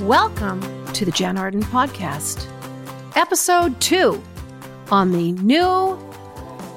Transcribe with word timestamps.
Welcome 0.00 0.60
to 0.92 1.04
the 1.04 1.10
Jann 1.10 1.36
Arden 1.36 1.62
Podcast, 1.62 2.46
episode 3.16 3.80
two 3.80 4.22
on 4.90 5.10
the 5.12 5.32
new 5.32 5.98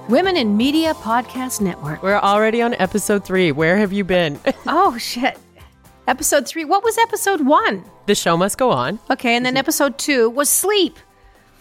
Women 0.09 0.35
in 0.35 0.57
Media 0.57 0.93
Podcast 0.95 1.61
Network. 1.61 2.01
We're 2.03 2.17
already 2.19 2.61
on 2.61 2.73
episode 2.75 3.23
three. 3.23 3.51
Where 3.51 3.77
have 3.77 3.93
you 3.93 4.03
been? 4.03 4.39
Oh, 4.67 4.97
shit. 4.97 5.37
Episode 6.07 6.47
three. 6.47 6.65
What 6.65 6.83
was 6.83 6.97
episode 6.97 7.41
one? 7.45 7.83
the 8.07 8.15
show 8.15 8.35
must 8.35 8.57
go 8.57 8.71
on. 8.71 8.99
Okay, 9.09 9.35
and 9.35 9.45
then 9.45 9.55
episode 9.55 9.97
two 9.97 10.29
was 10.29 10.49
sleep. 10.49 10.97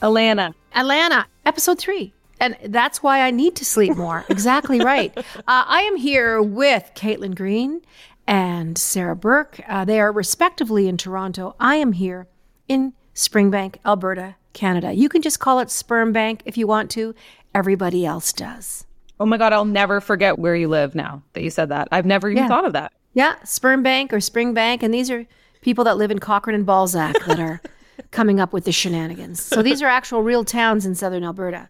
Alana. 0.03 0.55
Atlanta, 0.75 1.27
episode 1.45 1.79
three. 1.79 2.13
And 2.41 2.57
that's 2.65 3.03
why 3.03 3.21
I 3.21 3.31
need 3.31 3.55
to 3.57 3.67
sleep 3.67 3.97
more. 3.97 4.25
exactly 4.31 4.81
right. 4.81 5.13
Uh, 5.41 5.65
I 5.67 5.83
am 5.83 5.97
here 5.97 6.41
with 6.41 6.91
Caitlin 6.95 7.35
Green 7.35 7.83
and 8.31 8.79
Sarah 8.79 9.17
Burke. 9.17 9.61
Uh, 9.69 9.85
they 9.85 9.99
are 10.01 10.13
respectively 10.13 10.87
in 10.89 10.97
Toronto. 10.97 11.57
I 11.59 11.75
am 11.77 11.93
here 11.93 12.29
in 12.69 12.93
Springbank, 13.13 13.77
Alberta, 13.85 14.37
Canada. 14.53 14.93
You 14.93 15.09
can 15.09 15.21
just 15.21 15.41
call 15.41 15.59
it 15.59 15.69
Sperm 15.69 16.13
Bank 16.13 16.43
if 16.45 16.57
you 16.57 16.69
want 16.69 16.93
to. 16.93 17.13
Everybody 17.55 18.07
else 18.07 18.33
does. 18.33 18.87
Oh 19.19 19.27
my 19.27 19.37
God, 19.37 19.53
I'll 19.53 19.65
never 19.65 20.01
forget 20.01 20.39
where 20.39 20.55
you 20.55 20.69
live 20.69 20.95
now 20.95 21.23
that 21.33 21.43
you 21.43 21.51
said 21.51 21.71
that. 21.71 21.89
I've 21.91 22.07
never 22.07 22.31
even 22.31 22.45
Yeah. 22.45 22.49
thought 22.49 22.65
of 22.65 22.73
that. 22.73 22.93
Yeah, 23.15 23.35
Sperm 23.43 23.83
Bank 23.83 24.13
or 24.13 24.21
Spring 24.21 24.55
Bank. 24.55 24.85
And 24.85 24.95
these 24.95 25.11
are 25.11 25.27
people 25.61 25.83
that 25.85 25.97
live 25.99 26.13
in 26.13 26.21
Cochrane 26.21 26.55
and 26.55 26.65
Balzac 26.65 27.17
that 27.27 27.41
are 27.41 27.61
coming 28.13 28.39
up 28.39 28.53
with 28.53 28.65
the 28.65 28.71
shenanigans. 28.73 29.43
So 29.43 29.61
these 29.61 29.83
are 29.83 29.89
actual 29.89 30.23
real 30.23 30.45
towns 30.45 30.87
in 30.87 30.95
southern 30.95 31.25
Alberta. 31.25 31.69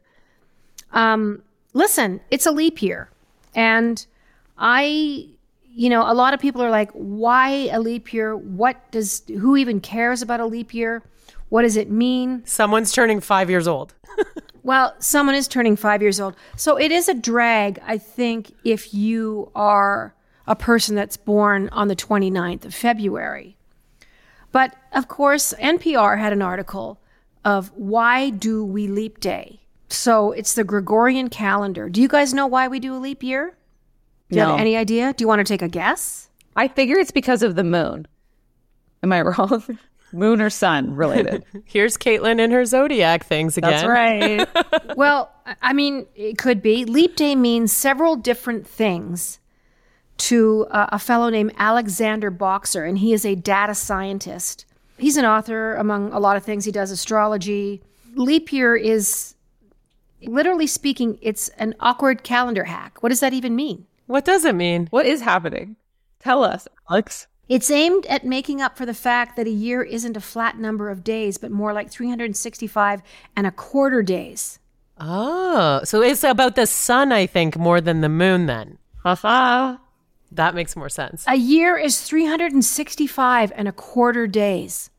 Um, 0.93 1.43
listen, 1.73 2.21
it's 2.31 2.45
a 2.45 2.53
leap 2.53 2.83
year. 2.83 3.09
And 3.55 4.05
I, 4.59 5.29
you 5.81 5.89
know, 5.89 6.03
a 6.03 6.13
lot 6.13 6.35
of 6.35 6.41
people 6.41 6.61
are 6.61 6.69
like, 6.69 6.91
why 6.93 7.71
a 7.73 7.81
leap 7.81 8.13
year? 8.13 8.37
What 8.37 8.77
does, 8.91 9.23
who 9.29 9.57
even 9.57 9.81
cares 9.81 10.21
about 10.21 10.39
a 10.39 10.45
leap 10.45 10.75
year? 10.75 11.03
What 11.49 11.63
does 11.63 11.79
it 11.79 11.91
mean? 11.91 12.43
Someone's 12.45 12.93
turning 12.93 13.19
five 13.19 13.49
years 13.49 13.67
old. 13.67 13.95
Well, 14.63 14.95
someone 14.99 15.35
is 15.35 15.49
turning 15.49 15.75
five 15.75 16.03
years 16.03 16.21
old. 16.21 16.37
So 16.55 16.77
it 16.77 16.93
is 16.93 17.09
a 17.09 17.15
drag, 17.15 17.81
I 17.87 17.97
think, 17.97 18.53
if 18.63 18.93
you 18.93 19.51
are 19.55 20.15
a 20.47 20.55
person 20.55 20.95
that's 20.95 21.17
born 21.17 21.71
on 21.71 21.89
the 21.89 21.97
29th 21.97 22.67
of 22.67 22.75
February. 22.75 23.57
But 24.53 24.77
of 24.93 25.09
course, 25.09 25.55
NPR 25.59 26.19
had 26.19 26.35
an 26.35 26.43
article 26.43 27.01
of 27.43 27.73
why 27.75 28.29
do 28.29 28.63
we 28.63 28.87
leap 28.87 29.19
day? 29.19 29.61
So 29.89 30.33
it's 30.33 30.53
the 30.53 30.63
Gregorian 30.63 31.31
calendar. 31.31 31.89
Do 31.89 32.03
you 32.03 32.07
guys 32.07 32.35
know 32.35 32.47
why 32.47 32.69
we 32.69 32.81
do 32.81 32.95
a 32.95 33.01
leap 33.01 33.23
year? 33.23 33.57
Do 34.31 34.37
you 34.37 34.43
No. 34.43 34.51
have 34.53 34.61
any 34.61 34.77
idea? 34.77 35.13
Do 35.13 35.23
you 35.23 35.29
want 35.29 35.41
to 35.41 35.45
take 35.53 35.63
a 35.63 35.69
guess? 35.69 36.29
I 36.57 36.69
figure 36.69 36.97
it's 36.99 37.11
because 37.11 37.43
of 37.43 37.55
the 37.57 37.65
moon. 37.65 38.07
Am 39.03 39.13
I 39.13 39.21
wrong? 39.23 39.63
moon 40.13 40.41
or 40.43 40.51
sun 40.51 40.95
related. 40.97 41.45
Here's 41.65 41.97
Caitlin 41.97 42.41
and 42.41 42.53
her 42.53 42.65
zodiac 42.65 43.25
things 43.25 43.57
again. 43.57 43.71
That's 43.71 43.87
right. 43.87 44.49
Well, 44.97 45.31
I- 45.47 45.55
I 45.63 45.73
mean, 45.73 46.07
it 46.17 46.37
could 46.39 46.61
be. 46.63 46.85
Leap 46.85 47.15
day 47.17 47.37
means 47.37 47.73
several 47.73 48.17
different 48.17 48.67
things 48.67 49.39
to 50.19 50.67
uh, 50.71 50.87
a 50.91 50.99
fellow 50.99 51.31
named 51.31 51.53
Alexander 51.57 52.31
Boxer, 52.31 52.85
and 52.85 52.99
he 52.99 53.13
is 53.13 53.25
a 53.25 53.35
data 53.37 53.75
scientist. 53.75 54.65
He's 54.99 55.17
an 55.17 55.25
author, 55.25 55.77
among 55.77 56.13
a 56.13 56.19
lot 56.19 56.37
of 56.37 56.45
things. 56.45 56.65
He 56.67 56.73
does 56.73 56.91
astrology. 56.91 57.81
Leap 58.17 58.53
year 58.53 58.77
is, 58.77 59.35
literally 60.23 60.67
speaking, 60.67 61.19
it's 61.23 61.49
an 61.51 61.75
awkward 61.81 62.23
calendar 62.25 62.65
hack. 62.65 63.03
What 63.03 63.09
does 63.11 63.21
that 63.21 63.33
even 63.33 63.55
mean? 63.57 63.87
What 64.11 64.25
does 64.25 64.45
it 64.45 64.57
mean? 64.57 64.89
what 64.91 65.07
is 65.07 65.21
happening? 65.21 65.77
Tell 66.19 66.43
us, 66.43 66.67
Alex. 66.91 67.29
It's 67.49 67.71
aimed 67.71 68.07
at 68.07 68.27
making 68.27 68.61
up 68.61 68.77
for 68.77 68.85
the 68.85 68.93
fact 68.93 69.37
that 69.37 69.47
a 69.47 69.51
year 69.51 69.85
isn't 69.85 70.17
a 70.17 70.21
flat 70.21 70.59
number 70.59 70.91
of 70.91 71.05
days, 71.05 71.39
but 71.39 71.53
more 71.53 71.73
like 71.73 71.93
365 71.93 73.03
and 73.37 73.47
a 73.47 73.53
quarter 73.53 74.03
days. 74.03 74.59
Oh, 74.99 75.83
so 75.85 76.03
it's 76.03 76.25
about 76.25 76.57
the 76.57 76.67
sun, 76.67 77.13
I 77.13 77.27
think, 77.27 77.57
more 77.57 77.81
than 77.81 78.01
the 78.01 78.09
moon 78.09 78.47
then. 78.47 78.79
Haha. 79.05 79.77
That 80.33 80.57
makes 80.57 80.75
more 80.75 80.89
sense. 80.89 81.25
A 81.29 81.37
year 81.37 81.79
is 81.79 82.01
365 82.03 83.53
and 83.55 83.69
a 83.69 83.73
quarter 83.73 84.27
days. 84.27 84.91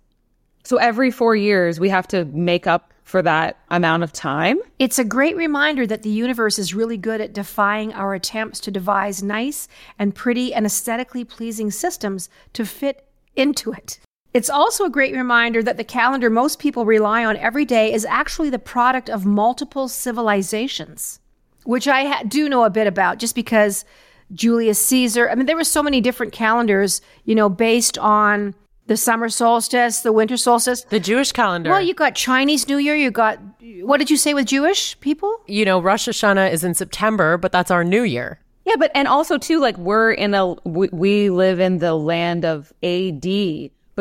So 0.64 0.78
every 0.78 1.12
four 1.12 1.35
years, 1.35 1.81
we 1.81 1.90
have 1.90 2.08
to 2.09 2.24
make 2.24 2.66
up 2.66 2.91
for 3.11 3.22
that 3.22 3.57
amount 3.69 4.03
of 4.03 4.13
time. 4.13 4.57
It's 4.79 4.97
a 4.97 5.03
great 5.03 5.35
reminder 5.35 5.85
that 5.85 6.01
the 6.01 6.09
universe 6.09 6.57
is 6.57 6.73
really 6.73 6.95
good 6.95 7.19
at 7.19 7.33
defying 7.33 7.91
our 7.91 8.13
attempts 8.13 8.61
to 8.61 8.72
devise 8.72 9.22
nice 9.22 9.67
and 9.99 10.16
pretty 10.16 10.53
and 10.53 10.66
aesthetically 10.66 11.25
pleasing 11.25 11.72
systems 11.72 12.29
to 12.53 12.66
fit 12.66 13.05
into 13.35 13.73
it. 13.73 13.99
It's 14.33 14.49
also 14.49 14.85
a 14.85 14.89
great 14.89 15.13
reminder 15.13 15.61
that 15.61 15.75
the 15.75 15.83
calendar 15.83 16.29
most 16.29 16.57
people 16.57 16.85
rely 16.85 17.25
on 17.25 17.35
every 17.35 17.66
day 17.66 17.91
is 17.91 18.05
actually 18.05 18.49
the 18.49 18.57
product 18.57 19.09
of 19.09 19.25
multiple 19.25 19.89
civilizations, 19.89 21.19
which 21.66 21.89
I 21.89 22.05
ha- 22.05 22.23
do 22.25 22.47
know 22.47 22.63
a 22.63 22.69
bit 22.69 22.88
about 22.88 23.19
just 23.19 23.35
because 23.35 23.83
Julius 24.31 24.79
Caesar, 24.85 25.29
I 25.29 25.35
mean, 25.35 25.47
there 25.47 25.57
were 25.57 25.66
so 25.66 25.83
many 25.83 25.99
different 25.99 26.31
calendars, 26.31 27.01
you 27.25 27.35
know, 27.35 27.49
based 27.49 27.97
on 27.97 28.55
the 28.88 28.97
summer 28.97 29.30
solstice, 29.30 30.02
the 30.02 30.12
winter 30.12 30.38
solstice. 30.38 30.84
The 30.86 31.00
Jewish 31.00 31.31
calendar. 31.31 31.69
Well, 31.69 31.81
you 31.81 31.94
got 31.94 32.16
Chinese 32.16 32.68
New 32.68 32.78
Year. 32.78 32.96
You 32.96 33.12
got 33.12 33.40
what 33.81 33.97
did 33.97 34.09
you 34.09 34.18
say 34.18 34.34
with 34.34 34.47
Jewish 34.47 35.00
people? 35.00 35.38
you 35.47 35.66
know, 35.66 35.80
Rosh 35.81 36.08
Hashanah 36.08 36.52
is 36.52 36.64
in 36.64 36.74
September, 36.74 37.38
but 37.38 37.52
that's 37.52 37.72
our 37.72 37.84
new 37.84 38.03
year. 38.03 38.40
Yeah, 38.66 38.75
but 38.78 38.91
and 38.94 39.08
also 39.08 39.38
too, 39.38 39.59
like 39.59 39.78
we're 39.78 40.12
in 40.12 40.34
a 40.34 40.53
we, 40.66 40.90
we 40.91 41.30
live 41.30 41.59
in 41.59 41.80
the 41.80 41.96
land 41.96 42.46
of 42.46 42.72
AD. 42.84 43.25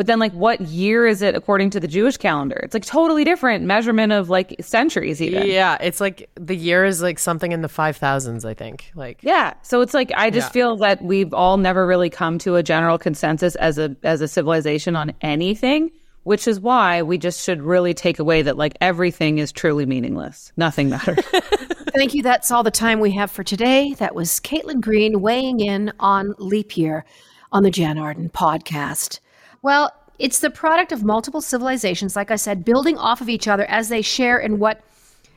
But 0.01 0.07
then, 0.07 0.17
like, 0.17 0.31
what 0.33 0.59
year 0.61 1.05
is 1.05 1.21
it 1.21 1.35
according 1.35 1.69
to 1.69 1.79
the 1.79 1.87
Jewish 1.87 2.17
calendar? 2.17 2.59
It's 2.63 2.73
like 2.73 2.83
totally 2.85 3.23
different 3.23 3.65
measurement 3.65 4.11
of 4.11 4.31
like 4.31 4.55
centuries, 4.59 5.21
even. 5.21 5.45
Yeah, 5.45 5.77
it's 5.79 6.01
like 6.01 6.27
the 6.33 6.55
year 6.55 6.85
is 6.85 7.03
like 7.03 7.19
something 7.19 7.51
in 7.51 7.61
the 7.61 7.67
5000s, 7.67 8.43
I 8.43 8.55
think. 8.55 8.91
Like, 8.95 9.19
Yeah. 9.21 9.53
So 9.61 9.81
it's 9.81 9.93
like 9.93 10.11
I 10.17 10.31
just 10.31 10.47
Yeah. 10.47 10.53
feel 10.53 10.77
that 10.77 11.03
we've 11.03 11.35
all 11.35 11.57
never 11.57 11.85
really 11.85 12.09
come 12.09 12.39
to 12.39 12.55
a 12.55 12.63
general 12.63 12.97
consensus 12.97 13.53
as 13.57 13.77
a 13.77 13.95
as 14.01 14.21
a 14.21 14.27
civilization 14.27 14.95
on 14.95 15.13
anything, 15.21 15.91
which 16.23 16.47
is 16.47 16.59
why 16.59 17.03
we 17.03 17.19
just 17.19 17.43
should 17.45 17.61
really 17.61 17.93
take 17.93 18.17
away 18.17 18.41
that 18.41 18.57
like 18.57 18.75
everything 18.81 19.37
is 19.37 19.51
truly 19.51 19.85
meaningless. 19.85 20.51
Nothing 20.57 20.89
matters. 20.89 21.23
Thank 21.93 22.15
you. 22.15 22.23
That's 22.23 22.49
all 22.49 22.63
the 22.63 22.71
time 22.71 23.01
we 23.01 23.11
have 23.11 23.29
for 23.29 23.43
today. 23.43 23.93
That 23.99 24.15
was 24.15 24.39
Caitlin 24.39 24.81
Green 24.81 25.21
weighing 25.21 25.59
in 25.59 25.93
on 25.99 26.33
leap 26.39 26.75
year 26.75 27.05
on 27.51 27.61
the 27.61 27.69
Jann 27.69 27.99
Arden 27.99 28.29
podcast. 28.29 29.19
Well, 29.63 29.91
it's 30.17 30.39
the 30.39 30.49
product 30.49 30.91
of 30.91 31.03
multiple 31.03 31.41
civilizations, 31.41 32.15
like 32.15 32.31
I 32.31 32.35
said, 32.35 32.65
building 32.65 32.97
off 32.97 33.21
of 33.21 33.29
each 33.29 33.47
other 33.47 33.65
as 33.65 33.89
they 33.89 34.01
share 34.01 34.39
in 34.39 34.57
what 34.57 34.81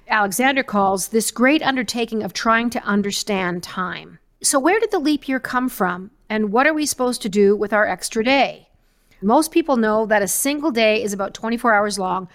Alexander 0.09 0.63
calls 0.63 1.09
this 1.09 1.31
great 1.31 1.63
undertaking 1.63 2.23
of 2.23 2.33
trying 2.33 2.71
to 2.71 2.83
understand 2.85 3.63
time. 3.63 4.19
So, 4.43 4.59
where 4.59 4.81
did 4.81 4.91
the 4.91 4.99
leap 4.99 5.29
year 5.29 5.41
come 5.41 5.69
from, 5.69 6.11
and 6.31 6.53
what 6.53 6.67
are 6.67 6.73
we 6.73 6.87
supposed 6.87 7.21
to 7.23 7.29
do 7.29 7.55
with 7.55 7.75
our 7.75 7.87
extra 7.87 8.25
day? 8.25 8.69
Most 9.21 9.53
people 9.53 9.77
know 9.77 10.07
that 10.07 10.23
a 10.23 10.29
single 10.29 10.71
day 10.71 11.03
is 11.03 11.13
about 11.13 11.35
24 11.35 11.75
hours 11.75 11.99
long 11.99 12.29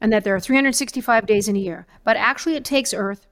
and 0.00 0.12
that 0.12 0.22
there 0.24 0.34
are 0.34 0.40
365 0.40 1.26
days 1.26 1.48
in 1.48 1.56
a 1.56 1.60
year, 1.60 1.86
but 2.04 2.16
actually, 2.16 2.54
it 2.54 2.64
takes 2.64 2.94
Earth 2.94 3.26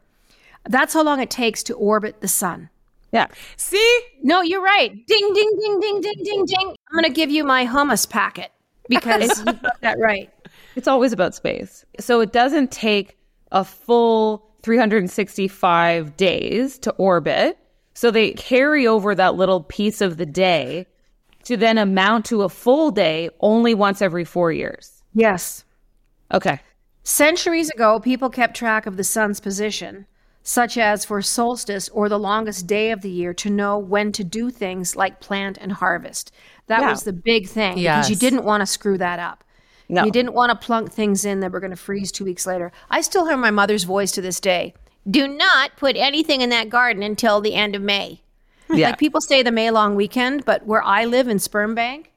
That's 0.69 0.95
how 0.95 1.03
long 1.03 1.21
it 1.21 1.29
takes 1.29 1.65
to 1.65 1.75
orbit 1.75 2.21
the 2.21 2.29
sun. 2.29 2.71
yeah. 3.11 3.27
see? 3.57 4.01
No, 4.23 4.43
you're 4.43 4.63
right. 4.63 4.93
Ding, 5.09 5.33
ding, 5.35 5.51
ding, 5.61 5.81
ding, 5.81 6.01
ding, 6.03 6.23
ding, 6.23 6.45
ding. 6.45 6.77
I'm 6.91 6.95
going 6.95 7.05
to 7.05 7.11
give 7.11 7.31
you 7.31 7.43
my 7.43 7.67
hummus 7.67 8.09
packet 8.09 8.53
because 8.89 9.39
you 9.45 9.45
got 9.55 9.81
that 9.81 9.99
right. 9.99 10.31
It's 10.77 10.87
always 10.87 11.13
about 11.13 11.35
space. 11.35 11.85
So 11.99 12.21
it 12.21 12.31
doesn't 12.33 12.71
take 12.71 13.19
a 13.51 13.65
full 13.65 14.47
365 14.63 16.17
days 16.17 16.79
to 16.79 16.93
orbit. 16.93 17.59
So 18.01 18.11
they 18.11 18.31
carry 18.33 18.87
over 18.87 19.15
that 19.15 19.35
little 19.35 19.63
piece 19.63 20.01
of 20.01 20.17
the 20.17 20.25
day 20.25 20.87
to 21.45 21.55
then 21.55 21.77
amount 21.77 22.25
to 22.27 22.45
a 22.45 22.49
full 22.49 22.91
day 22.91 23.29
only 23.41 23.75
once 23.75 24.01
every 24.01 24.25
four 24.25 24.51
years. 24.51 25.03
Yes. 25.13 25.65
Okay. 26.33 26.61
Centuries 27.03 27.69
ago, 27.69 28.01
people 28.01 28.31
kept 28.31 28.57
track 28.57 28.87
of 28.87 28.97
the 28.97 29.05
sun's 29.05 29.39
position, 29.39 30.07
such 30.43 30.79
as 30.79 31.05
for 31.05 31.21
solstice 31.21 31.91
or 31.91 32.09
the 32.09 32.19
longest 32.19 32.67
day 32.67 32.91
of 32.91 33.03
the 33.03 33.11
year, 33.11 33.35
to 33.35 33.51
know 33.51 33.77
when 33.77 34.13
to 34.13 34.25
do 34.25 34.51
things 34.51 34.97
like 34.97 35.21
plant 35.21 35.59
and 35.61 35.73
harvest. 35.73 36.33
That 36.69 36.81
Yeah. 36.81 36.93
was 36.93 37.03
the 37.03 37.13
big 37.13 37.49
thing 37.49 37.75
because 37.75 38.09
you 38.09 38.17
didn't 38.17 38.45
want 38.45 38.63
to 38.63 38.67
screw 38.67 38.97
that 38.97 39.19
up. 39.19 39.45
No. 39.91 40.05
You 40.07 40.11
didn't 40.11 40.33
want 40.33 40.59
to 40.59 40.67
plunk 40.67 40.91
things 40.91 41.27
in 41.27 41.41
that 41.41 41.53
were 41.53 41.61
going 41.61 41.69
to 41.69 41.77
freeze 41.77 42.11
two 42.11 42.25
weeks 42.25 42.47
later. 42.47 42.73
I 42.89 43.03
still 43.03 43.27
hear 43.27 43.37
my 43.37 43.51
mother's 43.51 43.85
voice 43.85 44.11
to 44.13 44.23
this 44.23 44.41
day. 44.41 44.73
Do 45.09 45.27
not 45.27 45.77
put 45.77 45.97
anything 45.97 46.41
in 46.41 46.51
that 46.51 46.69
garden 46.69 47.03
until 47.03 47.41
the 47.41 47.55
end 47.55 47.75
of 47.75 47.83
May. 47.83 48.21
Yeah. 48.69 48.91
Like 48.91 48.99
people 48.99 49.21
say 49.21 49.43
the 49.43 49.51
May 49.51 49.71
long 49.71 49.95
weekend, 49.95 50.45
but 50.45 50.67
where 50.67 50.83
I 50.83 51.05
live 51.05 51.29
in 51.29 51.39
Sperm 51.39 51.75
Bank, 51.75 52.13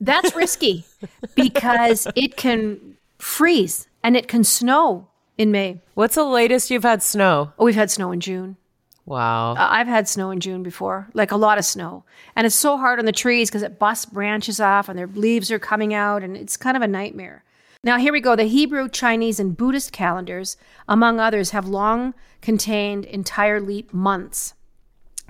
That's 0.00 0.34
risky 0.34 0.84
because 1.34 2.06
it 2.14 2.36
can 2.36 2.96
freeze 3.18 3.88
and 4.02 4.16
it 4.16 4.28
can 4.28 4.44
snow 4.44 5.08
in 5.36 5.50
May. 5.50 5.80
What's 5.94 6.14
the 6.14 6.24
latest 6.24 6.70
you've 6.70 6.84
had 6.84 7.02
snow? 7.02 7.52
Oh, 7.58 7.64
we've 7.64 7.74
had 7.74 7.90
snow 7.90 8.12
in 8.12 8.20
June. 8.20 8.56
Wow. 9.04 9.52
Uh, 9.52 9.68
I've 9.70 9.86
had 9.86 10.06
snow 10.08 10.30
in 10.30 10.38
June 10.40 10.62
before, 10.62 11.08
like 11.14 11.32
a 11.32 11.36
lot 11.36 11.56
of 11.56 11.64
snow. 11.64 12.04
And 12.36 12.46
it's 12.46 12.54
so 12.54 12.76
hard 12.76 12.98
on 12.98 13.06
the 13.06 13.12
trees 13.12 13.48
because 13.48 13.62
it 13.62 13.78
busts 13.78 14.04
branches 14.04 14.60
off 14.60 14.88
and 14.88 14.98
their 14.98 15.06
leaves 15.06 15.50
are 15.50 15.58
coming 15.58 15.94
out, 15.94 16.22
and 16.22 16.36
it's 16.36 16.58
kind 16.58 16.76
of 16.76 16.82
a 16.82 16.86
nightmare. 16.86 17.42
Now, 17.88 17.96
here 17.96 18.12
we 18.12 18.20
go. 18.20 18.36
The 18.36 18.44
Hebrew, 18.44 18.86
Chinese, 18.90 19.40
and 19.40 19.56
Buddhist 19.56 19.92
calendars, 19.92 20.58
among 20.86 21.18
others, 21.20 21.52
have 21.52 21.66
long 21.66 22.12
contained 22.42 23.06
entire 23.06 23.62
leap 23.62 23.94
months. 23.94 24.52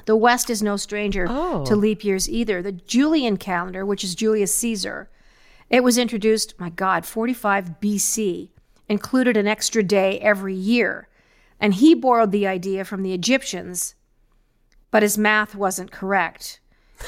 The 0.06 0.16
West 0.16 0.50
is 0.50 0.60
no 0.60 0.76
stranger 0.76 1.28
Oh. 1.30 1.64
to 1.66 1.76
leap 1.76 2.02
years 2.02 2.28
either. 2.28 2.60
The 2.60 2.72
Julian 2.72 3.36
calendar, 3.36 3.86
which 3.86 4.02
is 4.02 4.16
Julius 4.16 4.52
Caesar, 4.56 5.08
it 5.70 5.84
was 5.84 5.98
introduced, 5.98 6.58
my 6.58 6.68
God, 6.68 7.06
45 7.06 7.78
BC, 7.80 8.50
included 8.88 9.36
an 9.36 9.46
extra 9.46 9.84
day 9.84 10.18
every 10.18 10.56
year. 10.56 11.06
And 11.60 11.74
he 11.74 11.94
borrowed 11.94 12.32
the 12.32 12.48
idea 12.48 12.84
from 12.84 13.04
the 13.04 13.14
Egyptians, 13.14 13.94
but 14.90 15.04
his 15.04 15.16
math 15.16 15.54
wasn't 15.54 15.92
correct. 15.92 16.58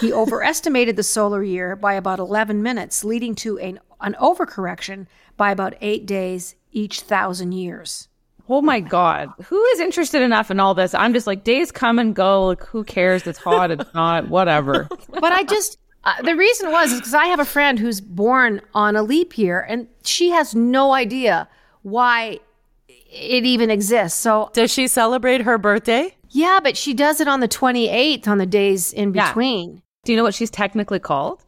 He 0.01 0.13
overestimated 0.23 0.95
the 0.95 1.03
solar 1.03 1.43
year 1.43 1.75
by 1.75 1.95
about 1.95 2.21
11 2.21 2.63
minutes, 2.63 3.03
leading 3.03 3.35
to 3.35 3.59
an, 3.59 3.81
an 4.01 4.15
overcorrection 4.21 5.09
by 5.41 5.51
about 5.51 5.75
eight 5.81 6.05
days 6.05 6.55
each 6.71 7.01
thousand 7.01 7.53
years. 7.53 8.09
Oh 8.47 8.61
my 8.61 8.79
God. 8.81 9.31
Who 9.47 9.65
is 9.73 9.81
interested 9.81 10.21
enough 10.21 10.51
in 10.51 10.61
all 10.61 10.75
this? 10.75 10.93
I'm 10.93 11.15
just 11.15 11.27
like, 11.27 11.45
days 11.45 11.73
come 11.73 11.99
and 11.99 12.15
go. 12.15 12.49
Like, 12.49 12.63
who 12.67 12.85
cares? 12.85 13.27
It's 13.27 13.39
hot. 13.39 13.71
It's 13.71 13.95
not. 13.95 14.29
Whatever. 14.29 14.87
But 15.09 15.33
I 15.33 15.45
just, 15.45 15.79
uh, 16.05 16.21
the 16.21 16.37
reason 16.37 16.71
was 16.71 16.93
because 16.95 17.15
I 17.15 17.25
have 17.27 17.41
a 17.41 17.47
friend 17.47 17.79
who's 17.79 18.03
born 18.03 18.61
on 18.75 18.97
a 18.97 19.03
leap 19.03 19.39
year 19.39 19.63
and 19.63 19.89
she 20.05 20.29
has 20.29 20.55
no 20.55 20.93
idea 20.93 21.49
why 21.81 22.41
it 22.89 23.47
even 23.47 23.71
exists. 23.71 24.19
So, 24.19 24.51
Does 24.53 24.71
she 24.71 24.89
celebrate 24.89 25.41
her 25.43 25.57
birthday? 25.57 26.15
yeah, 26.29 26.61
but 26.63 26.77
she 26.77 26.93
does 26.93 27.19
it 27.19 27.29
on 27.29 27.41
the 27.41 27.49
28th 27.49 28.29
on 28.29 28.37
the 28.37 28.45
days 28.47 28.93
in 28.93 29.15
Yeah. 29.15 29.29
between. 29.29 29.81
Do 30.05 30.13
you 30.13 30.19
know 30.19 30.23
what 30.25 30.35
she's 30.35 30.51
technically 30.51 30.99
called? 30.99 31.45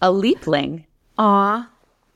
A 0.00 0.12
leapling. 0.12 0.84
Aw. 1.18 1.70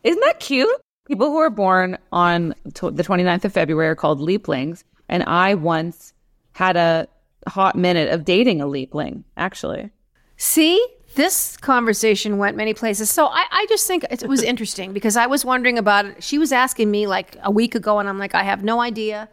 Isn't 0.08 0.22
that 0.24 0.40
cute? 0.40 0.80
People 1.06 1.26
who 1.26 1.36
are 1.36 1.50
born 1.50 1.98
on 2.12 2.54
t- 2.72 2.88
the 2.90 3.02
29th 3.02 3.44
of 3.44 3.52
February 3.52 3.88
are 3.88 3.94
called 3.94 4.20
leaplings. 4.20 4.82
And 5.06 5.22
I 5.24 5.54
once 5.54 6.14
had 6.52 6.78
a 6.78 7.08
hot 7.46 7.76
minute 7.76 8.08
of 8.10 8.24
dating 8.24 8.62
a 8.62 8.66
leapling, 8.66 9.24
actually. 9.36 9.90
See, 10.38 10.82
this 11.14 11.58
conversation 11.58 12.38
went 12.38 12.56
many 12.56 12.72
places. 12.72 13.10
So 13.10 13.26
I, 13.26 13.44
I 13.50 13.66
just 13.68 13.86
think 13.86 14.04
it 14.10 14.26
was 14.26 14.42
interesting 14.52 14.94
because 14.94 15.16
I 15.16 15.26
was 15.26 15.44
wondering 15.44 15.76
about 15.76 16.06
it. 16.06 16.24
She 16.24 16.38
was 16.38 16.52
asking 16.52 16.90
me 16.90 17.06
like 17.06 17.36
a 17.42 17.50
week 17.50 17.74
ago, 17.74 17.98
and 17.98 18.08
I'm 18.08 18.18
like, 18.18 18.34
I 18.34 18.44
have 18.44 18.64
no 18.64 18.80
idea. 18.80 19.28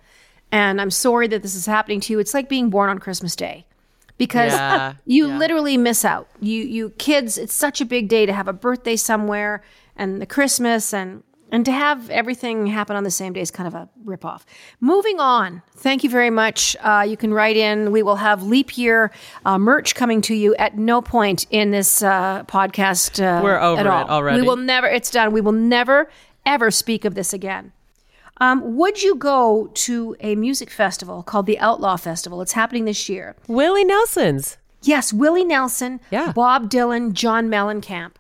And 0.52 0.82
I'm 0.82 0.92
sorry 0.92 1.28
that 1.28 1.42
this 1.42 1.56
is 1.56 1.66
happening 1.66 2.02
to 2.02 2.14
you. 2.14 2.20
It's 2.20 2.34
like 2.34 2.50
being 2.50 2.70
born 2.70 2.90
on 2.90 3.00
Christmas 3.00 3.34
Day 3.36 3.66
because 4.18 4.54
Yeah, 4.54 4.94
you 5.06 5.28
yeah. 5.28 5.38
literally 5.38 5.78
miss 5.78 6.06
out. 6.06 6.28
You, 6.40 6.62
you 6.64 6.90
kids, 6.92 7.38
it's 7.38 7.54
such 7.54 7.82
a 7.82 7.86
big 7.86 8.08
day 8.08 8.26
to 8.26 8.34
have 8.34 8.48
a 8.48 8.54
birthday 8.54 8.96
somewhere 8.96 9.64
and 9.96 10.22
the 10.22 10.26
Christmas 10.26 10.94
and 10.94 11.24
and 11.52 11.64
to 11.64 11.72
have 11.72 12.10
everything 12.10 12.66
happen 12.66 12.96
on 12.96 13.04
the 13.04 13.12
same 13.12 13.32
day 13.32 13.40
is 13.40 13.52
kind 13.52 13.68
of 13.68 13.76
a 13.76 13.88
ripoff. 14.04 14.42
Moving 14.82 15.20
on. 15.20 15.62
Thank 15.76 16.04
you 16.04 16.10
very 16.10 16.32
much. 16.32 16.76
Uh, 16.82 17.06
you 17.08 17.16
can 17.16 17.34
write 17.34 17.56
in. 17.56 17.92
We 17.92 18.02
will 18.02 18.16
have 18.16 18.42
leap 18.44 18.78
year 18.78 19.12
uh, 19.46 19.60
merch 19.60 19.94
coming 19.94 20.22
to 20.22 20.34
you 20.34 20.56
at 20.56 20.76
no 20.76 21.02
point 21.04 21.46
in 21.52 21.70
this 21.70 22.02
uh, 22.02 22.44
podcast. 22.46 23.22
Uh, 23.24 23.42
We're 23.44 23.60
over 23.60 23.80
at 23.80 23.86
it 23.86 24.10
already. 24.10 24.42
We 24.42 24.48
will 24.48 24.58
never. 24.58 24.88
It's 24.88 25.12
done. 25.12 25.32
We 25.32 25.40
will 25.42 25.52
never 25.52 26.10
ever 26.48 26.72
speak 26.72 27.06
of 27.06 27.14
this 27.16 27.32
again. 27.32 27.72
Um, 28.42 28.76
would 28.76 29.02
you 29.02 29.16
go 29.16 29.70
to 29.74 30.16
a 30.20 30.36
music 30.36 30.70
festival 30.70 31.24
called 31.24 31.46
the 31.46 31.58
Outlaw 31.60 31.96
Festival? 31.96 32.42
It's 32.42 32.52
happening 32.54 32.86
this 32.86 33.08
year. 33.08 33.36
Willie 33.48 33.86
Nelson's. 33.86 34.58
Yes, 34.82 35.12
Willie 35.14 35.46
Nelson, 35.46 36.00
Yeah. 36.12 36.32
Bob 36.34 36.70
Dylan, 36.70 37.14
John 37.14 37.48
Mellencamp 37.48 38.12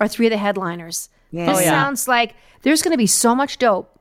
are 0.00 0.08
three 0.08 0.26
of 0.26 0.30
the 0.30 0.36
headliners. 0.38 1.08
This 1.32 1.48
Oh, 1.48 1.60
yeah. 1.60 1.70
sounds 1.70 2.08
like 2.08 2.34
there's 2.62 2.82
going 2.82 2.92
to 2.92 2.98
be 2.98 3.06
so 3.06 3.34
much 3.34 3.58
dope. 3.58 3.96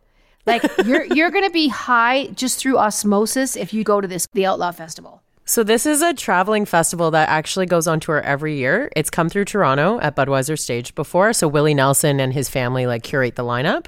Like 0.45 0.63
you're 0.85 1.03
you're 1.05 1.29
going 1.29 1.45
to 1.45 1.51
be 1.51 1.67
high 1.67 2.27
just 2.27 2.57
through 2.59 2.77
osmosis 2.77 3.55
if 3.55 3.73
you 3.73 3.83
go 3.83 4.01
to 4.01 4.07
this 4.07 4.27
the 4.33 4.45
Outlaw 4.47 4.71
Festival. 4.71 5.21
So 5.45 5.63
this 5.63 5.85
is 5.85 6.01
a 6.01 6.13
traveling 6.13 6.65
festival 6.65 7.09
that 7.11 7.27
actually 7.29 7.65
goes 7.65 7.87
on 7.87 7.99
tour 7.99 8.21
every 8.21 8.55
year. 8.57 8.91
It's 8.95 9.09
come 9.09 9.29
through 9.29 9.45
Toronto 9.45 9.99
at 9.99 10.15
Budweiser 10.15 10.57
stage 10.59 10.93
before. 10.95 11.33
So 11.33 11.47
Willie 11.47 11.73
Nelson 11.73 12.19
and 12.19 12.33
his 12.33 12.49
family 12.49 12.85
like 12.87 13.03
curate 13.03 13.35
the 13.35 13.43
lineup. 13.43 13.85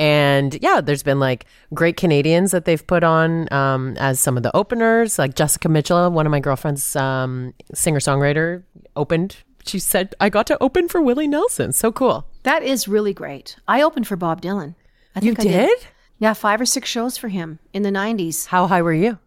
And 0.00 0.56
yeah, 0.62 0.80
there's 0.80 1.02
been 1.02 1.20
like 1.20 1.44
great 1.74 1.98
Canadians 1.98 2.52
that 2.52 2.64
they've 2.64 2.84
put 2.86 3.04
on 3.04 3.52
um, 3.52 3.98
as 3.98 4.18
some 4.18 4.38
of 4.38 4.42
the 4.42 4.56
openers. 4.56 5.18
Like 5.18 5.34
Jessica 5.34 5.68
Mitchell, 5.68 6.10
one 6.10 6.24
of 6.24 6.30
my 6.30 6.40
girlfriend's 6.40 6.96
um, 6.96 7.52
singer 7.74 7.98
songwriter, 7.98 8.62
opened. 8.96 9.36
She 9.66 9.78
said, 9.78 10.14
I 10.18 10.30
got 10.30 10.46
to 10.46 10.56
open 10.62 10.88
for 10.88 11.02
Willie 11.02 11.28
Nelson. 11.28 11.72
So 11.74 11.92
cool. 11.92 12.26
That 12.44 12.62
is 12.62 12.88
really 12.88 13.12
great. 13.12 13.56
I 13.68 13.82
opened 13.82 14.06
for 14.06 14.16
Bob 14.16 14.40
Dylan. 14.40 14.74
I 15.14 15.20
You 15.20 15.32
I 15.38 15.42
did? 15.42 15.78
Yeah, 16.18 16.32
five 16.32 16.62
or 16.62 16.66
six 16.66 16.88
shows 16.88 17.18
for 17.18 17.28
him 17.28 17.58
in 17.74 17.82
the 17.82 17.90
'90s. 17.90 18.46
How 18.46 18.68
high 18.68 18.80
were 18.80 18.94
you? 18.94 19.18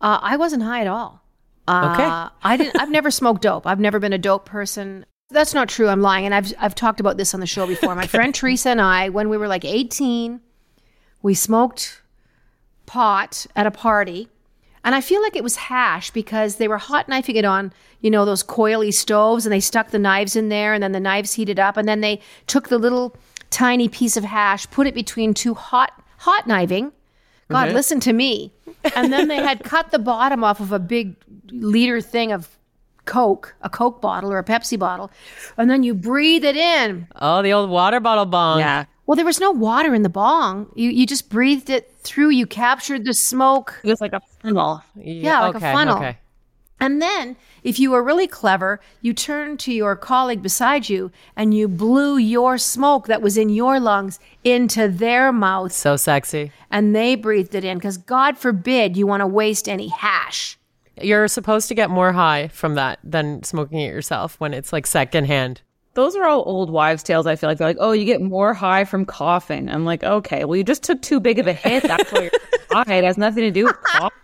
Uh, 0.00 0.20
I 0.22 0.36
wasn't 0.36 0.62
high 0.62 0.82
at 0.82 0.86
all. 0.86 1.24
Uh, 1.66 1.90
Okay. 1.94 2.36
I 2.44 2.56
didn't. 2.56 2.80
I've 2.80 2.90
never 2.90 3.10
smoked 3.10 3.42
dope. 3.42 3.66
I've 3.66 3.80
never 3.80 3.98
been 3.98 4.12
a 4.12 4.18
dope 4.18 4.46
person. 4.46 5.04
That's 5.32 5.54
not 5.54 5.68
true. 5.68 5.88
I'm 5.88 6.02
lying, 6.02 6.24
and 6.26 6.34
I've 6.34 6.52
I've 6.58 6.74
talked 6.74 7.00
about 7.00 7.16
this 7.16 7.34
on 7.34 7.40
the 7.40 7.46
show 7.46 7.66
before. 7.66 7.94
My 7.94 8.06
friend 8.06 8.34
Teresa 8.34 8.70
and 8.70 8.80
I, 8.80 9.08
when 9.08 9.28
we 9.28 9.36
were 9.36 9.48
like 9.48 9.64
18, 9.64 10.40
we 11.22 11.34
smoked 11.34 12.02
pot 12.86 13.46
at 13.56 13.66
a 13.66 13.70
party, 13.70 14.28
and 14.84 14.94
I 14.94 15.00
feel 15.00 15.22
like 15.22 15.34
it 15.34 15.42
was 15.42 15.56
hash 15.56 16.10
because 16.10 16.56
they 16.56 16.68
were 16.68 16.78
hot 16.78 17.08
knifing 17.08 17.36
it 17.36 17.44
on, 17.44 17.72
you 18.00 18.10
know, 18.10 18.24
those 18.24 18.42
coily 18.42 18.92
stoves, 18.92 19.46
and 19.46 19.52
they 19.52 19.60
stuck 19.60 19.90
the 19.90 19.98
knives 19.98 20.36
in 20.36 20.48
there, 20.48 20.74
and 20.74 20.82
then 20.82 20.92
the 20.92 21.00
knives 21.00 21.32
heated 21.32 21.58
up, 21.58 21.76
and 21.76 21.88
then 21.88 22.00
they 22.00 22.20
took 22.46 22.68
the 22.68 22.78
little 22.78 23.16
tiny 23.50 23.88
piece 23.88 24.16
of 24.16 24.24
hash, 24.24 24.68
put 24.70 24.86
it 24.86 24.94
between 24.94 25.34
two 25.34 25.54
hot 25.54 25.92
hot 26.18 26.46
kniving. 26.46 26.92
God, 27.48 27.72
listen 27.72 28.00
to 28.00 28.12
me. 28.12 28.52
And 28.96 29.12
then 29.12 29.28
they 29.28 29.36
had 29.36 29.62
cut 29.64 29.90
the 29.90 29.98
bottom 29.98 30.42
off 30.42 30.58
of 30.58 30.72
a 30.72 30.78
big 30.78 31.16
liter 31.50 32.00
thing 32.00 32.32
of 32.32 32.48
Coke, 33.04 33.54
a 33.62 33.68
Coke 33.70 34.00
bottle 34.00 34.32
or 34.32 34.38
a 34.38 34.44
Pepsi 34.44 34.78
bottle, 34.78 35.10
and 35.56 35.68
then 35.70 35.82
you 35.82 35.94
breathe 35.94 36.44
it 36.44 36.56
in. 36.56 37.06
Oh, 37.16 37.42
the 37.42 37.52
old 37.52 37.70
water 37.70 38.00
bottle 38.00 38.26
bong. 38.26 38.60
Yeah. 38.60 38.84
Well, 39.06 39.16
there 39.16 39.24
was 39.24 39.40
no 39.40 39.50
water 39.50 39.94
in 39.94 40.02
the 40.02 40.08
bong. 40.08 40.70
You 40.76 40.90
you 40.90 41.06
just 41.06 41.28
breathed 41.28 41.68
it 41.70 41.92
through. 42.02 42.30
You 42.30 42.46
captured 42.46 43.04
the 43.04 43.12
smoke. 43.14 43.80
It 43.84 43.88
was 43.88 44.00
like 44.00 44.12
a 44.12 44.20
funnel. 44.40 44.82
Yeah, 44.96 45.40
like 45.40 45.56
a 45.56 45.60
funnel. 45.60 45.96
Okay. 45.96 46.18
And 46.80 47.00
then, 47.00 47.36
if 47.62 47.78
you 47.78 47.92
were 47.92 48.02
really 48.02 48.26
clever, 48.26 48.80
you 49.02 49.12
turned 49.14 49.60
to 49.60 49.72
your 49.72 49.94
colleague 49.94 50.42
beside 50.42 50.88
you 50.88 51.12
and 51.36 51.54
you 51.54 51.68
blew 51.68 52.16
your 52.16 52.58
smoke 52.58 53.06
that 53.06 53.22
was 53.22 53.36
in 53.38 53.50
your 53.50 53.78
lungs 53.78 54.18
into 54.42 54.88
their 54.88 55.30
mouth 55.32 55.70
So 55.72 55.94
sexy. 55.96 56.50
and 56.72 56.92
they 56.94 57.14
breathed 57.14 57.54
it 57.54 57.64
in 57.64 57.78
because 57.78 57.98
God 57.98 58.36
forbid 58.36 58.96
you 58.96 59.06
want 59.06 59.20
to 59.20 59.28
waste 59.28 59.68
any 59.68 59.88
hash. 59.88 60.58
You're 61.04 61.28
supposed 61.28 61.68
to 61.68 61.74
get 61.74 61.90
more 61.90 62.12
high 62.12 62.48
from 62.48 62.74
that 62.74 62.98
than 63.04 63.42
smoking 63.42 63.80
it 63.80 63.92
yourself 63.92 64.38
when 64.40 64.54
it's 64.54 64.72
like 64.72 64.86
secondhand. 64.86 65.62
Those 65.94 66.16
are 66.16 66.24
all 66.24 66.42
old 66.46 66.70
wives' 66.70 67.02
tales. 67.02 67.26
I 67.26 67.36
feel 67.36 67.50
like 67.50 67.58
they're 67.58 67.68
like, 67.68 67.76
oh, 67.78 67.92
you 67.92 68.06
get 68.06 68.22
more 68.22 68.54
high 68.54 68.84
from 68.84 69.04
coughing. 69.04 69.68
I'm 69.68 69.84
like, 69.84 70.02
okay, 70.02 70.46
well, 70.46 70.56
you 70.56 70.64
just 70.64 70.82
took 70.82 71.02
too 71.02 71.20
big 71.20 71.38
of 71.38 71.46
a 71.46 71.52
hit. 71.52 71.82
That's 71.82 72.10
why 72.10 72.22
you're 72.22 72.30
high. 72.84 72.94
It 72.94 73.04
has 73.04 73.18
nothing 73.18 73.42
to 73.42 73.50
do 73.50 73.66
with 73.66 73.76
cough. 73.82 74.12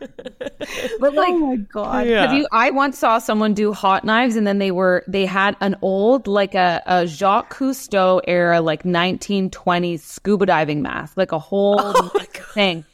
But 1.01 1.15
like, 1.15 1.29
Oh 1.29 1.39
my 1.39 1.57
God. 1.57 2.07
Have 2.07 2.33
you? 2.33 2.47
I 2.53 2.71
once 2.71 2.99
saw 2.99 3.19
someone 3.19 3.55
do 3.55 3.73
hot 3.73 4.05
knives, 4.05 4.37
and 4.37 4.47
then 4.47 4.59
they 4.59 4.71
were 4.71 5.05
they 5.07 5.27
had 5.27 5.57
an 5.61 5.77
old 5.83 6.27
like 6.27 6.55
a, 6.55 6.83
a 6.87 7.07
Jacques 7.07 7.55
Cousteau 7.55 8.21
era 8.27 8.61
like 8.61 8.83
1920s 8.83 10.01
scuba 10.01 10.47
diving 10.47 10.83
mask, 10.83 11.17
like 11.17 11.33
a 11.33 11.39
whole 11.39 11.77
oh 11.81 12.11
thing 12.55 12.85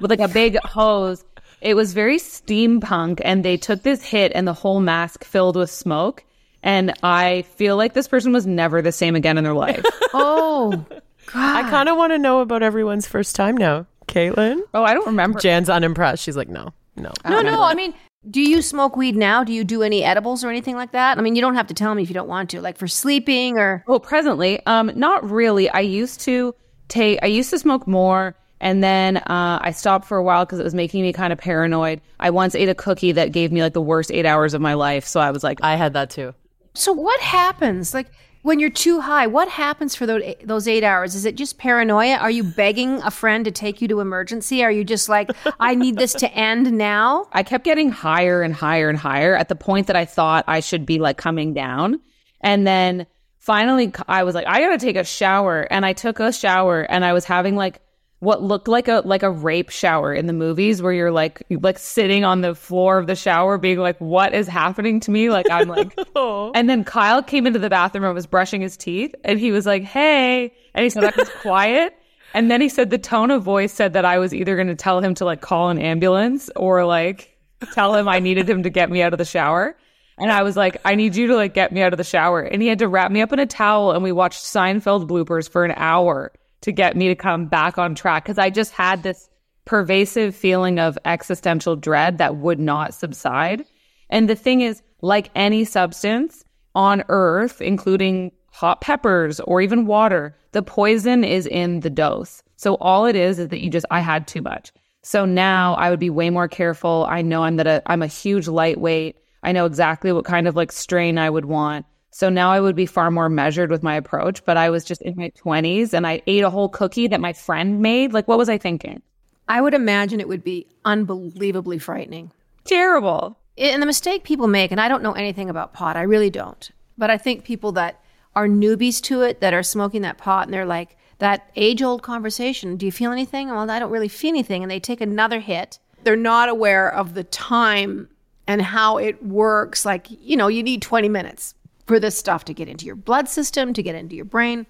with 0.00 0.10
like 0.10 0.20
a 0.20 0.28
big 0.28 0.58
hose. 0.64 1.24
It 1.62 1.74
was 1.74 1.92
very 1.92 2.18
steampunk, 2.18 3.20
and 3.24 3.44
they 3.44 3.56
took 3.56 3.82
this 3.82 4.02
hit, 4.02 4.32
and 4.34 4.46
the 4.48 4.52
whole 4.52 4.80
mask 4.80 5.24
filled 5.24 5.56
with 5.56 5.70
smoke. 5.70 6.24
And 6.62 6.92
I 7.02 7.42
feel 7.56 7.76
like 7.76 7.92
this 7.92 8.08
person 8.08 8.32
was 8.32 8.46
never 8.46 8.82
the 8.82 8.92
same 8.92 9.16
again 9.16 9.38
in 9.38 9.44
their 9.44 9.54
life. 9.54 9.84
Oh, 10.14 10.84
God. 11.32 11.64
I 11.64 11.70
kind 11.70 11.88
of 11.88 11.96
want 11.96 12.12
to 12.12 12.18
know 12.18 12.40
about 12.40 12.62
everyone's 12.62 13.06
first 13.06 13.34
time 13.34 13.56
now. 13.56 13.86
Caitlin? 14.08 14.60
oh, 14.74 14.84
I 14.84 14.92
don't 14.92 15.06
remember. 15.06 15.40
Jann's 15.40 15.70
unimpressed. 15.70 16.22
She's 16.22 16.36
like, 16.36 16.50
no, 16.50 16.74
no. 16.96 17.12
no, 17.26 17.40
no. 17.40 17.62
I 17.62 17.74
mean, 17.74 17.94
do 18.30 18.42
you 18.42 18.60
smoke 18.60 18.94
weed 18.94 19.16
now? 19.16 19.42
Do 19.42 19.54
you 19.54 19.64
do 19.64 19.82
any 19.82 20.04
edibles 20.04 20.44
or 20.44 20.50
anything 20.50 20.76
like 20.76 20.92
that? 20.92 21.16
I 21.16 21.22
mean, 21.22 21.34
you 21.34 21.40
don't 21.40 21.54
have 21.54 21.66
to 21.68 21.74
tell 21.74 21.94
me 21.94 22.02
if 22.02 22.10
you 22.10 22.14
don't 22.14 22.28
want 22.28 22.50
to, 22.50 22.60
like 22.60 22.76
for 22.76 22.86
sleeping 22.86 23.56
or. 23.56 23.84
Well, 23.86 24.00
presently, 24.00 24.64
um, 24.66 24.92
not 24.94 25.28
really. 25.28 25.70
I 25.70 25.80
used 25.80 26.20
to 26.22 26.54
take, 26.88 27.18
I 27.22 27.26
used 27.26 27.48
to 27.50 27.58
smoke 27.58 27.86
more, 27.86 28.36
and 28.62 28.82
then 28.82 29.18
uh, 29.18 29.58
I 29.60 29.72
stopped 29.72 30.06
for 30.06 30.16
a 30.16 30.22
while 30.22 30.46
because 30.46 30.60
it 30.60 30.64
was 30.64 30.74
making 30.74 31.02
me 31.02 31.12
kind 31.12 31.32
of 31.32 31.38
paranoid. 31.38 32.00
I 32.20 32.30
once 32.30 32.54
ate 32.54 32.68
a 32.68 32.74
cookie 32.74 33.12
that 33.12 33.32
gave 33.32 33.50
me 33.52 33.60
like 33.60 33.74
the 33.74 33.82
worst 33.82 34.10
eight 34.12 34.24
hours 34.24 34.54
of 34.54 34.62
my 34.62 34.74
life, 34.74 35.04
so 35.04 35.20
I 35.20 35.32
was 35.32 35.42
like, 35.42 35.58
I 35.62 35.74
had 35.74 35.92
that 35.94 36.08
too. 36.08 36.32
So 36.74 36.92
what 36.92 37.20
happens? 37.20 37.92
Like, 37.92 38.06
when 38.42 38.58
you're 38.60 38.70
too 38.70 39.00
high, 39.00 39.26
what 39.26 39.48
happens 39.48 39.94
for 39.94 40.06
those 40.06 40.22
those 40.44 40.68
eight 40.68 40.84
hours? 40.84 41.14
Is 41.14 41.24
it 41.24 41.34
just 41.34 41.58
paranoia? 41.58 42.16
Are 42.16 42.30
you 42.30 42.44
begging 42.44 43.02
a 43.02 43.10
friend 43.10 43.44
to 43.44 43.50
take 43.50 43.82
you 43.82 43.88
to 43.88 44.00
emergency? 44.00 44.62
Are 44.62 44.70
you 44.70 44.84
just 44.84 45.08
like, 45.08 45.30
I 45.60 45.74
need 45.74 45.96
this 45.96 46.12
to 46.14 46.32
end 46.32 46.72
now? 46.72 47.26
I 47.32 47.42
kept 47.42 47.64
getting 47.64 47.90
higher 47.90 48.42
and 48.42 48.54
higher 48.54 48.88
and 48.88 48.98
higher 48.98 49.36
at 49.36 49.48
the 49.48 49.56
point 49.56 49.88
that 49.88 49.96
I 49.96 50.04
thought 50.04 50.44
I 50.46 50.60
should 50.60 50.86
be 50.86 50.98
like 50.98 51.16
coming 51.16 51.52
down. 51.52 52.00
And 52.40 52.66
then 52.66 53.06
finally, 53.38 53.92
I 54.08 54.22
was 54.22 54.34
like, 54.34 54.46
I 54.46 54.60
gotta 54.60 54.78
take 54.78 54.96
a 54.96 55.04
shower. 55.04 55.66
And 55.70 55.84
I 55.84 55.92
took 55.92 56.20
a 56.20 56.32
shower 56.32 56.82
and 56.82 57.04
I 57.04 57.12
was 57.12 57.24
having 57.24 57.56
like 57.56 57.80
what 58.22 58.40
looked 58.40 58.68
like 58.68 58.86
a 58.86 59.02
like 59.04 59.24
a 59.24 59.30
rape 59.30 59.68
shower 59.68 60.14
in 60.14 60.26
the 60.26 60.32
movies 60.32 60.80
where 60.80 60.92
you're 60.92 61.10
like 61.10 61.42
like 61.50 61.76
sitting 61.76 62.22
on 62.22 62.40
the 62.40 62.54
floor 62.54 62.98
of 62.98 63.08
the 63.08 63.16
shower 63.16 63.58
being 63.58 63.78
like 63.78 63.98
what 63.98 64.32
is 64.32 64.46
happening 64.46 65.00
to 65.00 65.10
me? 65.10 65.28
Like 65.28 65.50
I'm 65.50 65.66
like 65.66 65.98
oh. 66.14 66.52
and 66.54 66.70
then 66.70 66.84
Kyle 66.84 67.20
came 67.20 67.48
into 67.48 67.58
the 67.58 67.68
bathroom 67.68 68.04
and 68.04 68.14
was 68.14 68.28
brushing 68.28 68.60
his 68.60 68.76
teeth 68.76 69.12
and 69.24 69.40
he 69.40 69.50
was 69.50 69.66
like 69.66 69.82
hey 69.82 70.54
and 70.72 70.84
he 70.84 70.90
said 70.90 71.02
I 71.02 71.12
was 71.16 71.28
quiet. 71.40 71.96
And 72.32 72.48
then 72.48 72.60
he 72.60 72.68
said 72.68 72.90
the 72.90 72.96
tone 72.96 73.32
of 73.32 73.42
voice 73.42 73.72
said 73.72 73.92
that 73.94 74.04
I 74.04 74.18
was 74.18 74.32
either 74.32 74.54
going 74.54 74.68
to 74.68 74.76
tell 74.76 75.00
him 75.00 75.14
to 75.16 75.24
like 75.24 75.40
call 75.40 75.70
an 75.70 75.80
ambulance 75.80 76.48
or 76.54 76.84
like 76.84 77.36
tell 77.72 77.92
him 77.96 78.08
I 78.08 78.20
needed 78.20 78.48
him 78.48 78.62
to 78.62 78.70
get 78.70 78.88
me 78.88 79.02
out 79.02 79.12
of 79.12 79.18
the 79.18 79.24
shower. 79.24 79.76
And 80.16 80.30
I 80.30 80.44
was 80.44 80.56
like, 80.56 80.80
I 80.84 80.94
need 80.94 81.16
you 81.16 81.26
to 81.26 81.34
like 81.34 81.54
get 81.54 81.72
me 81.72 81.82
out 81.82 81.92
of 81.92 81.96
the 81.96 82.04
shower. 82.04 82.40
And 82.40 82.62
he 82.62 82.68
had 82.68 82.78
to 82.78 82.88
wrap 82.88 83.10
me 83.10 83.20
up 83.20 83.32
in 83.32 83.40
a 83.40 83.46
towel 83.46 83.90
and 83.90 84.02
we 84.02 84.12
watched 84.12 84.44
Seinfeld 84.44 85.08
bloopers 85.08 85.50
for 85.50 85.64
an 85.64 85.72
hour 85.76 86.32
to 86.62 86.72
get 86.72 86.96
me 86.96 87.08
to 87.08 87.14
come 87.14 87.46
back 87.46 87.78
on 87.78 87.94
track 87.94 88.24
because 88.24 88.38
I 88.38 88.50
just 88.50 88.72
had 88.72 89.02
this 89.02 89.28
pervasive 89.64 90.34
feeling 90.34 90.78
of 90.78 90.98
existential 91.04 91.76
dread 91.76 92.18
that 92.18 92.36
would 92.36 92.58
not 92.58 92.94
subside. 92.94 93.64
And 94.10 94.28
the 94.28 94.34
thing 94.34 94.60
is, 94.60 94.82
like 95.00 95.30
any 95.34 95.64
substance 95.64 96.44
on 96.74 97.04
earth, 97.08 97.60
including 97.60 98.32
hot 98.52 98.80
peppers 98.80 99.40
or 99.40 99.60
even 99.60 99.86
water, 99.86 100.36
the 100.52 100.62
poison 100.62 101.24
is 101.24 101.46
in 101.46 101.80
the 101.80 101.90
dose. 101.90 102.42
So 102.56 102.74
all 102.76 103.06
it 103.06 103.16
is 103.16 103.38
is 103.38 103.48
that 103.48 103.60
you 103.60 103.70
just, 103.70 103.86
I 103.90 104.00
had 104.00 104.26
too 104.26 104.42
much. 104.42 104.72
So 105.02 105.24
now 105.24 105.74
I 105.74 105.90
would 105.90 105.98
be 105.98 106.10
way 106.10 106.30
more 106.30 106.48
careful. 106.48 107.06
I 107.08 107.22
know 107.22 107.42
I'm 107.42 107.56
that 107.56 107.82
I'm 107.86 108.02
a 108.02 108.06
huge 108.06 108.46
lightweight. 108.46 109.16
I 109.42 109.50
know 109.52 109.66
exactly 109.66 110.12
what 110.12 110.24
kind 110.24 110.46
of 110.46 110.54
like 110.54 110.70
strain 110.70 111.18
I 111.18 111.28
would 111.28 111.46
want. 111.46 111.86
So 112.14 112.28
now 112.28 112.52
I 112.52 112.60
would 112.60 112.76
be 112.76 112.84
far 112.84 113.10
more 113.10 113.30
measured 113.30 113.70
with 113.70 113.82
my 113.82 113.96
approach, 113.96 114.44
but 114.44 114.58
I 114.58 114.68
was 114.68 114.84
just 114.84 115.00
in 115.00 115.16
my 115.16 115.30
20s 115.30 115.94
and 115.94 116.06
I 116.06 116.22
ate 116.26 116.44
a 116.44 116.50
whole 116.50 116.68
cookie 116.68 117.08
that 117.08 117.20
my 117.20 117.32
friend 117.32 117.80
made. 117.80 118.12
Like, 118.12 118.28
what 118.28 118.36
was 118.36 118.50
I 118.50 118.58
thinking? 118.58 119.00
I 119.48 119.62
would 119.62 119.72
imagine 119.72 120.20
it 120.20 120.28
would 120.28 120.44
be 120.44 120.66
unbelievably 120.84 121.78
frightening. 121.78 122.30
Terrible. 122.64 123.38
And 123.56 123.80
the 123.80 123.86
mistake 123.86 124.24
people 124.24 124.46
make, 124.46 124.70
and 124.70 124.80
I 124.80 124.88
don't 124.88 125.02
know 125.02 125.12
anything 125.12 125.48
about 125.48 125.72
pot, 125.72 125.96
I 125.96 126.02
really 126.02 126.30
don't, 126.30 126.70
but 126.98 127.10
I 127.10 127.16
think 127.18 127.44
people 127.44 127.72
that 127.72 128.00
are 128.36 128.46
newbies 128.46 129.00
to 129.02 129.22
it, 129.22 129.40
that 129.40 129.54
are 129.54 129.62
smoking 129.62 130.02
that 130.02 130.18
pot, 130.18 130.46
and 130.46 130.54
they're 130.54 130.66
like, 130.66 130.96
that 131.18 131.50
age 131.56 131.82
old 131.82 132.02
conversation, 132.02 132.76
do 132.76 132.84
you 132.84 132.92
feel 132.92 133.12
anything? 133.12 133.48
Well, 133.48 133.70
I 133.70 133.78
don't 133.78 133.90
really 133.90 134.08
feel 134.08 134.30
anything. 134.30 134.62
And 134.62 134.70
they 134.70 134.80
take 134.80 135.00
another 135.00 135.40
hit. 135.40 135.78
They're 136.02 136.16
not 136.16 136.48
aware 136.48 136.92
of 136.92 137.14
the 137.14 137.24
time 137.24 138.08
and 138.46 138.60
how 138.60 138.98
it 138.98 139.24
works. 139.24 139.86
Like, 139.86 140.08
you 140.10 140.36
know, 140.36 140.48
you 140.48 140.64
need 140.64 140.82
20 140.82 141.08
minutes 141.08 141.54
for 141.86 141.98
this 141.98 142.16
stuff 142.16 142.44
to 142.46 142.54
get 142.54 142.68
into 142.68 142.86
your 142.86 142.96
blood 142.96 143.28
system, 143.28 143.72
to 143.72 143.82
get 143.82 143.94
into 143.94 144.16
your 144.16 144.24
brain. 144.24 144.66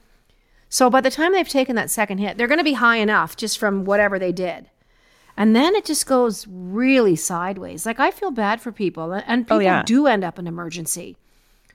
So 0.69 0.89
by 0.89 1.01
the 1.01 1.11
time 1.11 1.33
they've 1.33 1.49
taken 1.49 1.77
that 1.77 1.91
second 1.91 2.19
hit, 2.19 2.39
they're 2.39 2.47
going 2.47 2.59
to 2.59 2.65
be 2.65 2.73
high 2.75 2.97
enough 2.97 3.37
just 3.37 3.59
from 3.59 3.85
whatever 3.85 4.19
they 4.19 4.33
did. 4.33 4.71
And 5.37 5.55
then 5.57 5.75
it 5.75 5.85
just 5.85 6.07
goes 6.07 6.47
really 6.49 7.17
sideways. 7.17 7.87
Like 7.87 8.01
I 8.01 8.11
feel 8.11 8.31
bad 8.31 8.61
for 8.61 8.73
people, 8.73 9.13
and 9.13 9.43
oh, 9.43 9.45
people 9.45 9.57
oh, 9.57 9.61
yeah. 9.61 9.83
do 9.85 10.07
end 10.07 10.25
up 10.25 10.39
in 10.39 10.47
emergency 10.47 11.17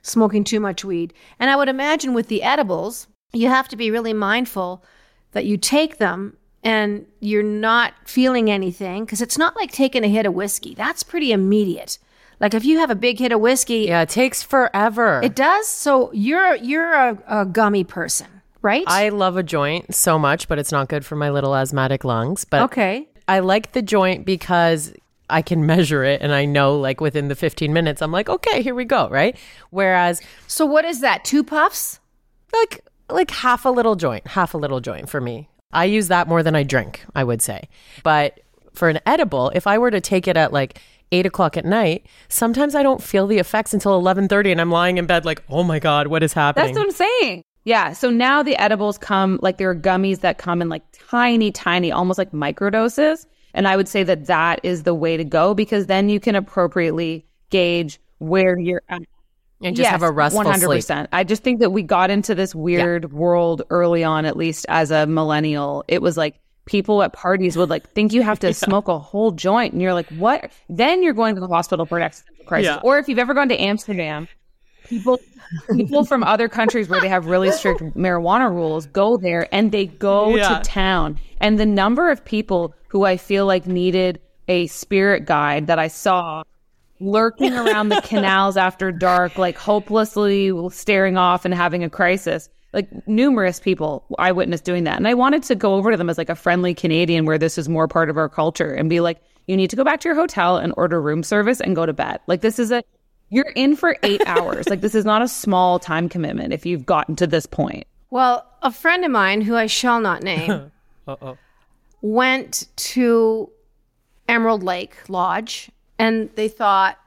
smoking 0.02 0.44
too 0.44 0.60
much 0.60 0.84
weed. 0.84 1.12
And 1.38 1.50
I 1.50 1.56
would 1.56 1.68
imagine 1.68 2.14
with 2.14 2.28
the 2.28 2.42
edibles, 2.42 3.06
you 3.32 3.48
have 3.48 3.68
to 3.68 3.76
be 3.76 3.90
really 3.90 4.12
mindful 4.12 4.82
that 5.32 5.44
you 5.44 5.56
take 5.56 5.98
them 5.98 6.36
and 6.64 7.06
you're 7.20 7.42
not 7.42 7.94
feeling 8.04 8.50
anything 8.50 9.04
because 9.04 9.20
it's 9.20 9.38
not 9.38 9.56
like 9.56 9.70
taking 9.70 10.04
a 10.04 10.08
hit 10.08 10.26
of 10.26 10.34
whiskey. 10.34 10.74
That's 10.74 11.02
pretty 11.02 11.32
immediate. 11.32 11.98
Like 12.40 12.54
if 12.54 12.64
you 12.64 12.78
have 12.78 12.90
a 12.90 12.94
big 12.94 13.18
hit 13.18 13.32
of 13.32 13.40
whiskey, 13.40 13.86
Yeah, 13.88 14.02
it 14.02 14.08
takes 14.08 14.42
forever. 14.42 15.20
it 15.22 15.34
does. 15.34 15.66
So 15.68 16.12
you're 16.12 16.54
you're 16.56 16.92
a, 16.92 17.18
a 17.26 17.46
gummy 17.46 17.84
person, 17.84 18.28
right? 18.62 18.84
I 18.86 19.08
love 19.08 19.36
a 19.36 19.42
joint 19.42 19.94
so 19.94 20.18
much, 20.18 20.46
but 20.48 20.58
it's 20.58 20.72
not 20.72 20.88
good 20.88 21.04
for 21.04 21.16
my 21.16 21.30
little 21.30 21.54
asthmatic 21.56 22.04
lungs. 22.04 22.44
But 22.44 22.62
okay. 22.62 23.08
I 23.26 23.40
like 23.40 23.72
the 23.72 23.82
joint 23.82 24.24
because 24.24 24.94
I 25.28 25.42
can 25.42 25.66
measure 25.66 26.04
it 26.04 26.22
and 26.22 26.32
I 26.32 26.44
know 26.46 26.78
like 26.78 27.00
within 27.00 27.28
the 27.28 27.34
15 27.34 27.72
minutes, 27.72 28.00
I'm 28.00 28.12
like, 28.12 28.28
okay, 28.30 28.62
here 28.62 28.74
we 28.74 28.84
go, 28.86 29.08
right? 29.10 29.36
Whereas 29.70 30.22
So 30.46 30.64
what 30.64 30.84
is 30.84 31.00
that? 31.00 31.24
Two 31.24 31.42
puffs? 31.44 32.00
like 32.52 32.84
like 33.10 33.30
half 33.30 33.64
a 33.64 33.70
little 33.70 33.96
joint, 33.96 34.26
half 34.28 34.54
a 34.54 34.58
little 34.58 34.80
joint 34.80 35.08
for 35.08 35.20
me. 35.20 35.48
I 35.72 35.84
use 35.84 36.08
that 36.08 36.28
more 36.28 36.42
than 36.42 36.54
I 36.54 36.62
drink, 36.62 37.04
I 37.14 37.24
would 37.24 37.42
say. 37.42 37.68
But 38.02 38.40
for 38.72 38.88
an 38.88 39.00
edible, 39.04 39.50
if 39.54 39.66
I 39.66 39.76
were 39.76 39.90
to 39.90 40.00
take 40.00 40.26
it 40.28 40.36
at 40.36 40.52
like 40.52 40.80
eight 41.12 41.26
o'clock 41.26 41.56
at 41.56 41.64
night, 41.64 42.06
sometimes 42.28 42.74
I 42.74 42.82
don't 42.82 43.02
feel 43.02 43.26
the 43.26 43.38
effects 43.38 43.72
until 43.74 43.94
eleven 43.94 44.28
thirty, 44.28 44.52
and 44.52 44.60
I'm 44.60 44.70
lying 44.70 44.98
in 44.98 45.06
bed 45.06 45.24
like, 45.24 45.42
oh 45.48 45.62
my 45.62 45.78
god, 45.78 46.06
what 46.08 46.22
is 46.22 46.32
happening? 46.32 46.66
That's 46.66 46.78
what 46.78 46.86
I'm 46.86 46.92
saying. 46.92 47.44
Yeah. 47.64 47.92
So 47.92 48.08
now 48.10 48.42
the 48.42 48.56
edibles 48.56 48.96
come 48.98 49.38
like 49.42 49.58
there 49.58 49.68
are 49.70 49.76
gummies 49.76 50.20
that 50.20 50.38
come 50.38 50.62
in 50.62 50.68
like 50.68 50.82
tiny, 51.10 51.50
tiny, 51.52 51.92
almost 51.92 52.18
like 52.18 52.32
microdoses. 52.32 53.26
And 53.54 53.66
I 53.68 53.76
would 53.76 53.88
say 53.88 54.02
that 54.04 54.26
that 54.26 54.60
is 54.62 54.84
the 54.84 54.94
way 54.94 55.16
to 55.16 55.24
go 55.24 55.54
because 55.54 55.86
then 55.86 56.08
you 56.08 56.20
can 56.20 56.34
appropriately 56.34 57.26
gauge 57.50 57.98
where 58.18 58.58
you're 58.58 58.82
at. 58.88 59.02
and 59.62 59.74
just 59.76 59.88
have 59.90 60.02
a 60.02 60.10
restful 60.10 60.38
One 60.38 60.46
hundred 60.46 60.66
sleep. 60.66 60.78
percent. 60.78 61.08
I 61.12 61.24
just 61.24 61.42
think 61.42 61.60
that 61.60 61.70
we 61.70 61.82
got 61.82 62.10
into 62.10 62.34
this 62.34 62.54
weird 62.54 63.12
world 63.12 63.62
early 63.70 64.04
on, 64.04 64.24
at 64.24 64.36
least 64.36 64.66
as 64.68 64.90
a 64.90 65.06
millennial. 65.06 65.84
It 65.88 66.00
was 66.00 66.16
like 66.16 66.40
people 66.68 67.02
at 67.02 67.12
parties 67.12 67.56
would 67.56 67.70
like 67.70 67.90
think 67.90 68.12
you 68.12 68.22
have 68.22 68.38
to 68.40 68.52
smoke 68.66 68.86
a 68.88 68.98
whole 68.98 69.32
joint, 69.32 69.72
and 69.72 69.82
you're 69.82 69.94
like, 69.94 70.08
what? 70.10 70.52
Then 70.68 71.02
you're 71.02 71.14
going 71.14 71.34
to 71.34 71.40
the 71.40 71.48
hospital 71.48 71.86
for 71.86 71.96
an 71.98 72.04
existential 72.04 72.44
crisis. 72.44 72.66
Yeah. 72.66 72.80
Or 72.84 72.98
if 72.98 73.08
you've 73.08 73.18
ever 73.18 73.34
gone 73.34 73.48
to 73.48 73.56
Amsterdam, 73.60 74.28
people 74.84 75.18
people 75.74 76.04
from 76.04 76.22
other 76.22 76.48
countries 76.48 76.88
where 76.88 77.00
they 77.00 77.08
have 77.08 77.26
really 77.26 77.50
strict 77.50 77.80
marijuana 77.96 78.50
rules 78.50 78.86
go 78.86 79.16
there 79.16 79.48
and 79.52 79.72
they 79.72 79.86
go 79.86 80.36
Yeah. 80.36 80.58
to 80.58 80.62
town. 80.62 81.18
And 81.40 81.58
the 81.58 81.66
number 81.66 82.10
of 82.10 82.24
people 82.24 82.74
who 82.88 83.04
I 83.04 83.16
feel 83.16 83.46
like 83.46 83.66
needed 83.66 84.20
a 84.46 84.66
spirit 84.66 85.24
guide 85.24 85.66
that 85.68 85.78
I 85.78 85.88
saw 85.88 86.42
lurking 87.00 87.54
around 87.62 87.88
the 87.90 88.00
canals 88.02 88.56
after 88.56 88.92
dark, 88.92 89.38
like 89.38 89.56
hopelessly 89.56 90.52
staring 90.70 91.16
off 91.16 91.44
and 91.44 91.54
having 91.54 91.82
a 91.84 91.90
crisis. 91.90 92.48
Like 92.72 92.88
numerous 93.08 93.60
people 93.60 94.04
I 94.18 94.32
witnessed 94.32 94.64
doing 94.64 94.84
that. 94.84 94.96
And 94.96 95.08
I 95.08 95.14
wanted 95.14 95.42
to 95.44 95.54
go 95.54 95.74
over 95.74 95.90
to 95.90 95.96
them 95.96 96.10
as 96.10 96.18
like 96.18 96.28
a 96.28 96.34
friendly 96.34 96.74
Canadian 96.74 97.24
where 97.24 97.38
this 97.38 97.56
is 97.56 97.68
more 97.68 97.88
part 97.88 98.10
of 98.10 98.16
our 98.16 98.28
culture 98.28 98.72
and 98.72 98.90
be 98.90 99.00
like, 99.00 99.20
you 99.46 99.56
need 99.56 99.70
to 99.70 99.76
go 99.76 99.84
back 99.84 100.00
to 100.00 100.08
your 100.08 100.16
hotel 100.16 100.58
and 100.58 100.74
order 100.76 101.00
room 101.00 101.22
service 101.22 101.60
and 101.60 101.74
go 101.74 101.86
to 101.86 101.92
bed. 101.92 102.20
Like 102.26 102.42
this 102.42 102.58
is 102.58 102.70
a 102.70 102.82
you're 103.30 103.52
in 103.56 103.76
for 103.76 103.96
eight 104.02 104.22
hours. 104.26 104.68
Like 104.68 104.82
this 104.82 104.94
is 104.94 105.04
not 105.04 105.22
a 105.22 105.28
small 105.28 105.78
time 105.78 106.08
commitment 106.08 106.52
if 106.52 106.66
you've 106.66 106.86
gotten 106.86 107.16
to 107.16 107.26
this 107.26 107.46
point. 107.46 107.86
Well, 108.10 108.46
a 108.62 108.70
friend 108.70 109.04
of 109.04 109.10
mine 109.10 109.40
who 109.40 109.56
I 109.56 109.66
shall 109.66 110.00
not 110.00 110.22
name 110.24 110.70
went 112.02 112.68
to 112.76 113.50
Emerald 114.28 114.62
Lake 114.62 114.94
Lodge 115.08 115.70
and 115.98 116.30
they 116.36 116.48
thought 116.48 116.98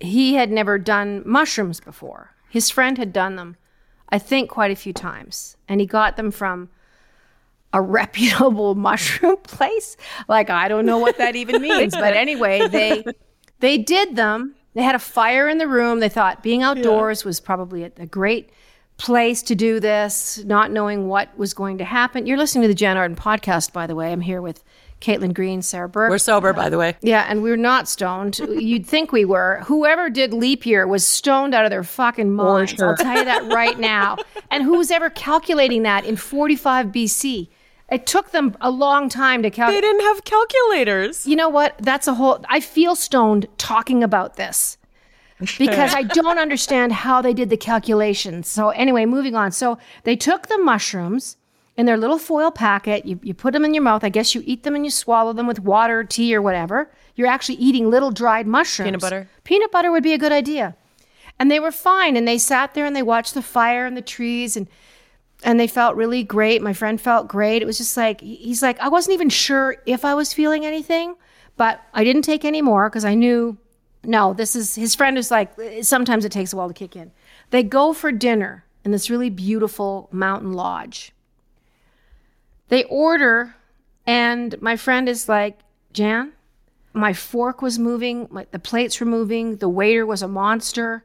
he 0.00 0.34
had 0.34 0.50
never 0.50 0.78
done 0.78 1.22
mushrooms 1.26 1.80
before. 1.80 2.34
His 2.48 2.70
friend 2.70 2.98
had 2.98 3.12
done 3.12 3.36
them, 3.36 3.56
I 4.12 4.18
think, 4.18 4.50
quite 4.50 4.70
a 4.70 4.76
few 4.76 4.92
times. 4.92 5.56
And 5.68 5.80
he 5.80 5.86
got 5.86 6.16
them 6.16 6.30
from 6.30 6.68
a 7.72 7.80
reputable 7.98 8.74
mushroom 8.74 9.36
place. 9.42 9.96
Like 10.28 10.50
I 10.50 10.68
don't 10.68 10.86
know 10.86 10.98
what 10.98 11.18
that 11.18 11.36
even 11.36 11.62
means, 11.70 11.94
but 11.94 12.14
anyway, 12.14 12.66
they 12.68 13.04
they 13.60 13.78
did 13.78 14.16
them. 14.16 14.54
They 14.74 14.82
had 14.82 14.94
a 14.94 15.00
fire 15.00 15.48
in 15.48 15.58
the 15.58 15.66
room. 15.66 16.00
They 16.00 16.08
thought 16.08 16.42
being 16.42 16.62
outdoors 16.62 17.24
was 17.24 17.40
probably 17.40 17.84
a, 17.84 17.92
a 17.98 18.06
great 18.06 18.50
place 18.98 19.42
to 19.42 19.54
do 19.54 19.80
this, 19.80 20.44
not 20.44 20.70
knowing 20.70 21.08
what 21.08 21.36
was 21.38 21.54
going 21.54 21.78
to 21.78 21.84
happen. 21.84 22.26
You're 22.26 22.36
listening 22.36 22.62
to 22.62 22.68
the 22.68 22.74
Jann 22.74 22.96
Arden 22.96 23.16
podcast, 23.16 23.72
by 23.72 23.86
the 23.86 23.94
way. 23.94 24.12
I'm 24.12 24.20
here 24.20 24.42
with 24.42 24.62
Caitlin 25.00 25.32
Green, 25.32 25.62
Sarah 25.62 25.88
Burke. 25.88 26.10
We're 26.10 26.18
sober, 26.18 26.52
by 26.52 26.68
the 26.68 26.78
way. 26.78 26.96
Yeah, 27.00 27.26
and 27.28 27.42
we're 27.42 27.56
not 27.56 27.88
stoned. 27.88 28.38
You'd 28.38 28.86
think 28.86 29.12
we 29.12 29.24
were. 29.24 29.62
Whoever 29.64 30.10
did 30.10 30.32
leap 30.32 30.66
year 30.66 30.86
was 30.86 31.06
stoned 31.06 31.54
out 31.54 31.64
of 31.64 31.70
their 31.70 31.84
fucking 31.84 32.32
minds. 32.32 32.80
I'll 32.80 32.96
tell 32.96 33.16
you 33.16 33.24
that 33.24 33.50
right 33.52 33.78
now. 33.94 34.18
And 34.50 34.62
who 34.62 34.78
was 34.78 34.90
ever 34.90 35.10
calculating 35.10 35.82
that 35.84 36.04
in 36.04 36.16
45 36.16 36.86
BC? 36.86 37.48
It 37.90 38.06
took 38.06 38.30
them 38.30 38.56
a 38.60 38.70
long 38.70 39.08
time 39.08 39.42
to 39.42 39.50
calculate. 39.50 39.82
They 39.82 39.88
didn't 39.88 40.02
have 40.02 40.24
calculators. 40.24 41.26
You 41.26 41.36
know 41.36 41.48
what? 41.48 41.76
That's 41.78 42.06
a 42.06 42.14
whole. 42.14 42.44
I 42.48 42.60
feel 42.60 42.94
stoned 42.94 43.46
talking 43.58 44.04
about 44.04 44.36
this 44.36 44.78
because 45.58 45.94
I 45.94 46.02
don't 46.02 46.38
understand 46.46 46.92
how 46.92 47.20
they 47.20 47.34
did 47.34 47.50
the 47.50 47.56
calculations. 47.56 48.46
So, 48.48 48.68
anyway, 48.70 49.06
moving 49.06 49.34
on. 49.34 49.50
So, 49.50 49.78
they 50.04 50.14
took 50.14 50.46
the 50.46 50.58
mushrooms 50.58 51.36
in 51.76 51.86
their 51.86 51.96
little 51.96 52.18
foil 52.18 52.50
packet. 52.50 53.06
You, 53.06 53.18
you 53.22 53.34
put 53.34 53.52
them 53.52 53.64
in 53.64 53.74
your 53.74 53.82
mouth. 53.82 54.04
I 54.04 54.08
guess 54.08 54.34
you 54.34 54.42
eat 54.44 54.62
them 54.62 54.74
and 54.74 54.84
you 54.84 54.90
swallow 54.90 55.32
them 55.32 55.46
with 55.46 55.60
water, 55.60 56.04
tea, 56.04 56.34
or 56.34 56.42
whatever. 56.42 56.90
You're 57.14 57.28
actually 57.28 57.56
eating 57.56 57.90
little 57.90 58.10
dried 58.10 58.46
mushrooms. 58.46 58.86
Peanut 58.88 59.00
butter? 59.00 59.28
Peanut 59.44 59.72
butter 59.72 59.90
would 59.90 60.02
be 60.02 60.12
a 60.12 60.18
good 60.18 60.32
idea. 60.32 60.76
And 61.38 61.50
they 61.50 61.60
were 61.60 61.72
fine. 61.72 62.16
And 62.16 62.28
they 62.28 62.38
sat 62.38 62.74
there 62.74 62.86
and 62.86 62.94
they 62.94 63.02
watched 63.02 63.34
the 63.34 63.42
fire 63.42 63.86
and 63.86 63.96
the 63.96 64.02
trees 64.02 64.56
and 64.56 64.68
and 65.42 65.58
they 65.58 65.66
felt 65.66 65.96
really 65.96 66.22
great. 66.22 66.60
My 66.60 66.74
friend 66.74 67.00
felt 67.00 67.26
great. 67.26 67.62
It 67.62 67.64
was 67.64 67.78
just 67.78 67.96
like 67.96 68.20
he's 68.20 68.62
like, 68.62 68.78
I 68.78 68.88
wasn't 68.88 69.14
even 69.14 69.30
sure 69.30 69.76
if 69.86 70.04
I 70.04 70.14
was 70.14 70.34
feeling 70.34 70.66
anything, 70.66 71.14
but 71.56 71.80
I 71.94 72.04
didn't 72.04 72.22
take 72.22 72.44
any 72.44 72.60
more 72.60 72.90
because 72.90 73.06
I 73.06 73.14
knew 73.14 73.56
no, 74.04 74.32
this 74.32 74.56
is 74.56 74.74
his 74.74 74.94
friend 74.94 75.18
is 75.18 75.30
like 75.30 75.52
sometimes 75.82 76.24
it 76.24 76.32
takes 76.32 76.52
a 76.52 76.56
while 76.56 76.68
to 76.68 76.74
kick 76.74 76.96
in. 76.96 77.10
They 77.50 77.62
go 77.62 77.92
for 77.92 78.12
dinner 78.12 78.64
in 78.84 78.92
this 78.92 79.10
really 79.10 79.30
beautiful 79.30 80.08
mountain 80.12 80.52
lodge. 80.52 81.12
They 82.70 82.84
order, 82.84 83.56
and 84.06 84.60
my 84.62 84.76
friend 84.76 85.08
is 85.08 85.28
like, 85.28 85.58
Jann, 85.92 86.32
my 86.92 87.12
fork 87.12 87.62
was 87.62 87.78
moving, 87.78 88.28
my, 88.30 88.46
the 88.50 88.58
plates 88.58 88.98
were 89.00 89.06
moving, 89.06 89.56
the 89.56 89.68
waiter 89.68 90.06
was 90.06 90.22
a 90.22 90.28
monster. 90.28 91.04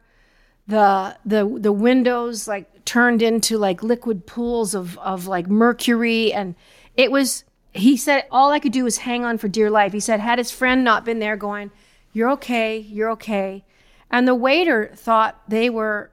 The 0.67 1.17
the 1.25 1.57
the 1.59 1.71
windows 1.71 2.47
like 2.47 2.85
turned 2.85 3.21
into 3.21 3.57
like 3.57 3.83
liquid 3.83 4.25
pools 4.25 4.73
of 4.73 4.97
of 4.97 5.27
like 5.27 5.47
mercury 5.47 6.33
and 6.33 6.55
it 6.97 7.11
was 7.11 7.43
he 7.71 7.95
said 7.97 8.25
all 8.31 8.49
I 8.49 8.57
could 8.59 8.71
do 8.71 8.83
was 8.83 8.97
hang 8.97 9.23
on 9.23 9.37
for 9.37 9.47
dear 9.47 9.69
life. 9.69 9.93
He 9.93 9.99
said 9.99 10.19
had 10.19 10.39
his 10.39 10.49
friend 10.49 10.83
not 10.83 11.05
been 11.05 11.19
there 11.19 11.37
going, 11.37 11.69
"You're 12.13 12.31
okay, 12.31 12.79
you're 12.79 13.11
okay." 13.11 13.63
And 14.09 14.27
the 14.27 14.33
waiter 14.33 14.91
thought 14.95 15.39
they 15.47 15.69
were 15.69 16.09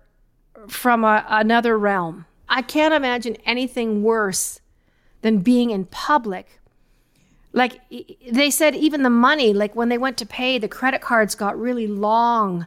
from 0.69 1.03
a, 1.03 1.25
another 1.29 1.79
realm. 1.79 2.27
I 2.47 2.61
can't 2.61 2.93
imagine 2.93 3.37
anything 3.47 4.03
worse 4.03 4.61
than 5.23 5.39
being 5.39 5.71
in 5.71 5.87
public. 5.87 6.61
Like 7.53 7.81
they 8.31 8.51
said, 8.51 8.75
even 8.75 9.03
the 9.03 9.11
money, 9.11 9.53
like 9.53 9.75
when 9.77 9.89
they 9.89 9.99
went 9.99 10.17
to 10.19 10.27
pay, 10.27 10.59
the 10.59 10.69
credit 10.69 11.01
cards 11.01 11.35
got 11.35 11.59
really 11.59 11.87
long. 11.87 12.67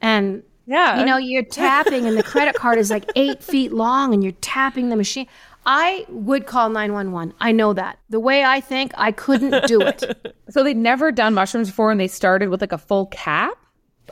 And, 0.00 0.42
Yeah. 0.66 0.98
you 1.00 1.04
know, 1.06 1.16
you're 1.18 1.42
tapping 1.44 2.06
and 2.06 2.16
the 2.16 2.22
credit 2.22 2.54
card 2.54 2.78
is 2.78 2.90
like 2.90 3.10
eight 3.16 3.42
feet 3.50 3.72
long 3.72 4.14
and 4.14 4.22
you're 4.22 4.32
tapping 4.40 4.88
the 4.88 4.96
machine. 4.96 5.26
I 5.66 6.04
would 6.08 6.46
call 6.46 6.68
911. 6.68 7.34
I 7.40 7.52
know 7.52 7.72
that. 7.72 7.98
The 8.10 8.20
way 8.20 8.44
I 8.44 8.60
think, 8.60 8.92
I 8.96 9.12
couldn't 9.12 9.66
do 9.66 9.80
it. 9.80 10.34
So 10.50 10.62
they'd 10.62 10.76
never 10.76 11.10
done 11.10 11.32
mushrooms 11.34 11.68
before 11.68 11.90
and 11.90 11.98
they 11.98 12.06
started 12.06 12.48
with 12.50 12.60
like 12.60 12.70
a 12.72 12.78
full 12.78 13.06
cap? 13.06 13.56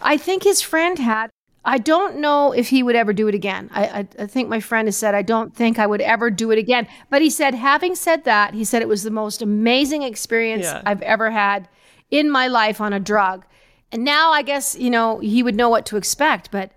I 0.01 0.17
think 0.17 0.43
his 0.43 0.61
friend 0.63 0.99
had. 0.99 1.31
I 1.65 1.79
don't 1.79 2.17
know 2.17 2.53
if 2.53 2.69
he 2.69 2.83
would 2.83 2.97
ever 2.97 3.13
do 3.13 3.29
it 3.29 3.35
again. 3.35 3.71
I, 3.73 3.85
I, 3.87 4.09
I 4.19 4.27
think 4.27 4.49
my 4.49 4.59
friend 4.61 4.89
has 4.89 4.97
said, 4.97 5.15
I 5.15 5.23
don't 5.23 5.55
think 5.55 5.79
I 5.79 5.87
would 5.87 6.01
ever 6.01 6.31
do 6.31 6.51
it 6.51 6.59
again. 6.59 6.89
But 7.09 7.23
he 7.23 7.31
said, 7.31 7.55
having 7.55 7.95
said 7.95 8.25
that, 8.25 8.55
he 8.55 8.65
said 8.65 8.83
it 8.83 8.89
was 8.89 9.05
the 9.05 9.11
most 9.11 9.43
amazing 9.43 10.03
experience 10.03 10.65
Yeah. 10.65 10.83
I've 10.85 11.03
ever 11.03 11.31
had 11.31 11.69
in 12.11 12.31
my 12.31 12.49
life 12.49 12.81
on 12.81 12.93
a 12.93 12.99
drug. 13.01 13.45
And 13.93 14.05
now 14.05 14.33
I 14.33 14.43
guess, 14.43 14.75
you 14.77 14.91
know, 14.91 15.19
he 15.21 15.43
would 15.43 15.55
know 15.55 15.69
what 15.69 15.87
to 15.87 15.97
expect, 15.97 16.51
but 16.51 16.73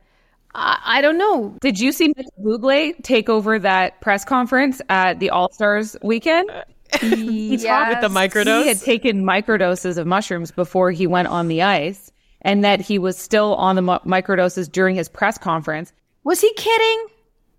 I, 0.54 0.80
I 0.84 1.02
don't 1.02 1.18
know. 1.18 1.56
Did 1.62 1.80
you 1.80 1.92
see 1.92 2.14
Mitch 2.16 2.28
Bugle 2.42 2.94
take 3.02 3.30
over 3.30 3.58
that 3.60 4.02
press 4.02 4.24
conference 4.24 4.82
at 4.90 5.20
the 5.20 5.30
All 5.32 5.52
Stars 5.52 5.96
weekend? 6.04 6.50
He 7.02 7.58
talked 7.58 7.90
with 7.90 8.02
the 8.02 8.08
microdose? 8.08 8.62
He 8.62 8.68
had 8.70 8.80
taken 8.80 9.24
microdoses 9.26 9.98
of 9.98 10.08
mushrooms 10.08 10.52
before 10.52 10.92
he 10.92 11.08
went 11.08 11.28
on 11.28 11.50
the 11.50 11.62
ice, 11.64 12.12
and 12.46 12.64
that 12.64 12.80
he 12.80 12.98
was 13.00 13.18
still 13.18 13.56
on 13.56 13.76
the 13.76 13.82
mi- 13.82 14.00
microdoses 14.06 14.72
during 14.72 14.96
his 14.96 15.10
press 15.10 15.38
conference. 15.38 15.92
Was 16.24 16.40
he 16.40 16.54
kidding? 16.54 17.08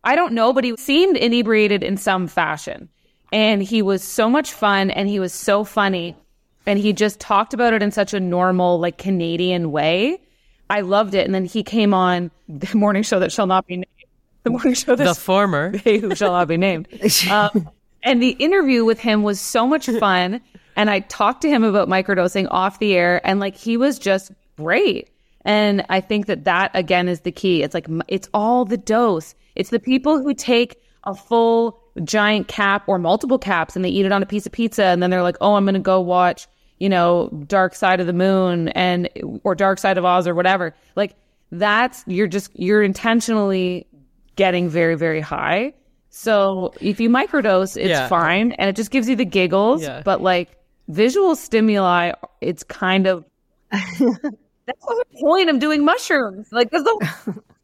I 0.04 0.14
don't 0.14 0.32
know, 0.32 0.52
but 0.52 0.62
he 0.62 0.76
seemed 0.78 1.16
inebriated 1.16 1.82
in 1.82 1.96
some 1.96 2.28
fashion. 2.28 2.88
And 3.32 3.62
he 3.62 3.82
was 3.82 4.02
so 4.02 4.30
much 4.30 4.52
fun 4.52 4.90
and 4.92 5.08
he 5.08 5.18
was 5.18 5.34
so 5.34 5.64
funny. 5.64 6.16
And 6.64 6.78
he 6.78 6.92
just 6.92 7.18
talked 7.18 7.52
about 7.52 7.74
it 7.74 7.82
in 7.82 7.90
such 7.90 8.14
a 8.14 8.20
normal, 8.20 8.78
like 8.78 8.96
Canadian 8.96 9.72
way. 9.72 10.20
I 10.70 10.82
loved 10.82 11.14
it. 11.14 11.26
And 11.26 11.34
then 11.34 11.44
he 11.44 11.64
came 11.64 11.92
on 11.92 12.30
the 12.48 12.74
morning 12.76 13.02
show 13.02 13.18
that 13.18 13.32
shall 13.32 13.48
not 13.48 13.66
be 13.66 13.78
named. 13.78 13.86
The 14.44 14.50
morning 14.50 14.74
show 14.74 14.94
that 14.94 15.04
The 15.04 15.14
former. 15.14 15.76
they 15.84 15.98
who 15.98 16.14
shall 16.14 16.32
not 16.32 16.48
be 16.48 16.56
named. 16.56 16.88
Um, 17.30 17.68
and 18.04 18.22
the 18.22 18.30
interview 18.30 18.84
with 18.84 19.00
him 19.00 19.24
was 19.24 19.40
so 19.40 19.66
much 19.66 19.86
fun. 19.86 20.40
And 20.76 20.88
I 20.88 21.00
talked 21.00 21.42
to 21.42 21.48
him 21.48 21.64
about 21.64 21.88
microdosing 21.88 22.46
off 22.52 22.78
the 22.78 22.94
air, 22.94 23.20
and 23.26 23.40
like 23.40 23.56
he 23.56 23.76
was 23.76 23.98
just 23.98 24.30
great. 24.56 25.10
And 25.44 25.84
I 25.88 26.00
think 26.00 26.26
that 26.26 26.44
that 26.44 26.70
again 26.74 27.08
is 27.08 27.20
the 27.20 27.32
key. 27.32 27.62
It's 27.62 27.74
like 27.74 27.86
it's 28.08 28.28
all 28.34 28.64
the 28.64 28.76
dose. 28.76 29.34
It's 29.54 29.70
the 29.70 29.78
people 29.78 30.20
who 30.20 30.34
take 30.34 30.76
a 31.04 31.14
full 31.14 31.80
giant 32.04 32.48
cap 32.48 32.82
or 32.88 32.98
multiple 32.98 33.38
caps 33.38 33.76
and 33.76 33.84
they 33.84 33.88
eat 33.88 34.04
it 34.04 34.12
on 34.12 34.22
a 34.22 34.26
piece 34.26 34.44
of 34.44 34.52
pizza, 34.52 34.84
and 34.86 35.02
then 35.02 35.10
they're 35.10 35.22
like, 35.22 35.36
"Oh, 35.40 35.54
I'm 35.54 35.64
going 35.64 35.74
to 35.74 35.80
go 35.80 36.00
watch." 36.00 36.48
You 36.78 36.88
know, 36.90 37.30
Dark 37.46 37.74
Side 37.74 38.00
of 38.00 38.06
the 38.06 38.12
Moon 38.12 38.68
and 38.70 39.08
or 39.44 39.54
Dark 39.54 39.78
Side 39.78 39.96
of 39.98 40.04
Oz 40.04 40.26
or 40.26 40.34
whatever. 40.34 40.74
Like 40.96 41.14
that's 41.52 42.02
you're 42.08 42.26
just 42.26 42.50
you're 42.58 42.82
intentionally 42.82 43.86
getting 44.34 44.68
very, 44.68 44.96
very 44.96 45.20
high. 45.20 45.72
So 46.10 46.74
if 46.80 46.98
you 47.00 47.08
microdose, 47.08 47.76
it's 47.76 47.88
Yeah. 47.90 48.08
fine 48.08 48.52
and 48.52 48.68
it 48.68 48.76
just 48.76 48.90
gives 48.90 49.08
you 49.08 49.16
the 49.16 49.24
giggles. 49.24 49.82
Yeah. 49.82 50.02
But 50.04 50.20
like 50.22 50.50
visual 50.88 51.34
stimuli, 51.36 52.12
it's 52.42 52.62
kind 52.64 53.06
of 53.06 53.24
that's 54.66 54.84
the 54.84 55.04
point 55.20 55.50
of 55.50 55.58
doing 55.60 55.84
mushrooms. 55.84 56.48
Like 56.52 56.70
that's 56.70 56.84
the 56.84 57.42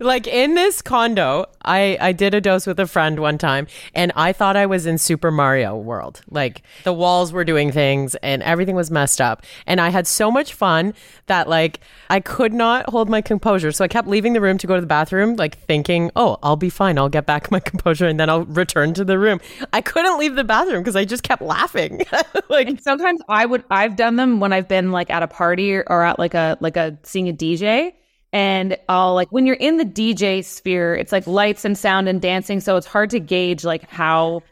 like 0.00 0.26
in 0.26 0.54
this 0.54 0.82
condo 0.82 1.46
i 1.64 1.96
i 2.00 2.12
did 2.12 2.34
a 2.34 2.40
dose 2.40 2.66
with 2.66 2.78
a 2.78 2.86
friend 2.86 3.18
one 3.18 3.38
time 3.38 3.66
and 3.94 4.12
i 4.16 4.32
thought 4.32 4.56
i 4.56 4.66
was 4.66 4.86
in 4.86 4.98
super 4.98 5.30
mario 5.30 5.76
world. 5.76 6.20
Like 6.30 6.62
the 6.84 6.92
walls 6.92 7.32
were 7.32 7.44
doing 7.44 7.72
things 7.72 8.14
and 8.16 8.42
everything 8.42 8.76
was 8.76 8.90
messed 8.90 9.20
up. 9.20 9.44
And 9.66 9.80
i 9.80 9.88
had 9.88 10.06
so 10.06 10.30
much 10.30 10.52
fun 10.52 10.94
that 11.26 11.48
like 11.48 11.80
i 12.10 12.20
could 12.20 12.52
not 12.52 12.88
hold 12.90 13.08
my 13.08 13.20
composure. 13.20 13.72
So 13.72 13.84
i 13.84 13.88
kept 13.88 14.08
leaving 14.08 14.32
the 14.32 14.40
room 14.40 14.58
to 14.58 14.66
go 14.66 14.74
to 14.74 14.80
the 14.80 14.86
bathroom 14.86 15.36
like 15.36 15.58
thinking 15.58 16.10
oh 16.16 16.38
i'll 16.42 16.56
be 16.56 16.70
fine. 16.70 16.98
I'll 16.98 17.08
get 17.08 17.26
back 17.26 17.50
my 17.50 17.60
composure 17.72 18.06
and 18.06 18.18
then 18.18 18.28
i'll 18.30 18.44
return 18.44 18.94
to 18.94 19.04
the 19.04 19.18
room. 19.18 19.40
I 19.72 19.80
couldn't 19.80 20.18
leave 20.18 20.34
the 20.34 20.44
bathroom 20.44 20.82
because 20.82 20.96
i 20.96 21.04
just 21.04 21.22
kept 21.22 21.42
laughing. 21.42 22.02
Like 22.48 22.68
And 22.68 22.80
sometimes 22.80 23.20
I 23.28 23.44
would 23.44 23.64
I've 23.70 23.96
done 23.96 24.16
them 24.16 24.40
when 24.40 24.52
I've 24.52 24.68
been 24.68 24.90
like 24.90 25.10
at 25.10 25.22
a 25.22 25.28
party 25.28 25.74
or, 25.74 25.84
or 25.88 26.02
at 26.02 26.18
like 26.18 26.34
a 26.34 26.56
like 26.60 26.76
a 26.76 26.98
seeing 27.02 27.28
a 27.28 27.32
DJ 27.32 27.92
and 28.32 28.76
I'll 28.88 29.14
like 29.14 29.30
when 29.30 29.46
you're 29.46 29.56
in 29.56 29.76
the 29.76 29.84
DJ 29.84 30.44
sphere, 30.44 30.94
it's 30.94 31.12
like 31.12 31.26
lights 31.26 31.64
and 31.64 31.76
sound 31.76 32.08
and 32.08 32.20
dancing, 32.20 32.60
so 32.60 32.76
it's 32.76 32.86
hard 32.86 33.10
to 33.10 33.20
gauge 33.20 33.64
like 33.64 33.88
how 33.88 34.42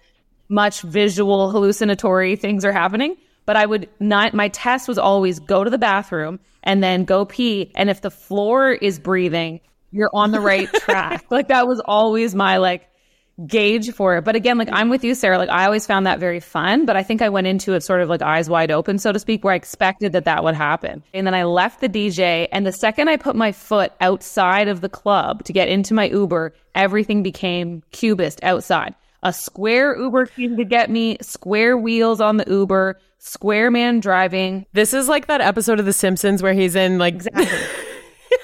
much 0.49 0.83
visual 0.83 1.51
hallucinatory 1.51 2.37
things 2.37 2.65
are 2.65 2.73
happening. 2.73 3.17
But 3.45 3.57
I 3.57 3.67
would 3.67 3.89
not 4.01 4.35
my 4.35 4.49
test 4.49 4.89
was 4.89 4.99
always 4.99 5.39
go 5.39 5.63
to 5.63 5.71
the 5.71 5.79
bathroom 5.79 6.41
and 6.63 6.83
then 6.83 7.05
go 7.05 7.25
pee. 7.25 7.71
And 7.77 7.91
if 7.91 8.01
the 8.01 8.11
floor 8.11 8.73
is 8.73 8.99
breathing, 8.99 9.61
you're 9.93 10.11
on 10.13 10.31
the 10.33 10.41
right 10.41 10.73
track. 10.81 11.25
like 11.31 11.49
that 11.49 11.69
was 11.69 11.81
always 11.81 12.35
my 12.35 12.57
like 12.57 12.89
gauge 13.47 13.93
for 13.93 14.17
it. 14.17 14.25
But 14.25 14.37
again, 14.37 14.57
like 14.59 14.69
I'm 14.73 14.89
with 14.89 15.05
you, 15.05 15.15
Sarah. 15.15 15.39
Like 15.39 15.51
I 15.51 15.65
always 15.67 15.87
found 15.87 16.07
that 16.07 16.19
very 16.19 16.41
fun, 16.41 16.87
but 16.87 16.97
I 16.97 17.03
think 17.03 17.21
I 17.21 17.29
went 17.29 17.47
into 17.47 17.75
it 17.75 17.83
sort 17.83 18.01
of 18.01 18.09
like 18.09 18.23
eyes 18.23 18.49
wide 18.49 18.71
open, 18.71 18.99
so 18.99 19.13
to 19.13 19.19
speak, 19.19 19.45
where 19.45 19.53
I 19.53 19.57
expected 19.57 20.13
that 20.13 20.25
that 20.25 20.43
would 20.45 20.55
happen. 20.55 21.03
And 21.13 21.27
then 21.27 21.35
I 21.35 21.45
left 21.45 21.81
the 21.81 21.89
DJ, 21.89 22.49
and 22.53 22.67
the 22.67 22.73
second 22.73 23.09
I 23.09 23.17
put 23.17 23.37
my 23.37 23.53
foot 23.53 23.93
outside 24.01 24.69
of 24.69 24.81
the 24.81 24.89
club 24.89 25.45
to 25.45 25.53
get 25.53 25.69
into 25.69 25.95
my 25.95 26.07
Uber, 26.09 26.55
everything 26.75 27.23
became 27.23 27.83
cubist 27.93 28.43
outside. 28.43 28.95
A 29.23 29.33
square 29.33 29.97
Uber 29.99 30.27
came 30.27 30.57
to 30.57 30.65
get 30.65 30.89
me, 30.89 31.19
square 31.21 31.77
wheels 31.77 32.21
on 32.21 32.37
the 32.37 32.45
Uber, 32.47 32.99
square 33.19 33.71
man 33.71 34.01
driving, 34.01 34.67
this 34.73 34.95
is 34.95 35.09
like 35.09 35.27
that 35.27 35.41
episode 35.41 35.81
of 35.81 35.87
the 35.87 35.93
simpsons 35.93 36.43
where 36.43 36.53
he's 36.53 36.77
in 36.77 36.99
like 36.99 37.23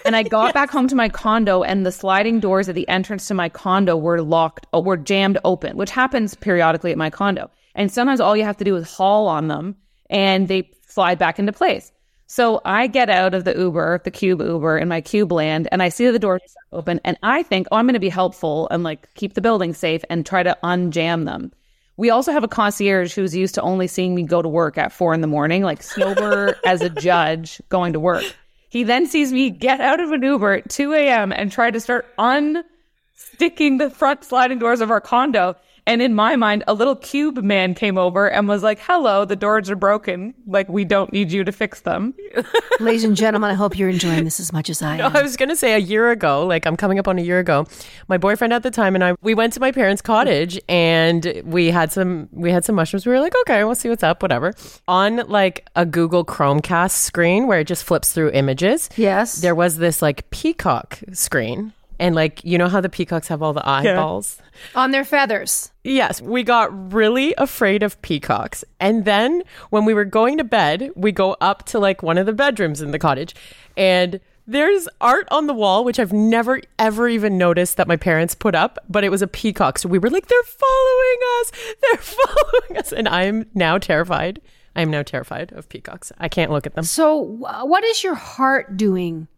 and 0.04 0.16
I 0.16 0.22
got 0.22 0.54
back 0.60 0.70
home 0.70 0.88
to 0.88 0.94
my 0.94 1.08
condo, 1.08 1.62
and 1.62 1.84
the 1.84 1.92
sliding 1.92 2.40
doors 2.40 2.68
at 2.68 2.74
the 2.74 2.88
entrance 2.88 3.28
to 3.28 3.34
my 3.34 3.48
condo 3.48 3.96
were 3.96 4.22
locked, 4.22 4.66
uh, 4.74 4.80
were 4.80 4.96
jammed 4.96 5.38
open, 5.44 5.76
which 5.76 5.90
happens 5.90 6.34
periodically 6.34 6.92
at 6.92 6.98
my 6.98 7.10
condo. 7.10 7.50
And 7.74 7.90
sometimes 7.90 8.20
all 8.20 8.36
you 8.36 8.44
have 8.44 8.58
to 8.58 8.64
do 8.64 8.76
is 8.76 8.90
haul 8.90 9.28
on 9.28 9.48
them, 9.48 9.76
and 10.10 10.48
they 10.48 10.70
slide 10.86 11.18
back 11.18 11.38
into 11.38 11.52
place. 11.52 11.92
So 12.26 12.62
I 12.64 12.86
get 12.86 13.10
out 13.10 13.34
of 13.34 13.44
the 13.44 13.54
Uber, 13.54 14.00
the 14.04 14.10
Cube 14.10 14.40
Uber, 14.40 14.78
in 14.78 14.88
my 14.88 15.00
Cube 15.02 15.32
land, 15.32 15.68
and 15.70 15.82
I 15.82 15.90
see 15.90 16.10
the 16.10 16.18
doors 16.18 16.40
open, 16.72 17.00
and 17.04 17.18
I 17.22 17.42
think, 17.42 17.68
oh, 17.70 17.76
I'm 17.76 17.84
going 17.86 17.94
to 17.94 18.00
be 18.00 18.08
helpful 18.08 18.68
and 18.70 18.82
like 18.82 19.12
keep 19.14 19.34
the 19.34 19.42
building 19.42 19.74
safe 19.74 20.02
and 20.08 20.24
try 20.24 20.42
to 20.42 20.56
unjam 20.64 21.26
them. 21.26 21.52
We 21.98 22.08
also 22.08 22.32
have 22.32 22.42
a 22.42 22.48
concierge 22.48 23.14
who's 23.14 23.36
used 23.36 23.54
to 23.56 23.62
only 23.62 23.86
seeing 23.86 24.14
me 24.14 24.22
go 24.22 24.40
to 24.40 24.48
work 24.48 24.78
at 24.78 24.92
four 24.92 25.12
in 25.12 25.20
the 25.20 25.26
morning, 25.26 25.62
like 25.62 25.82
sober 25.82 26.56
as 26.64 26.80
a 26.80 26.88
judge 26.88 27.60
going 27.68 27.92
to 27.92 28.00
work. 28.00 28.24
He 28.72 28.84
then 28.84 29.06
sees 29.06 29.34
me 29.34 29.50
get 29.50 29.82
out 29.82 30.00
of 30.00 30.12
an 30.12 30.22
Uber 30.22 30.54
at 30.54 30.70
2 30.70 30.94
a.m. 30.94 31.30
and 31.30 31.52
try 31.52 31.70
to 31.70 31.78
start 31.78 32.06
unsticking 32.16 33.76
the 33.76 33.90
front 33.94 34.24
sliding 34.24 34.58
doors 34.58 34.80
of 34.80 34.90
our 34.90 34.98
condo. 34.98 35.56
And 35.86 36.00
in 36.00 36.14
my 36.14 36.36
mind, 36.36 36.62
a 36.68 36.74
little 36.74 36.94
cube 36.94 37.42
man 37.42 37.74
came 37.74 37.98
over 37.98 38.30
and 38.30 38.46
was 38.46 38.62
like, 38.62 38.78
hello, 38.80 39.24
the 39.24 39.34
doors 39.34 39.68
are 39.68 39.76
broken. 39.76 40.32
Like, 40.46 40.68
we 40.68 40.84
don't 40.84 41.12
need 41.12 41.32
you 41.32 41.42
to 41.42 41.50
fix 41.50 41.80
them. 41.80 42.14
Ladies 42.80 43.02
and 43.02 43.16
gentlemen, 43.16 43.50
I 43.50 43.54
hope 43.54 43.76
you're 43.76 43.88
enjoying 43.88 44.24
this 44.24 44.38
as 44.38 44.52
much 44.52 44.70
as 44.70 44.80
I 44.80 44.98
am. 44.98 45.16
I 45.16 45.22
was 45.22 45.36
gonna 45.36 45.56
say 45.56 45.74
a 45.74 45.78
year 45.78 46.10
ago, 46.10 46.46
like 46.46 46.66
I'm 46.66 46.76
coming 46.76 46.98
up 46.98 47.08
on 47.08 47.18
a 47.18 47.22
year 47.22 47.40
ago. 47.40 47.66
My 48.08 48.16
boyfriend 48.16 48.52
at 48.52 48.62
the 48.62 48.70
time 48.70 48.94
and 48.94 49.02
I, 49.02 49.14
we 49.22 49.34
went 49.34 49.52
to 49.54 49.60
my 49.60 49.72
parents' 49.72 50.02
cottage 50.02 50.60
and 50.68 51.42
we 51.44 51.70
had 51.70 51.90
some, 51.90 52.28
we 52.30 52.52
had 52.52 52.64
some 52.64 52.76
mushrooms. 52.76 53.04
We 53.04 53.12
were 53.12 53.20
like, 53.20 53.34
okay, 53.42 53.64
we'll 53.64 53.74
see 53.74 53.88
what's 53.88 54.04
up, 54.04 54.22
whatever. 54.22 54.54
On 54.86 55.16
like 55.28 55.68
a 55.74 55.84
Google 55.84 56.24
Chromecast 56.24 56.92
screen 56.92 57.46
where 57.48 57.60
it 57.60 57.66
just 57.66 57.84
flips 57.84 58.12
through 58.12 58.30
images. 58.30 58.88
Yes. 58.96 59.40
There 59.40 59.54
was 59.54 59.78
this 59.78 60.00
like 60.00 60.30
peacock 60.30 61.00
screen, 61.12 61.72
and 61.98 62.14
like 62.14 62.44
you 62.44 62.58
know 62.58 62.68
how 62.68 62.80
the 62.80 62.88
peacocks 62.88 63.28
have 63.28 63.42
all 63.42 63.52
the 63.52 63.66
eyeballs. 63.68 64.38
On 64.74 64.90
their 64.90 65.04
feathers. 65.04 65.72
Yes, 65.84 66.20
we 66.20 66.42
got 66.42 66.92
really 66.92 67.34
afraid 67.38 67.82
of 67.82 68.00
peacocks. 68.02 68.64
And 68.78 69.04
then 69.04 69.42
when 69.70 69.84
we 69.84 69.94
were 69.94 70.04
going 70.04 70.38
to 70.38 70.44
bed, 70.44 70.90
we 70.94 71.10
go 71.10 71.36
up 71.40 71.64
to 71.66 71.78
like 71.78 72.02
one 72.02 72.18
of 72.18 72.26
the 72.26 72.32
bedrooms 72.32 72.80
in 72.80 72.90
the 72.90 72.98
cottage 72.98 73.34
and 73.76 74.20
there's 74.46 74.88
art 75.00 75.28
on 75.30 75.46
the 75.46 75.54
wall, 75.54 75.84
which 75.84 75.98
I've 75.98 76.12
never 76.12 76.60
ever 76.78 77.08
even 77.08 77.38
noticed 77.38 77.76
that 77.76 77.86
my 77.86 77.96
parents 77.96 78.34
put 78.34 78.54
up, 78.54 78.78
but 78.88 79.04
it 79.04 79.10
was 79.10 79.22
a 79.22 79.28
peacock. 79.28 79.78
So 79.78 79.88
we 79.88 79.98
were 79.98 80.10
like, 80.10 80.26
they're 80.26 80.42
following 80.42 81.18
us. 81.40 81.52
They're 81.80 81.96
following 82.26 82.78
us. 82.78 82.92
And 82.92 83.08
I'm 83.08 83.46
now 83.54 83.78
terrified. 83.78 84.40
I 84.74 84.82
am 84.82 84.90
now 84.90 85.02
terrified 85.02 85.52
of 85.52 85.68
peacocks. 85.68 86.12
I 86.18 86.28
can't 86.28 86.50
look 86.50 86.66
at 86.66 86.74
them. 86.74 86.84
So, 86.84 87.16
what 87.16 87.84
is 87.84 88.02
your 88.02 88.14
heart 88.14 88.76
doing 88.76 89.28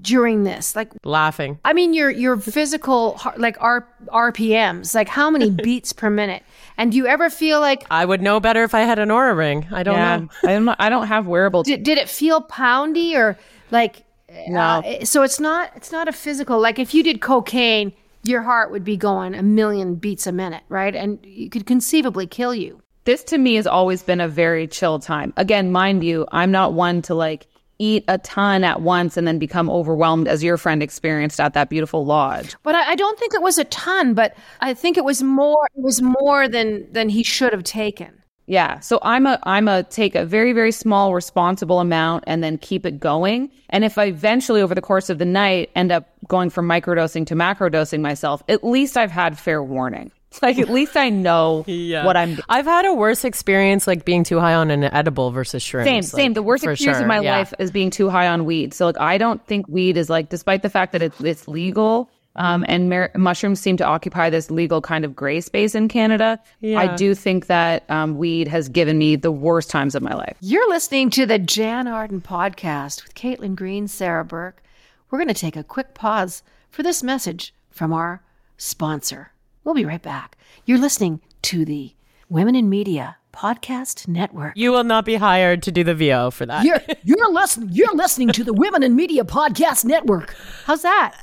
during 0.00 0.44
this? 0.44 0.74
Like, 0.74 0.90
Laughing. 1.04 1.58
I 1.64 1.72
mean, 1.72 1.94
your 1.94 2.10
your 2.10 2.36
physical 2.36 3.16
heart- 3.18 3.38
like 3.40 3.56
R, 3.60 3.86
RPMs, 4.08 4.94
like 4.94 5.08
how 5.08 5.30
many 5.30 5.50
beats 5.66 5.92
per 5.92 6.10
minute? 6.10 6.42
And 6.76 6.90
do 6.92 6.96
you 6.98 7.06
ever 7.06 7.30
feel 7.30 7.60
like 7.60 7.84
I 7.90 8.04
would 8.04 8.22
know 8.22 8.40
better 8.40 8.64
if 8.64 8.74
I 8.74 8.80
had 8.80 8.98
an 8.98 9.08
Oura 9.10 9.36
ring. 9.36 9.66
I 9.72 9.82
don't 9.82 9.94
Yeah. 9.96 10.16
know. 10.18 10.28
I'm 10.44 10.64
not, 10.64 10.76
I 10.80 10.88
don't 10.88 11.06
have 11.06 11.26
wearable. 11.26 11.62
did, 11.62 11.82
did 11.82 11.98
it 11.98 12.08
feel 12.08 12.40
poundy 12.42 13.14
or 13.14 13.38
like? 13.70 14.04
No. 14.48 14.60
uh, 14.60 15.04
so 15.04 15.22
it's 15.22 15.38
not 15.38 15.70
it's 15.76 15.92
not 15.92 16.08
a 16.08 16.12
physical. 16.12 16.58
Like 16.58 16.78
if 16.78 16.94
you 16.94 17.02
did 17.02 17.20
cocaine, 17.20 17.92
your 18.24 18.40
heart 18.42 18.70
would 18.70 18.82
be 18.84 18.96
going 18.96 19.34
a 19.34 19.42
million 19.42 19.94
beats 19.96 20.26
a 20.26 20.32
minute, 20.32 20.62
right? 20.70 20.94
And 20.96 21.18
it 21.24 21.52
could 21.52 21.66
conceivably 21.66 22.26
kill 22.26 22.54
you. 22.54 22.80
this 23.04 23.22
to 23.24 23.36
me 23.36 23.56
has 23.56 23.66
always 23.66 24.02
been 24.02 24.20
a 24.20 24.28
very 24.28 24.66
chill 24.66 24.98
time. 25.00 25.34
Again, 25.36 25.70
mind 25.70 26.02
you, 26.02 26.26
I'm 26.32 26.50
not 26.50 26.72
one 26.72 27.02
to 27.02 27.14
like 27.14 27.46
eat 27.82 28.04
a 28.06 28.18
ton 28.18 28.62
at 28.62 28.80
once 28.80 29.16
and 29.16 29.26
then 29.26 29.38
become 29.38 29.68
overwhelmed 29.68 30.28
as 30.28 30.44
your 30.44 30.56
friend 30.56 30.82
experienced 30.82 31.40
at 31.40 31.54
that 31.54 31.68
beautiful 31.68 32.04
lodge. 32.04 32.54
But 32.62 32.76
I, 32.76 32.92
I 32.92 32.94
don't 32.94 33.18
think 33.18 33.34
it 33.34 33.42
was 33.42 33.58
a 33.58 33.64
ton. 33.64 34.14
But 34.14 34.36
I 34.60 34.72
think 34.72 34.96
it 34.96 35.04
was 35.04 35.22
more. 35.22 35.68
It 35.76 35.82
was 35.82 36.00
more 36.00 36.48
than 36.48 36.90
than 36.92 37.08
he 37.08 37.22
should 37.22 37.52
have 37.52 37.64
taken. 37.64 38.22
Yeah. 38.46 38.80
So 38.80 38.98
I'm 39.02 39.26
a 39.26 39.38
I'm 39.44 39.68
a 39.68 39.82
take 39.84 40.14
a 40.14 40.24
very 40.24 40.52
very 40.52 40.72
small 40.72 41.14
responsible 41.14 41.80
amount 41.80 42.24
and 42.26 42.42
then 42.42 42.58
keep 42.58 42.84
it 42.86 43.00
going. 43.00 43.50
And 43.70 43.84
if 43.84 43.98
I 43.98 44.06
eventually 44.06 44.62
over 44.62 44.74
the 44.74 44.82
course 44.82 45.10
of 45.10 45.18
the 45.18 45.24
night 45.24 45.70
end 45.74 45.92
up 45.92 46.08
going 46.28 46.50
from 46.50 46.68
microdosing 46.68 47.26
to 47.26 47.34
macrodosing 47.34 48.00
myself, 48.00 48.42
at 48.48 48.64
least 48.64 48.96
I've 48.96 49.10
had 49.10 49.38
fair 49.38 49.62
warning. 49.62 50.10
Like 50.42 50.58
at 50.58 50.70
least 50.70 50.96
I 50.96 51.08
know 51.08 51.64
what 51.66 52.16
I'm 52.16 52.30
doing. 52.30 52.44
I've 52.48 52.64
had 52.64 52.84
a 52.84 52.94
worse 52.94 53.24
experience 53.24 53.86
like 53.86 54.04
being 54.04 54.24
too 54.24 54.40
high 54.40 54.54
on 54.54 54.70
an 54.70 54.84
edible 54.84 55.30
versus 55.30 55.62
shrooms. 55.62 55.84
Same, 55.84 55.96
like, 55.96 56.04
same. 56.04 56.32
The 56.32 56.42
worst 56.42 56.64
experience 56.64 56.98
sure, 56.98 57.02
of 57.02 57.08
my 57.08 57.20
yeah. 57.20 57.38
life 57.38 57.54
is 57.58 57.70
being 57.70 57.90
too 57.90 58.10
high 58.10 58.26
on 58.26 58.44
weed. 58.44 58.74
So 58.74 58.86
like, 58.86 58.98
I 58.98 59.18
don't 59.18 59.44
think 59.46 59.68
weed 59.68 59.96
is 59.96 60.10
like, 60.10 60.30
despite 60.30 60.62
the 60.62 60.70
fact 60.70 60.92
that 60.92 61.02
it's 61.02 61.20
it's 61.20 61.46
legal, 61.46 62.10
um, 62.36 62.64
and 62.68 62.88
mar- 62.88 63.10
mushrooms 63.16 63.60
seem 63.60 63.76
to 63.76 63.84
occupy 63.84 64.30
this 64.30 64.50
legal 64.50 64.80
kind 64.80 65.04
of 65.04 65.14
gray 65.14 65.40
space 65.40 65.74
in 65.74 65.88
Canada. 65.88 66.40
Yeah. 66.60 66.80
I 66.80 66.96
do 66.96 67.14
think 67.14 67.46
that 67.46 67.88
um, 67.90 68.16
weed 68.16 68.48
has 68.48 68.68
given 68.68 68.98
me 68.98 69.16
the 69.16 69.32
worst 69.32 69.70
times 69.70 69.94
of 69.94 70.02
my 70.02 70.14
life. 70.14 70.36
You're 70.40 70.68
listening 70.68 71.10
to 71.10 71.26
the 71.26 71.38
Jann 71.38 71.86
Arden 71.86 72.20
podcast 72.20 73.02
with 73.02 73.14
Caitlin 73.14 73.54
Green, 73.54 73.86
Sarah 73.86 74.24
Burke. 74.24 74.62
We're 75.10 75.18
going 75.18 75.28
to 75.28 75.34
take 75.34 75.56
a 75.56 75.64
quick 75.64 75.94
pause 75.94 76.42
for 76.70 76.82
this 76.82 77.02
message 77.02 77.54
from 77.70 77.92
our 77.92 78.22
sponsor. 78.56 79.31
We'll 79.64 79.74
be 79.74 79.84
right 79.84 80.02
back. 80.02 80.36
You're 80.64 80.78
listening 80.78 81.20
to 81.42 81.64
the 81.64 81.94
Women 82.28 82.54
in 82.56 82.68
Media 82.68 83.16
Podcast 83.32 84.08
Network. 84.08 84.54
You 84.56 84.72
will 84.72 84.84
not 84.84 85.04
be 85.04 85.14
hired 85.14 85.62
to 85.62 85.72
do 85.72 85.84
the 85.84 85.94
VO 85.94 86.30
for 86.30 86.44
that. 86.46 86.64
You're 86.64 86.80
you're 87.04 87.30
listening. 87.32 87.68
You're 87.72 87.94
listening 87.94 88.28
to 88.30 88.44
the 88.44 88.52
Women 88.52 88.82
in 88.82 88.96
Media 88.96 89.24
Podcast 89.24 89.84
Network. 89.84 90.34
How's 90.64 90.82
that? 90.82 91.14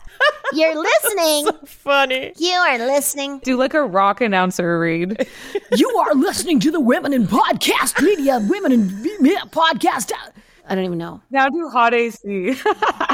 You're 0.53 0.75
listening. 0.75 1.47
Funny. 1.65 2.33
You 2.37 2.53
are 2.53 2.77
listening. 2.77 3.39
Do 3.39 3.57
like 3.57 3.73
a 3.73 3.83
rock 3.83 4.21
announcer 4.21 4.79
read. 4.79 5.27
You 5.75 5.89
are 5.97 6.13
listening 6.15 6.59
to 6.61 6.71
the 6.71 6.79
Women 6.79 7.13
in 7.13 7.27
Podcast 7.27 8.01
Media 8.01 8.39
Women 8.49 8.71
in 8.71 9.01
Media 9.01 9.41
Podcast. 9.47 10.11
I 10.67 10.75
don't 10.75 10.85
even 10.85 10.97
know. 10.97 11.21
now 11.29 11.49
do 11.49 11.67
hot 11.69 11.93
AC. 11.93 12.55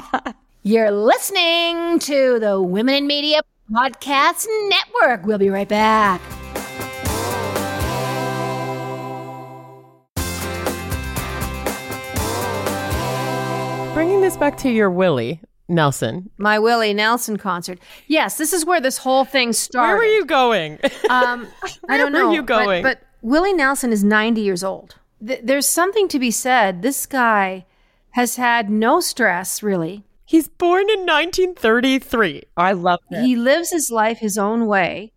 You're 0.63 0.91
listening 0.91 1.99
to 1.99 2.39
the 2.39 2.61
Women 2.61 2.95
in 2.95 3.07
Media 3.07 3.41
Podcast 3.71 4.45
Network. 4.69 5.25
We'll 5.25 5.39
be 5.39 5.49
right 5.49 5.67
back. 5.67 6.21
Bringing 13.93 14.19
this 14.19 14.35
back 14.35 14.57
to 14.57 14.69
your 14.69 14.89
Willie 14.91 15.39
Nelson. 15.69 16.29
My 16.37 16.59
Willie 16.59 16.93
Nelson 16.93 17.37
concert. 17.37 17.79
Yes, 18.07 18.37
this 18.37 18.51
is 18.51 18.65
where 18.65 18.81
this 18.81 18.97
whole 18.97 19.23
thing 19.23 19.53
started. 19.53 19.87
Where 19.87 19.97
were 19.97 20.03
you 20.03 20.25
going? 20.25 20.79
Um, 21.09 21.47
I 21.87 21.97
don't 21.97 22.11
know. 22.11 22.19
Where 22.19 22.23
know. 22.23 22.27
were 22.29 22.33
you 22.35 22.41
but- 22.41 22.47
going? 22.65 22.83
But, 22.83 23.01
Willie 23.21 23.53
Nelson 23.53 23.91
is 23.93 24.03
90 24.03 24.41
years 24.41 24.63
old. 24.63 24.95
Th- 25.25 25.39
there's 25.41 25.67
something 25.67 26.07
to 26.09 26.19
be 26.19 26.29
said. 26.29 26.81
This 26.81 27.05
guy 27.05 27.65
has 28.11 28.35
had 28.35 28.69
no 28.69 28.99
stress, 28.99 29.63
really. 29.63 30.03
He's 30.25 30.47
born 30.47 30.89
in 30.89 31.01
1933. 31.05 32.43
I 32.57 32.71
love 32.73 32.99
it. 33.11 33.23
He 33.23 33.35
lives 33.35 33.71
his 33.71 33.89
life 33.91 34.17
his 34.17 34.37
own 34.37 34.65
way. 34.65 35.11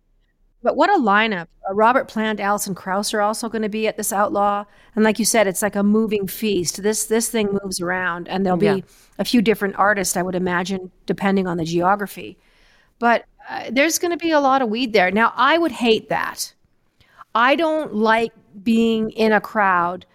But 0.61 0.75
what 0.75 0.89
a 0.89 0.93
lineup. 1.01 1.47
Uh, 1.69 1.73
Robert 1.73 2.07
Plant, 2.09 2.39
Alison 2.39 2.75
Krauss 2.75 3.13
are 3.13 3.21
also 3.21 3.47
going 3.49 3.61
to 3.61 3.69
be 3.69 3.87
at 3.87 3.95
this 3.97 4.11
Outlaw. 4.11 4.65
And 4.95 5.03
like 5.05 5.17
you 5.17 5.25
said, 5.25 5.47
it's 5.47 5.61
like 5.61 5.75
a 5.77 5.83
moving 5.83 6.27
feast. 6.27 6.83
This 6.83 7.05
this 7.05 7.29
thing 7.29 7.57
moves 7.63 7.79
around 7.79 8.27
and 8.27 8.45
there'll 8.45 8.61
Yeah. 8.61 8.75
be 8.75 8.83
a 9.17 9.25
few 9.25 9.41
different 9.41 9.75
artists, 9.77 10.17
I 10.17 10.21
would 10.21 10.35
imagine, 10.35 10.91
depending 11.05 11.47
on 11.47 11.57
the 11.57 11.63
geography. 11.65 12.37
But 12.99 13.25
uh, 13.49 13.69
there's 13.71 13.97
going 13.99 14.11
to 14.11 14.17
be 14.17 14.31
a 14.31 14.39
lot 14.41 14.61
of 14.61 14.69
weed 14.69 14.91
there. 14.93 15.11
Now, 15.11 15.33
I 15.35 15.57
would 15.57 15.71
hate 15.71 16.09
that. 16.09 16.53
I 17.33 17.55
don't 17.55 17.95
like 17.95 18.33
being 18.61 19.11
in 19.11 19.31
a 19.31 19.39
crowd 19.41 20.05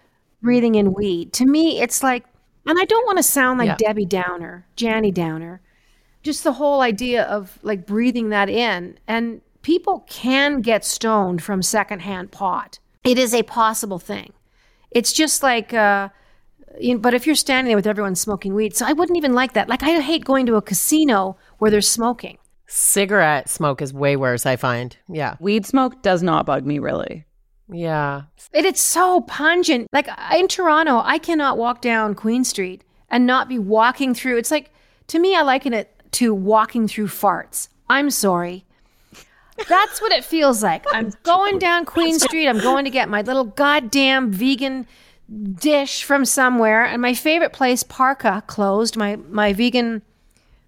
breathing 0.41 0.75
in 0.75 0.93
weed. 0.93 1.33
To 1.33 1.45
me, 1.45 1.81
it's 1.81 2.03
like, 2.03 2.23
and 2.65 2.79
I 2.79 2.85
don't 2.85 3.05
want 3.05 3.17
to 3.17 3.23
sound 3.23 3.59
like 3.59 3.67
Yeah. 3.67 3.75
Debbie 3.77 4.05
Downer, 4.05 4.65
Janny 4.77 5.13
Downer, 5.13 5.61
just 6.23 6.43
the 6.43 6.53
whole 6.53 6.81
idea 6.81 7.23
of 7.23 7.59
like 7.61 7.85
breathing 7.85 8.29
that 8.29 8.49
in. 8.49 8.97
And 9.07 9.41
people 9.61 10.05
can 10.09 10.61
get 10.61 10.83
stoned 10.85 11.43
from 11.43 11.61
secondhand 11.61 12.31
pot. 12.31 12.79
It 13.03 13.17
is 13.17 13.33
a 13.33 13.43
possible 13.43 13.99
thing. 13.99 14.33
It's 14.91 15.13
just 15.13 15.43
like, 15.43 15.73
uh, 15.73 16.09
you 16.79 16.93
know, 16.95 16.99
but 16.99 17.13
if 17.13 17.25
you're 17.25 17.35
standing 17.35 17.69
there 17.69 17.77
with 17.77 17.87
everyone 17.87 18.15
smoking 18.15 18.53
weed, 18.53 18.75
so 18.75 18.85
I 18.85 18.93
wouldn't 18.93 19.17
even 19.17 19.33
like 19.33 19.53
that. 19.53 19.69
Like, 19.69 19.83
I 19.83 19.99
hate 20.01 20.25
going 20.25 20.45
to 20.47 20.55
a 20.55 20.61
casino 20.61 21.37
where 21.59 21.69
there's 21.71 21.87
smoking. 21.89 22.37
Cigarette 22.67 23.47
smoke 23.49 23.81
is 23.81 23.93
way 23.93 24.15
worse, 24.15 24.45
I 24.45 24.55
find. 24.55 24.97
Yeah. 25.07 25.35
Weed 25.39 25.65
smoke 25.65 26.01
does 26.01 26.23
not 26.23 26.45
bug 26.45 26.65
me 26.65 26.79
really. 26.79 27.25
Yeah. 27.71 28.23
And 28.53 28.65
it's 28.65 28.81
so 28.81 29.21
pungent. 29.21 29.87
Like 29.91 30.07
in 30.35 30.47
Toronto, 30.47 31.01
I 31.03 31.17
cannot 31.17 31.57
walk 31.57 31.81
down 31.81 32.15
Queen 32.15 32.43
Street 32.43 32.83
and 33.09 33.25
not 33.25 33.49
be 33.49 33.59
walking 33.59 34.13
through. 34.13 34.37
It's 34.37 34.51
like, 34.51 34.71
to 35.07 35.19
me, 35.19 35.35
I 35.35 35.41
liken 35.41 35.73
it 35.73 35.91
to 36.13 36.33
walking 36.33 36.87
through 36.87 37.07
farts. 37.07 37.69
I'm 37.89 38.09
sorry. 38.09 38.65
That's 39.69 40.01
what 40.01 40.11
it 40.11 40.23
feels 40.23 40.61
like. 40.61 40.85
I'm 40.91 41.13
going 41.23 41.59
down 41.59 41.85
Queen 41.85 42.19
Street. 42.19 42.47
I'm 42.47 42.59
going 42.59 42.85
to 42.85 42.91
get 42.91 43.09
my 43.09 43.21
little 43.21 43.45
goddamn 43.45 44.31
vegan 44.31 44.87
dish 45.53 46.03
from 46.03 46.25
somewhere. 46.25 46.83
And 46.85 47.01
my 47.01 47.13
favorite 47.13 47.53
place, 47.53 47.83
Parka, 47.83 48.43
closed. 48.47 48.97
My 48.97 49.15
my 49.15 49.53
vegan 49.53 50.01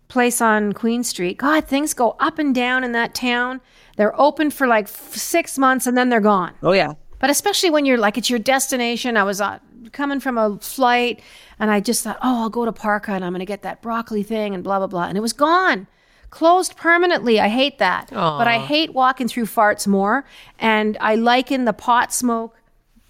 place 0.07 0.41
on 0.41 0.73
Queen 0.73 1.03
Street. 1.03 1.37
God, 1.37 1.65
things 1.65 1.93
go 1.93 2.15
up 2.19 2.39
and 2.39 2.55
down 2.55 2.83
in 2.83 2.93
that 2.93 3.13
town. 3.13 3.61
They're 3.97 4.19
open 4.19 4.49
for 4.51 4.65
like 4.67 4.85
f- 4.85 5.15
six 5.15 5.57
months 5.57 5.85
and 5.85 5.97
then 5.97 6.09
they're 6.09 6.21
gone. 6.21 6.53
Oh 6.63 6.71
yeah. 6.71 6.93
But 7.19 7.29
especially 7.29 7.69
when 7.71 7.85
you're 7.85 7.97
like, 7.97 8.17
it's 8.17 8.29
your 8.29 8.39
destination. 8.39 9.17
I 9.17 9.23
was 9.23 9.41
uh, 9.41 9.59
coming 9.91 10.19
from 10.19 10.37
a 10.37 10.57
flight 10.59 11.21
and 11.59 11.69
I 11.71 11.79
just 11.79 12.03
thought, 12.03 12.17
oh, 12.21 12.43
I'll 12.43 12.49
go 12.49 12.63
to 12.63 12.71
Parka 12.71 13.11
and 13.11 13.25
I'm 13.25 13.31
going 13.33 13.39
to 13.39 13.45
get 13.45 13.63
that 13.63 13.81
broccoli 13.81 14.23
thing 14.23 14.53
and 14.53 14.63
blah, 14.63 14.77
blah, 14.77 14.87
blah. 14.87 15.05
And 15.05 15.17
it 15.17 15.21
was 15.21 15.33
gone. 15.33 15.87
Closed 16.29 16.75
permanently. 16.77 17.39
I 17.39 17.47
hate 17.47 17.79
that. 17.79 18.09
But 18.11 18.47
I 18.47 18.59
hate 18.59 18.93
walking 18.93 19.27
through 19.27 19.45
farts 19.45 19.87
more. 19.87 20.25
And 20.59 20.95
I 21.01 21.15
liken 21.15 21.65
the 21.65 21.73
pot 21.73 22.13
smoke 22.13 22.55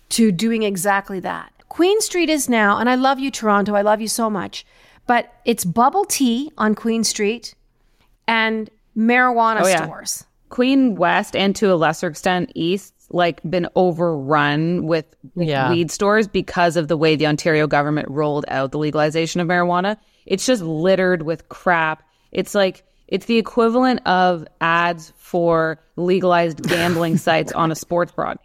to 0.10 0.32
doing 0.32 0.64
exactly 0.64 1.20
that. 1.20 1.52
Queen 1.68 2.00
Street 2.00 2.30
is 2.30 2.48
now, 2.48 2.78
and 2.78 2.90
I 2.90 2.96
love 2.96 3.20
you, 3.20 3.30
Toronto. 3.30 3.76
I 3.76 3.82
love 3.82 4.00
you 4.00 4.08
so 4.08 4.30
much. 4.30 4.66
But 5.06 5.34
it's 5.44 5.66
bubble 5.66 6.06
tea 6.06 6.52
on 6.58 6.76
Queen 6.76 7.04
Street 7.04 7.56
and 8.28 8.70
marijuana 8.96 9.62
Oh, 9.64 9.68
yeah. 9.68 9.84
stores. 9.84 10.24
Queen 10.50 10.96
West 10.96 11.36
and 11.36 11.56
to 11.58 11.72
a 11.74 11.76
lesser 11.76 12.08
extent 12.08 12.52
East 12.56 12.94
like 13.10 13.42
been 13.50 13.68
overrun 13.76 14.86
with 14.86 15.06
Yeah. 15.36 15.72
weed 15.72 15.92
stores 15.92 16.28
because 16.28 16.76
of 16.76 16.88
the 16.88 16.98
way 16.98 17.16
the 17.16 17.28
Ontario 17.28 17.66
government 17.68 18.10
rolled 18.10 18.46
out 18.50 18.72
the 18.72 18.78
legalization 18.78 19.40
of 19.42 19.48
marijuana. 19.48 19.98
It's 20.26 20.46
just 20.46 20.62
littered 20.62 21.22
with 21.24 21.48
crap. 21.50 22.04
It's 22.32 22.54
like 22.54 22.84
it's 23.08 23.26
the 23.26 23.38
equivalent 23.38 24.06
of 24.06 24.46
ads 24.60 25.14
for 25.18 25.80
legalized 25.96 26.62
gambling 26.68 27.18
sites 27.28 27.54
on 27.54 27.72
a 27.72 27.76
sports 27.76 28.12
broadcast. 28.12 28.44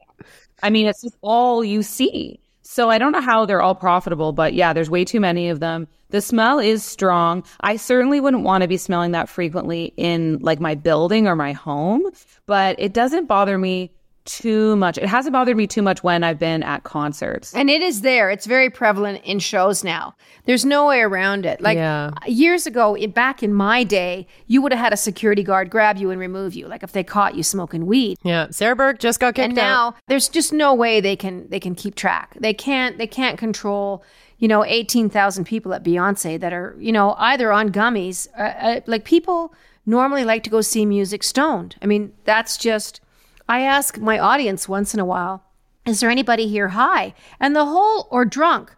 I 0.62 0.70
mean, 0.70 0.86
it's 0.86 1.02
just 1.02 1.16
all 1.22 1.64
you 1.64 1.82
see. 1.82 2.38
So 2.62 2.88
I 2.88 2.98
don't 2.98 3.10
know 3.10 3.20
how 3.20 3.44
they're 3.46 3.60
all 3.60 3.74
profitable, 3.74 4.32
but 4.32 4.54
yeah, 4.54 4.72
there's 4.72 4.88
way 4.88 5.04
too 5.04 5.18
many 5.18 5.48
of 5.48 5.58
them. 5.58 5.88
The 6.12 6.20
smell 6.20 6.58
is 6.60 6.84
strong. 6.84 7.42
I 7.60 7.76
certainly 7.76 8.20
wouldn't 8.20 8.44
want 8.44 8.62
to 8.62 8.68
be 8.68 8.76
smelling 8.76 9.10
that 9.12 9.28
frequently 9.28 9.92
in 9.96 10.38
like 10.40 10.60
my 10.60 10.74
building 10.76 11.26
or 11.26 11.34
my 11.34 11.52
home, 11.52 12.02
but 12.46 12.76
it 12.78 12.92
doesn't 12.92 13.26
bother 13.26 13.58
me 13.58 13.90
too 14.24 14.76
much. 14.76 14.98
It 14.98 15.08
hasn't 15.08 15.32
bothered 15.32 15.56
me 15.56 15.66
too 15.66 15.82
much 15.82 16.04
when 16.04 16.22
I've 16.22 16.38
been 16.38 16.62
at 16.62 16.84
concerts. 16.84 17.52
And 17.54 17.68
it 17.68 17.82
is 17.82 18.02
there. 18.02 18.30
It's 18.30 18.46
very 18.46 18.70
prevalent 18.70 19.20
in 19.24 19.40
shows 19.40 19.82
now. 19.82 20.14
There's 20.44 20.64
no 20.64 20.86
way 20.86 21.00
around 21.00 21.44
it. 21.44 21.60
Like 21.60 21.76
Yeah. 21.76 22.10
years 22.26 22.64
ago, 22.64 22.94
in, 22.94 23.10
back 23.10 23.42
in 23.42 23.52
my 23.52 23.82
day, 23.82 24.28
you 24.46 24.62
would 24.62 24.70
have 24.72 24.80
had 24.80 24.92
a 24.92 24.96
security 24.96 25.42
guard 25.42 25.70
grab 25.70 25.96
you 25.96 26.10
and 26.10 26.20
remove 26.20 26.54
you, 26.54 26.68
like 26.68 26.84
if 26.84 26.92
they 26.92 27.02
caught 27.02 27.34
you 27.34 27.42
smoking 27.42 27.84
weed. 27.86 28.16
Yeah, 28.22 28.46
Sarah 28.52 28.76
Burke 28.76 29.00
just 29.00 29.18
got 29.18 29.34
kicked 29.34 29.44
out. 29.44 29.48
and 29.50 29.58
out. 29.58 29.94
now 29.94 30.00
there's 30.06 30.28
just 30.28 30.52
no 30.52 30.72
way 30.72 31.00
they 31.00 31.16
can 31.16 31.48
they 31.48 31.58
can 31.58 31.74
keep 31.74 31.96
track. 31.96 32.36
They 32.38 32.54
can't 32.54 32.98
they 32.98 33.08
can't 33.08 33.38
control 33.38 34.04
you 34.42 34.48
know 34.48 34.64
eighteen 34.64 35.08
thousand 35.08 35.44
people 35.44 35.72
at 35.72 35.84
Beyonce 35.84 36.38
that 36.40 36.52
are 36.52 36.74
you 36.78 36.92
know 36.92 37.14
either 37.18 37.52
on 37.52 37.70
gummies. 37.70 38.26
Uh, 38.36 38.42
uh, 38.42 38.80
like 38.86 39.04
people 39.04 39.54
normally 39.86 40.24
like 40.24 40.42
to 40.42 40.50
go 40.50 40.60
see 40.60 40.84
music 40.84 41.22
stoned. 41.22 41.76
I 41.80 41.86
mean 41.86 42.12
that's 42.24 42.58
just. 42.58 43.00
I 43.48 43.60
ask 43.62 43.98
my 43.98 44.18
audience 44.18 44.68
once 44.68 44.94
in 44.94 45.00
a 45.00 45.04
while, 45.04 45.44
is 45.84 46.00
there 46.00 46.10
anybody 46.10 46.46
here 46.48 46.68
high? 46.68 47.12
And 47.40 47.54
the 47.54 47.66
whole 47.66 48.08
or 48.10 48.24
drunk. 48.24 48.74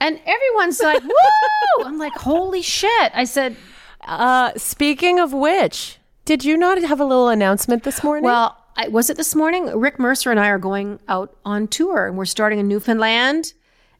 And 0.00 0.18
everyone's 0.26 0.80
like, 0.88 1.02
woo! 1.02 1.84
I'm 1.84 1.98
like, 1.98 2.14
holy 2.14 2.62
shit. 2.62 3.12
I 3.14 3.24
said, 3.24 3.56
Uh, 4.00 4.52
speaking 4.56 5.20
of 5.20 5.32
which, 5.32 5.98
did 6.24 6.44
you 6.44 6.56
not 6.56 6.82
have 6.82 6.98
a 6.98 7.04
little 7.04 7.28
announcement 7.28 7.82
this 7.82 8.02
morning? 8.02 8.24
Well, 8.24 8.56
I, 8.76 8.88
was 8.88 9.10
it 9.10 9.16
this 9.16 9.34
morning? 9.34 9.66
Rick 9.78 9.98
Mercer 9.98 10.30
and 10.30 10.40
I 10.40 10.48
are 10.48 10.58
going 10.58 10.98
out 11.06 11.36
on 11.44 11.68
tour, 11.68 12.06
and 12.06 12.16
we're 12.16 12.24
starting 12.24 12.58
in 12.58 12.68
Newfoundland, 12.68 13.52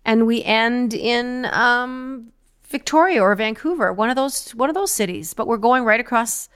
and 0.05 0.27
we 0.27 0.43
end 0.45 0.95
in 0.95 1.47
um, 1.47 2.33
Victoria 2.65 3.23
or 3.23 3.35
Vancouver, 3.35 3.93
one 3.93 4.11
of 4.11 4.17
those 4.17 4.51
one 4.55 4.69
of 4.69 4.75
those 4.75 4.93
cities. 4.93 5.35
But 5.35 5.47
we're 5.47 5.57
going 5.59 5.85
right 5.85 6.01
across 6.01 6.49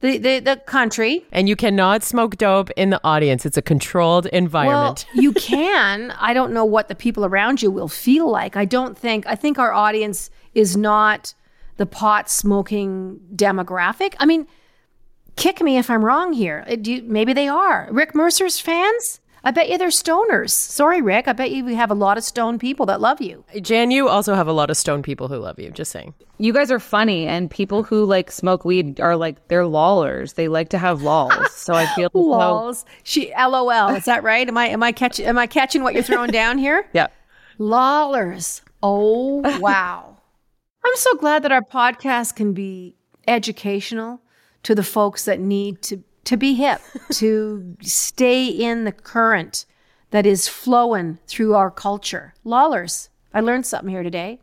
the 0.00 0.18
the, 0.18 0.38
the 0.40 0.56
country. 0.66 1.24
and 1.32 1.48
you 1.48 1.56
cannot 1.56 2.02
smoke 2.02 2.36
dope 2.36 2.70
in 2.70 2.90
the 2.90 3.00
audience. 3.04 3.46
It's 3.46 3.56
a 3.56 3.62
controlled 3.62 4.26
environment. 4.26 5.06
Well, 5.14 5.22
you 5.22 5.32
can. 5.32 6.10
I 6.18 6.34
don't 6.34 6.52
know 6.52 6.64
what 6.64 6.88
the 6.88 6.94
people 6.94 7.24
around 7.24 7.62
you 7.62 7.70
will 7.70 7.88
feel 7.88 8.30
like. 8.30 8.56
I 8.56 8.64
don't 8.64 8.96
think. 8.96 9.26
I 9.26 9.34
think 9.34 9.58
our 9.58 9.72
audience 9.72 10.30
is 10.54 10.76
not 10.76 11.34
the 11.76 11.86
pot 11.86 12.28
smoking 12.28 13.20
demographic. 13.34 14.14
I 14.18 14.26
mean, 14.26 14.46
kick 15.36 15.62
me 15.62 15.78
if 15.78 15.88
I'm 15.88 16.04
wrong 16.04 16.32
here. 16.32 16.64
Uh, 16.68 16.76
Do 16.76 16.92
you, 16.92 17.02
maybe 17.02 17.32
they 17.32 17.48
are. 17.48 17.88
Rick 17.90 18.14
Mercer's 18.14 18.58
fans? 18.60 19.19
I 19.42 19.50
bet 19.52 19.70
you 19.70 19.78
they're 19.78 19.88
stoners. 19.88 20.50
Sorry, 20.50 21.00
Rick. 21.00 21.26
I 21.28 21.32
bet 21.32 21.50
you 21.50 21.64
we 21.64 21.74
have 21.74 21.90
a 21.90 21.94
lot 21.94 22.18
of 22.18 22.24
stone 22.24 22.58
people 22.58 22.84
that 22.86 23.00
love 23.00 23.20
you. 23.20 23.44
Jann, 23.62 23.90
you 23.90 24.08
also 24.08 24.34
have 24.34 24.46
a 24.48 24.52
lot 24.52 24.70
of 24.70 24.76
stone 24.76 25.02
people 25.02 25.28
who 25.28 25.36
love 25.36 25.58
you. 25.58 25.70
Just 25.70 25.90
saying. 25.92 26.12
You 26.38 26.52
guys 26.52 26.70
are 26.70 26.78
funny, 26.80 27.26
and 27.26 27.50
people 27.50 27.82
who 27.82 28.04
like 28.04 28.30
smoke 28.30 28.64
weed 28.64 29.00
are 29.00 29.16
like 29.16 29.48
they're 29.48 29.66
lollers. 29.66 30.34
They 30.34 30.48
like 30.48 30.68
to 30.70 30.78
have 30.78 31.02
lols. 31.02 31.32
So 31.60 31.74
I 31.74 31.86
feel 31.94 32.06
as 32.06 32.12
though- 32.12 32.90
She 33.02 33.32
LOL. 33.38 33.90
Is 33.94 34.06
that 34.06 34.22
right? 34.22 34.48
Am 34.48 34.56
I 34.56 34.68
am 34.68 34.82
I 34.82 34.92
catching 34.92 35.26
am 35.26 35.38
I 35.38 35.46
catching 35.46 35.82
what 35.82 35.94
you're 35.94 36.02
throwing 36.02 36.30
down 36.30 36.58
here? 36.58 36.88
yeah. 36.92 37.08
Lollers. 37.58 38.62
Oh, 38.82 39.42
wow. 39.60 40.16
I'm 40.84 40.96
so 40.96 41.14
glad 41.16 41.42
that 41.44 41.52
our 41.52 41.62
podcast 41.62 42.34
can 42.36 42.54
be 42.54 42.96
educational 43.28 44.22
to 44.62 44.74
the 44.74 44.82
folks 44.82 45.26
that 45.26 45.38
need 45.38 45.82
to, 45.82 46.02
to 46.24 46.36
be 46.36 46.54
hip, 46.54 46.80
to 47.12 47.76
stay 47.80 48.46
in 48.46 48.84
the 48.84 48.92
current 48.92 49.66
that 50.10 50.26
is 50.26 50.48
flowing 50.48 51.18
through 51.26 51.54
our 51.54 51.70
culture. 51.70 52.34
Lollers. 52.44 53.08
I 53.32 53.40
learned 53.40 53.66
something 53.66 53.90
here 53.90 54.02
today. 54.02 54.40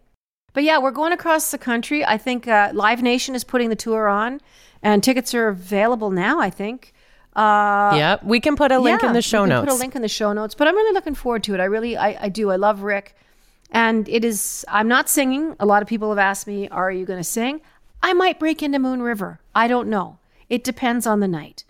But 0.53 0.63
yeah, 0.63 0.79
we're 0.79 0.91
going 0.91 1.13
across 1.13 1.51
the 1.51 1.57
country. 1.57 2.03
I 2.03 2.17
think 2.17 2.47
uh, 2.47 2.71
Live 2.73 3.03
Nation 3.03 3.35
is 3.35 3.43
putting 3.43 3.69
the 3.69 3.75
tour 3.75 4.07
on, 4.07 4.41
and 4.81 5.03
tickets 5.03 5.35
are 5.35 5.49
available 5.49 6.09
now, 6.09 6.39
I 6.39 6.49
think. 6.49 6.93
Uh, 7.35 7.93
yeah, 7.95 8.17
we 8.23 8.39
can 8.39 8.55
put 8.55 8.71
a 8.71 8.79
link 8.79 9.03
yeah, 9.03 9.09
in 9.09 9.13
the 9.13 9.21
show 9.21 9.43
we 9.43 9.49
can 9.49 9.57
notes. 9.57 9.71
Put 9.71 9.77
a 9.77 9.79
link 9.79 9.95
in 9.95 10.01
the 10.01 10.07
show 10.07 10.33
notes. 10.33 10.55
But 10.55 10.67
I'm 10.67 10.75
really 10.75 10.93
looking 10.93 11.13
forward 11.13 11.43
to 11.43 11.53
it. 11.53 11.59
I 11.59 11.65
really, 11.65 11.95
I, 11.95 12.25
I 12.25 12.29
do. 12.29 12.49
I 12.49 12.55
love 12.55 12.81
Rick, 12.81 13.15
and 13.69 14.09
it 14.09 14.25
is. 14.25 14.65
I'm 14.67 14.87
not 14.87 15.09
singing. 15.09 15.55
A 15.59 15.65
lot 15.65 15.83
of 15.83 15.87
people 15.87 16.09
have 16.09 16.17
asked 16.17 16.47
me, 16.47 16.67
"Are 16.69 16.91
you 16.91 17.05
going 17.05 17.19
to 17.19 17.23
sing?" 17.23 17.61
I 18.01 18.13
might 18.13 18.39
break 18.39 18.63
into 18.63 18.79
Moon 18.79 19.03
River. 19.03 19.39
I 19.53 19.67
don't 19.67 19.87
know. 19.87 20.17
It 20.49 20.63
depends 20.63 21.05
on 21.05 21.19
the 21.19 21.27
night. 21.27 21.65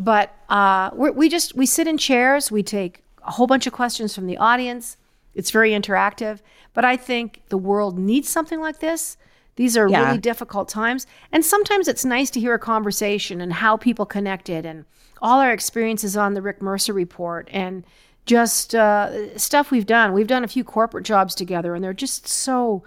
But 0.00 0.34
uh, 0.48 0.90
we're, 0.94 1.12
we 1.12 1.28
just 1.28 1.54
we 1.54 1.66
sit 1.66 1.86
in 1.86 1.98
chairs. 1.98 2.50
We 2.50 2.62
take 2.62 3.04
a 3.22 3.32
whole 3.32 3.46
bunch 3.46 3.66
of 3.66 3.74
questions 3.74 4.14
from 4.14 4.26
the 4.26 4.38
audience. 4.38 4.96
It's 5.34 5.50
very 5.50 5.72
interactive. 5.72 6.40
But 6.72 6.86
I 6.86 6.96
think 6.96 7.42
the 7.50 7.58
world 7.58 7.98
needs 7.98 8.28
something 8.28 8.60
like 8.60 8.80
this. 8.80 9.18
These 9.56 9.76
are 9.76 9.86
Yeah. 9.88 10.06
really 10.06 10.18
difficult 10.18 10.70
times. 10.70 11.06
And 11.32 11.44
sometimes 11.44 11.86
it's 11.86 12.04
nice 12.04 12.30
to 12.30 12.40
hear 12.40 12.54
a 12.54 12.58
conversation 12.58 13.42
and 13.42 13.52
how 13.52 13.76
people 13.76 14.06
connected 14.06 14.64
and 14.64 14.86
all 15.20 15.38
our 15.40 15.52
experiences 15.52 16.16
on 16.16 16.32
the 16.32 16.40
Rick 16.40 16.62
Mercer 16.62 16.94
report 16.94 17.46
and 17.52 17.84
just 18.24 18.74
uh, 18.74 19.36
stuff 19.36 19.70
we've 19.70 19.84
done. 19.86 20.14
We've 20.14 20.26
done 20.26 20.44
a 20.44 20.48
few 20.48 20.64
corporate 20.64 21.04
jobs 21.04 21.34
together 21.34 21.74
and 21.74 21.84
they're 21.84 21.92
just 21.92 22.26
so 22.26 22.84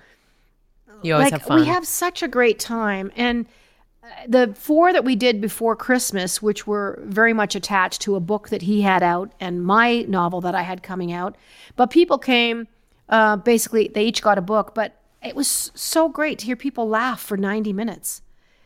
you 1.04 1.14
always 1.14 1.26
like 1.32 1.34
have 1.34 1.44
fun. 1.44 1.60
we 1.60 1.68
have 1.68 1.86
such 1.86 2.24
a 2.24 2.28
great 2.28 2.58
time 2.58 3.12
and 3.16 3.46
the 4.28 4.54
four 4.58 4.92
that 4.92 5.04
we 5.04 5.16
did 5.16 5.40
before 5.42 5.76
christmas 5.76 6.42
which 6.42 6.68
were 6.68 7.00
very 7.04 7.34
much 7.34 7.56
attached 7.56 8.02
to 8.02 8.16
a 8.16 8.20
book 8.20 8.50
that 8.50 8.64
he 8.64 8.82
had 8.82 9.02
out 9.02 9.32
and 9.40 9.64
my 9.64 10.02
novel 10.04 10.42
that 10.42 10.56
i 10.56 10.62
had 10.62 10.84
coming 10.84 11.12
out 11.12 11.36
but 11.76 11.90
people 11.90 12.18
came 12.18 12.68
uh, 13.10 13.36
basically 13.36 13.90
they 13.94 14.06
each 14.06 14.22
got 14.22 14.38
a 14.38 14.42
book 14.42 14.74
but 14.74 15.00
it 15.22 15.36
was 15.36 15.72
so 15.74 16.10
great 16.10 16.40
to 16.40 16.46
hear 16.46 16.56
people 16.56 16.88
laugh 16.88 17.22
for 17.22 17.38
90 17.38 17.74
minutes 17.74 18.22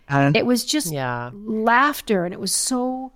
And 0.09 0.35
it 0.35 0.45
was 0.45 0.65
just 0.65 0.91
yeah. 0.91 1.31
laughter 1.33 2.25
and 2.25 2.33
it 2.33 2.39
was 2.39 2.51
so 2.51 3.11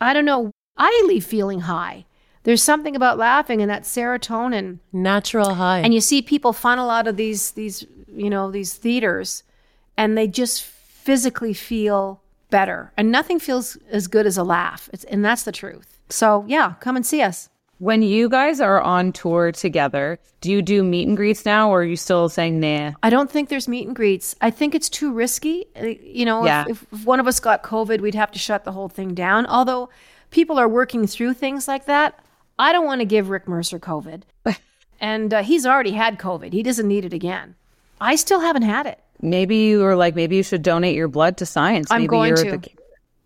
i 0.00 0.12
don't 0.12 0.24
know 0.24 0.50
i 0.76 1.04
leave 1.06 1.24
feeling 1.24 1.60
high 1.60 2.04
there's 2.42 2.62
something 2.62 2.96
about 2.96 3.18
laughing 3.18 3.60
and 3.60 3.70
that 3.70 3.82
serotonin 3.82 4.78
Natural 4.92 5.54
high. 5.54 5.80
and 5.80 5.94
you 5.94 6.00
see 6.00 6.22
people 6.22 6.52
funnel 6.52 6.90
out 6.90 7.06
of 7.06 7.16
these 7.16 7.52
these 7.52 7.86
you 8.08 8.28
know 8.30 8.50
these 8.50 8.74
theaters 8.74 9.44
and 9.96 10.16
they 10.16 10.26
just 10.26 10.66
physically 11.04 11.52
feel 11.54 12.20
better. 12.50 12.92
And 12.96 13.10
nothing 13.10 13.38
feels 13.38 13.76
as 13.90 14.06
good 14.08 14.26
as 14.26 14.36
a 14.36 14.44
laugh. 14.44 14.88
It's, 14.92 15.04
and 15.04 15.24
that's 15.24 15.44
the 15.44 15.52
truth. 15.52 15.98
So 16.08 16.44
yeah 16.48 16.74
come 16.80 16.96
and 16.96 17.06
see 17.06 17.22
us. 17.22 17.48
When 17.78 18.02
you 18.02 18.28
guys 18.28 18.60
are 18.60 18.78
on 18.80 19.12
tour 19.12 19.52
together, 19.52 20.18
do 20.42 20.50
you 20.52 20.60
do 20.60 20.82
meet 20.84 21.08
and 21.08 21.16
greets 21.16 21.46
now, 21.46 21.70
or 21.70 21.80
are 21.80 21.84
you 21.84 21.96
still 21.96 22.28
saying 22.28 22.60
nah? 22.60 22.92
i 23.02 23.08
don't 23.08 23.30
think 23.30 23.48
there's 23.48 23.68
meet 23.68 23.86
and 23.86 23.96
greets. 23.96 24.34
I 24.42 24.50
think 24.50 24.74
it's 24.74 24.90
too 24.90 25.10
risky. 25.12 25.64
Uh, 25.80 25.86
you 26.02 26.26
know 26.26 26.44
Yeah. 26.44 26.66
if, 26.68 26.84
if 26.92 27.06
one 27.06 27.20
of 27.20 27.26
us 27.26 27.40
got 27.40 27.62
covid 27.62 28.00
we'd 28.00 28.14
have 28.14 28.32
to 28.32 28.38
shut 28.38 28.64
the 28.64 28.72
whole 28.72 28.88
thing 28.90 29.14
down. 29.14 29.46
Although 29.46 29.88
people 30.30 30.58
are 30.58 30.68
working 30.68 31.06
through 31.06 31.34
things 31.34 31.66
like 31.66 31.86
that 31.86 32.18
i 32.58 32.70
don't 32.72 32.86
want 32.86 33.00
to 33.00 33.04
give 33.06 33.30
rick 33.30 33.48
mercer 33.48 33.78
covid. 33.78 34.22
And 35.02 35.32
uh, 35.32 35.42
he's 35.42 35.64
already 35.64 35.92
had 35.92 36.18
covid. 36.18 36.52
He 36.52 36.62
doesn't 36.62 36.86
need 36.86 37.06
it 37.06 37.14
again. 37.14 37.54
I 38.02 38.16
still 38.16 38.40
haven't 38.40 38.62
had 38.74 38.84
it 38.86 38.98
Maybe 39.22 39.56
you 39.56 39.80
were 39.80 39.96
like, 39.96 40.14
maybe 40.14 40.36
you 40.36 40.42
should 40.42 40.62
donate 40.62 40.96
your 40.96 41.08
blood 41.08 41.36
to 41.38 41.46
science. 41.46 41.90
I'm 41.90 42.02
maybe 42.02 42.08
going 42.08 42.28
you're 42.36 42.44
to. 42.44 42.58
The, 42.58 42.68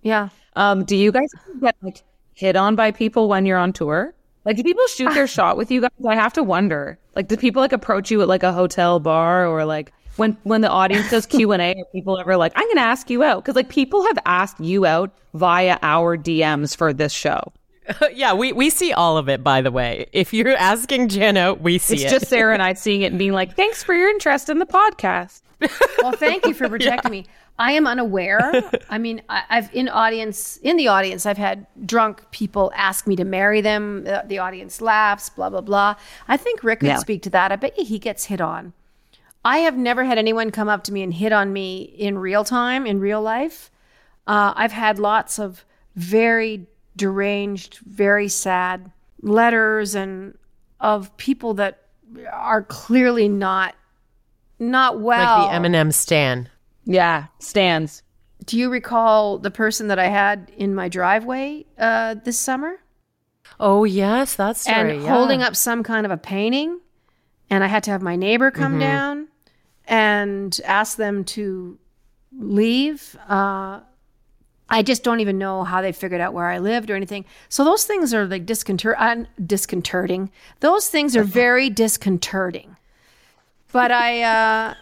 yeah 0.02 0.28
um, 0.56 0.84
do 0.84 0.96
you 0.96 1.12
guys 1.12 1.28
get 1.60 1.76
like 1.82 2.02
hit 2.34 2.56
on 2.56 2.76
by 2.76 2.90
people 2.90 3.28
when 3.28 3.46
you're 3.46 3.58
on 3.58 3.72
tour? 3.72 4.14
Like, 4.44 4.56
do 4.56 4.62
people 4.62 4.86
shoot 4.88 5.12
their 5.14 5.26
shot 5.38 5.56
with 5.56 5.70
you 5.70 5.80
guys? 5.80 5.90
I 6.06 6.14
have 6.14 6.32
to 6.34 6.42
wonder. 6.42 6.98
Like, 7.16 7.28
do 7.28 7.36
people 7.36 7.62
like 7.62 7.72
approach 7.72 8.10
you 8.10 8.20
at 8.22 8.28
like 8.28 8.42
a 8.42 8.52
hotel 8.52 9.00
bar 9.00 9.46
or 9.46 9.64
like 9.64 9.92
when 10.16 10.36
when 10.42 10.60
the 10.60 10.68
audience 10.70 11.10
does 11.10 11.26
Q 11.26 11.52
and 11.52 11.62
A? 11.62 11.72
Are 11.72 11.84
people 11.92 12.18
ever 12.18 12.36
like, 12.36 12.52
I'm 12.54 12.66
going 12.66 12.76
to 12.76 12.82
ask 12.82 13.10
you 13.10 13.22
out? 13.22 13.42
Because 13.42 13.56
like 13.56 13.68
people 13.68 14.06
have 14.06 14.18
asked 14.26 14.60
you 14.60 14.86
out 14.86 15.12
via 15.32 15.78
our 15.82 16.16
DMs 16.16 16.76
for 16.76 16.92
this 16.92 17.12
show. 17.12 17.52
yeah, 18.14 18.32
we, 18.32 18.52
we 18.52 18.70
see 18.70 18.94
all 18.94 19.18
of 19.18 19.28
it, 19.28 19.44
by 19.44 19.60
the 19.60 19.70
way. 19.70 20.06
If 20.12 20.32
you're 20.32 20.56
asking 20.56 21.08
Jann 21.08 21.36
out, 21.36 21.60
we 21.60 21.76
see 21.76 21.96
It's 21.96 22.04
it. 22.04 22.10
just 22.10 22.28
Sarah 22.28 22.54
and 22.54 22.62
I 22.62 22.72
seeing 22.72 23.02
it 23.02 23.06
and 23.06 23.18
being 23.18 23.32
like, 23.32 23.56
thanks 23.56 23.82
for 23.82 23.94
your 23.94 24.08
interest 24.08 24.48
in 24.48 24.58
the 24.58 24.64
podcast. 24.64 25.42
Well, 26.02 26.12
thank 26.12 26.46
you 26.46 26.54
for 26.54 26.68
protecting 26.76 27.10
me. 27.10 27.26
I 27.58 27.72
am 27.72 27.86
unaware. 27.86 28.52
I 28.90 28.98
mean, 28.98 29.22
I, 29.28 29.42
I've 29.48 29.74
in 29.74 29.88
audience 29.88 30.56
in 30.62 30.76
the 30.76 30.88
audience. 30.88 31.24
I've 31.26 31.38
had 31.38 31.66
drunk 31.86 32.24
people 32.32 32.72
ask 32.74 33.06
me 33.06 33.14
to 33.16 33.24
marry 33.24 33.60
them. 33.60 34.04
The, 34.04 34.24
the 34.26 34.38
audience 34.38 34.80
laughs. 34.80 35.28
Blah 35.28 35.50
blah 35.50 35.60
blah. 35.60 35.94
I 36.28 36.36
think 36.36 36.64
Rick 36.64 36.80
could 36.80 36.88
Yeah. 36.88 36.96
speak 36.98 37.22
to 37.22 37.30
that. 37.30 37.52
I 37.52 37.56
bet 37.56 37.78
you 37.78 37.84
he 37.84 37.98
gets 37.98 38.24
hit 38.24 38.40
on. 38.40 38.72
I 39.44 39.58
have 39.58 39.76
never 39.76 40.04
had 40.04 40.18
anyone 40.18 40.50
come 40.50 40.68
up 40.68 40.84
to 40.84 40.92
me 40.92 41.02
and 41.02 41.12
hit 41.14 41.32
on 41.32 41.52
me 41.52 41.82
in 41.82 42.18
real 42.18 42.44
time 42.44 42.86
in 42.86 42.98
real 42.98 43.20
life. 43.22 43.70
Uh, 44.26 44.52
I've 44.56 44.72
had 44.72 44.98
lots 44.98 45.38
of 45.38 45.64
very 45.96 46.66
deranged, 46.96 47.78
very 47.86 48.26
sad 48.28 48.90
letters 49.20 49.94
and 49.94 50.36
of 50.80 51.14
people 51.18 51.54
that 51.54 51.82
are 52.32 52.62
clearly 52.62 53.28
not 53.28 53.74
not 54.70 55.00
well. 55.00 55.46
Like 55.48 55.62
the 55.62 55.68
Eminem 55.68 55.92
stan. 55.92 56.48
Yeah, 56.84 57.26
stands. 57.38 58.02
Do 58.44 58.58
you 58.58 58.68
recall 58.70 59.38
the 59.38 59.50
person 59.50 59.88
that 59.88 59.98
I 59.98 60.06
had 60.08 60.50
in 60.56 60.74
my 60.74 60.88
driveway 60.88 61.64
uh, 61.78 62.14
this 62.24 62.38
summer? 62.38 62.76
Oh 63.58 63.84
yes, 63.84 64.34
that's 64.34 64.62
story. 64.62 64.92
and 64.94 65.02
yeah. 65.02 65.08
holding 65.08 65.42
up 65.42 65.56
some 65.56 65.82
kind 65.82 66.04
of 66.04 66.12
a 66.12 66.16
painting. 66.16 66.80
And 67.50 67.62
I 67.62 67.68
had 67.68 67.82
to 67.84 67.90
have 67.90 68.02
my 68.02 68.16
neighbor 68.16 68.50
come 68.50 68.72
Mm-hmm. 68.72 68.80
down 68.80 69.28
and 69.86 70.60
ask 70.64 70.96
them 70.96 71.24
to 71.24 71.78
leave. 72.36 73.16
Uh, 73.28 73.80
I 74.68 74.82
just 74.82 75.04
don't 75.04 75.20
even 75.20 75.38
know 75.38 75.62
how 75.62 75.82
they 75.82 75.92
figured 75.92 76.20
out 76.20 76.32
where 76.32 76.46
I 76.48 76.58
lived 76.58 76.90
or 76.90 76.96
anything. 76.96 77.24
So 77.48 77.64
those 77.64 77.84
things 77.84 78.12
are 78.14 78.26
like 78.26 78.46
disconcer- 78.46 78.96
uh, 78.98 79.24
disconcerting. 79.46 80.30
Those 80.60 80.88
things 80.88 81.16
are 81.16 81.22
very 81.42 81.70
disconcerting. 81.70 82.76
But 83.74 83.90
I, 83.90 84.22
uh, 84.22 84.74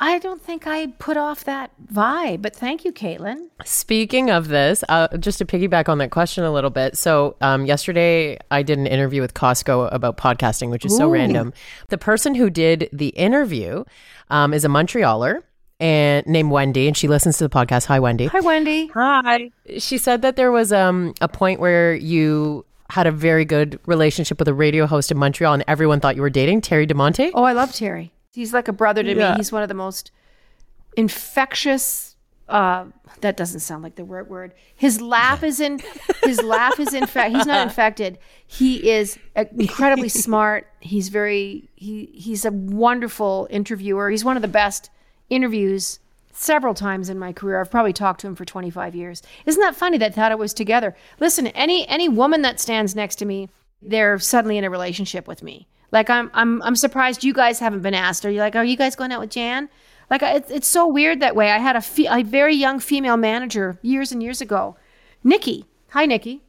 I 0.00 0.18
don't 0.20 0.40
think 0.40 0.66
I 0.66 0.86
put 0.98 1.18
off 1.18 1.44
that 1.44 1.70
vibe. 1.92 2.40
But 2.40 2.56
thank 2.56 2.82
you, 2.82 2.92
Caitlin. 2.92 3.50
Speaking 3.66 4.30
of 4.30 4.48
this, 4.48 4.82
uh, 4.88 5.14
just 5.18 5.36
to 5.38 5.44
piggyback 5.44 5.86
on 5.88 5.98
that 5.98 6.10
question 6.10 6.44
a 6.44 6.50
little 6.50 6.70
bit. 6.70 6.96
So, 6.96 7.36
um, 7.42 7.66
yesterday 7.66 8.38
I 8.50 8.62
did 8.62 8.78
an 8.78 8.86
interview 8.86 9.20
with 9.20 9.34
Costco 9.34 9.92
about 9.92 10.16
podcasting, 10.16 10.70
which 10.70 10.86
is 10.86 10.96
so 10.96 11.10
random. 11.10 11.52
The 11.90 11.98
person 11.98 12.34
who 12.34 12.48
did 12.48 12.88
the 12.90 13.08
interview 13.08 13.84
um, 14.30 14.54
is 14.54 14.64
a 14.64 14.68
Montrealer 14.68 15.42
and 15.78 16.26
named 16.26 16.50
Wendy, 16.50 16.88
and 16.88 16.96
she 16.96 17.06
listens 17.06 17.36
to 17.36 17.44
the 17.44 17.50
podcast. 17.50 17.84
Hi, 17.84 18.00
Wendy. 18.00 18.28
Hi, 18.28 18.40
Wendy. 18.40 18.86
Hi. 18.94 19.50
She 19.76 19.98
said 19.98 20.22
that 20.22 20.36
there 20.36 20.50
was 20.50 20.72
um, 20.72 21.12
a 21.20 21.28
point 21.28 21.60
where 21.60 21.94
you 21.94 22.64
had 22.88 23.06
a 23.06 23.12
very 23.12 23.44
good 23.44 23.78
relationship 23.84 24.38
with 24.38 24.48
a 24.48 24.54
radio 24.54 24.86
host 24.86 25.10
in 25.10 25.18
Montreal, 25.18 25.52
and 25.52 25.64
everyone 25.68 26.00
thought 26.00 26.16
you 26.16 26.22
were 26.22 26.30
dating 26.30 26.62
Terry 26.62 26.86
DiMonte. 26.86 27.30
Oh, 27.34 27.44
I 27.44 27.52
love 27.52 27.74
Terry. 27.74 28.10
He's 28.38 28.52
like 28.54 28.68
a 28.68 28.72
brother 28.72 29.02
to 29.02 29.14
Yeah. 29.16 29.32
me. 29.32 29.36
He's 29.38 29.50
one 29.50 29.64
of 29.64 29.68
the 29.68 29.74
most 29.74 30.12
infectious. 30.96 32.14
Uh, 32.48 32.86
that 33.20 33.36
doesn't 33.36 33.60
sound 33.60 33.82
like 33.82 33.96
the 33.96 34.04
right 34.04 34.26
word. 34.26 34.54
His 34.74 35.00
laugh 35.02 35.42
is 35.42 35.60
in. 35.60 35.80
His 36.22 36.40
laugh 36.42 36.78
is 36.80 36.94
in 36.94 37.06
fact. 37.06 37.34
He's 37.34 37.44
not 37.46 37.62
infected. 37.68 38.18
He 38.46 38.90
is 38.90 39.18
incredibly 39.34 40.08
smart. 40.08 40.66
He's 40.80 41.08
very. 41.08 41.68
He 41.74 42.06
he's 42.14 42.44
a 42.44 42.50
wonderful 42.52 43.48
interviewer. 43.50 44.08
He's 44.08 44.24
one 44.24 44.36
of 44.36 44.42
the 44.42 44.48
best 44.48 44.88
interviews 45.28 45.98
several 46.32 46.72
times 46.72 47.10
in 47.10 47.18
my 47.18 47.32
career. 47.32 47.60
I've 47.60 47.70
probably 47.70 47.92
talked 47.92 48.20
to 48.20 48.28
him 48.28 48.34
for 48.36 48.44
25 48.44 48.94
years. 48.94 49.20
Isn't 49.44 49.60
that 49.60 49.74
funny 49.74 49.98
that 49.98 50.14
thought 50.14 50.30
it 50.32 50.38
was 50.38 50.54
together? 50.54 50.96
Listen, 51.20 51.48
any 51.48 51.86
any 51.88 52.08
woman 52.08 52.42
that 52.42 52.60
stands 52.60 52.94
next 52.94 53.16
to 53.16 53.24
me, 53.26 53.50
they're 53.82 54.18
suddenly 54.18 54.56
in 54.56 54.64
a 54.64 54.70
relationship 54.70 55.26
with 55.28 55.42
me. 55.42 55.66
Like 55.90 56.10
I'm 56.10 56.30
I'm 56.34 56.62
I'm 56.62 56.76
surprised 56.76 57.24
you 57.24 57.32
guys 57.32 57.58
haven't 57.60 57.82
been 57.82 57.94
asked. 57.94 58.24
Are 58.26 58.30
you 58.30 58.40
like, 58.40 58.56
are 58.56 58.64
you 58.64 58.76
guys 58.76 58.94
going 58.96 59.12
out 59.12 59.20
with 59.20 59.30
Jann? 59.30 59.68
Like 60.10 60.22
it's 60.22 60.50
it's 60.50 60.66
so 60.66 60.86
weird 60.86 61.20
that 61.20 61.36
way. 61.36 61.50
I 61.50 61.58
had 61.58 61.76
a 61.76 61.80
fe- 61.80 62.06
a 62.10 62.22
very 62.22 62.54
young 62.54 62.78
female 62.80 63.16
manager 63.16 63.78
years 63.82 64.12
and 64.12 64.22
years 64.22 64.40
ago, 64.40 64.76
Nikki. 65.24 65.64
Hi, 65.90 66.04
Nikki. 66.06 66.42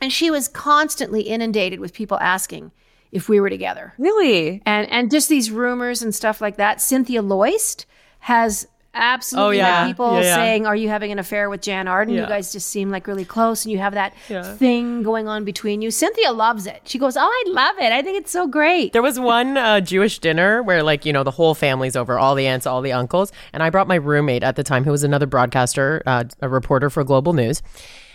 And 0.00 0.12
she 0.12 0.30
was 0.30 0.48
constantly 0.48 1.22
inundated 1.22 1.80
with 1.80 1.94
people 1.94 2.18
asking 2.20 2.72
if 3.12 3.28
we 3.30 3.40
were 3.40 3.48
together 3.48 3.94
Really? 3.98 4.60
and 4.66 4.90
and 4.90 5.10
just 5.10 5.28
these 5.30 5.50
rumors 5.50 6.02
and 6.02 6.14
stuff 6.14 6.40
like 6.42 6.56
that. 6.56 6.80
Cynthia 6.82 7.22
Loyst 7.22 7.86
has 8.20 8.66
absolutely 8.96 9.58
Oh, 9.58 9.66
yeah. 9.66 9.86
people 9.86 10.14
Yeah, 10.14 10.22
yeah. 10.22 10.34
saying, 10.36 10.66
"Are 10.66 10.74
you 10.76 10.88
having 10.88 11.12
an 11.12 11.18
affair 11.18 11.48
with 11.50 11.60
Jann 11.62 11.86
Arden? 11.88 12.14
You 12.14 12.26
guys 12.26 12.52
just 12.52 12.68
seem 12.68 12.90
like 12.90 13.06
really 13.06 13.24
close, 13.24 13.64
and 13.64 13.72
you 13.72 13.78
have 13.78 13.94
that 13.94 14.14
thing 14.58 15.02
going 15.02 15.28
on 15.28 15.44
between 15.44 15.82
you." 15.82 15.90
Cynthia 15.90 16.32
loves 16.32 16.66
it. 16.66 16.80
She 16.84 16.98
goes, 16.98 17.16
"Oh, 17.16 17.20
I 17.22 17.44
love 17.50 17.76
it. 17.78 17.92
I 17.92 18.02
think 18.02 18.18
it's 18.18 18.30
so 18.30 18.46
great." 18.46 18.92
There 18.92 19.02
was 19.02 19.20
one 19.20 19.56
uh, 19.56 19.80
Jewish 19.80 20.18
dinner 20.18 20.62
where, 20.62 20.82
like, 20.82 21.04
you 21.06 21.12
know, 21.12 21.22
the 21.24 21.30
whole 21.30 21.54
family's 21.54 21.96
over, 21.96 22.18
all 22.18 22.34
the 22.34 22.46
aunts, 22.46 22.66
all 22.66 22.80
the 22.82 22.92
uncles. 22.92 23.32
And 23.52 23.62
I 23.62 23.70
brought 23.70 23.86
my 23.88 23.94
roommate 23.96 24.42
at 24.42 24.56
the 24.56 24.64
time, 24.64 24.84
who 24.84 24.90
was 24.90 25.04
another 25.04 25.26
broadcaster, 25.26 26.02
uh, 26.06 26.24
a 26.40 26.48
reporter 26.48 26.90
for 26.90 27.04
Global 27.04 27.32
News. 27.32 27.62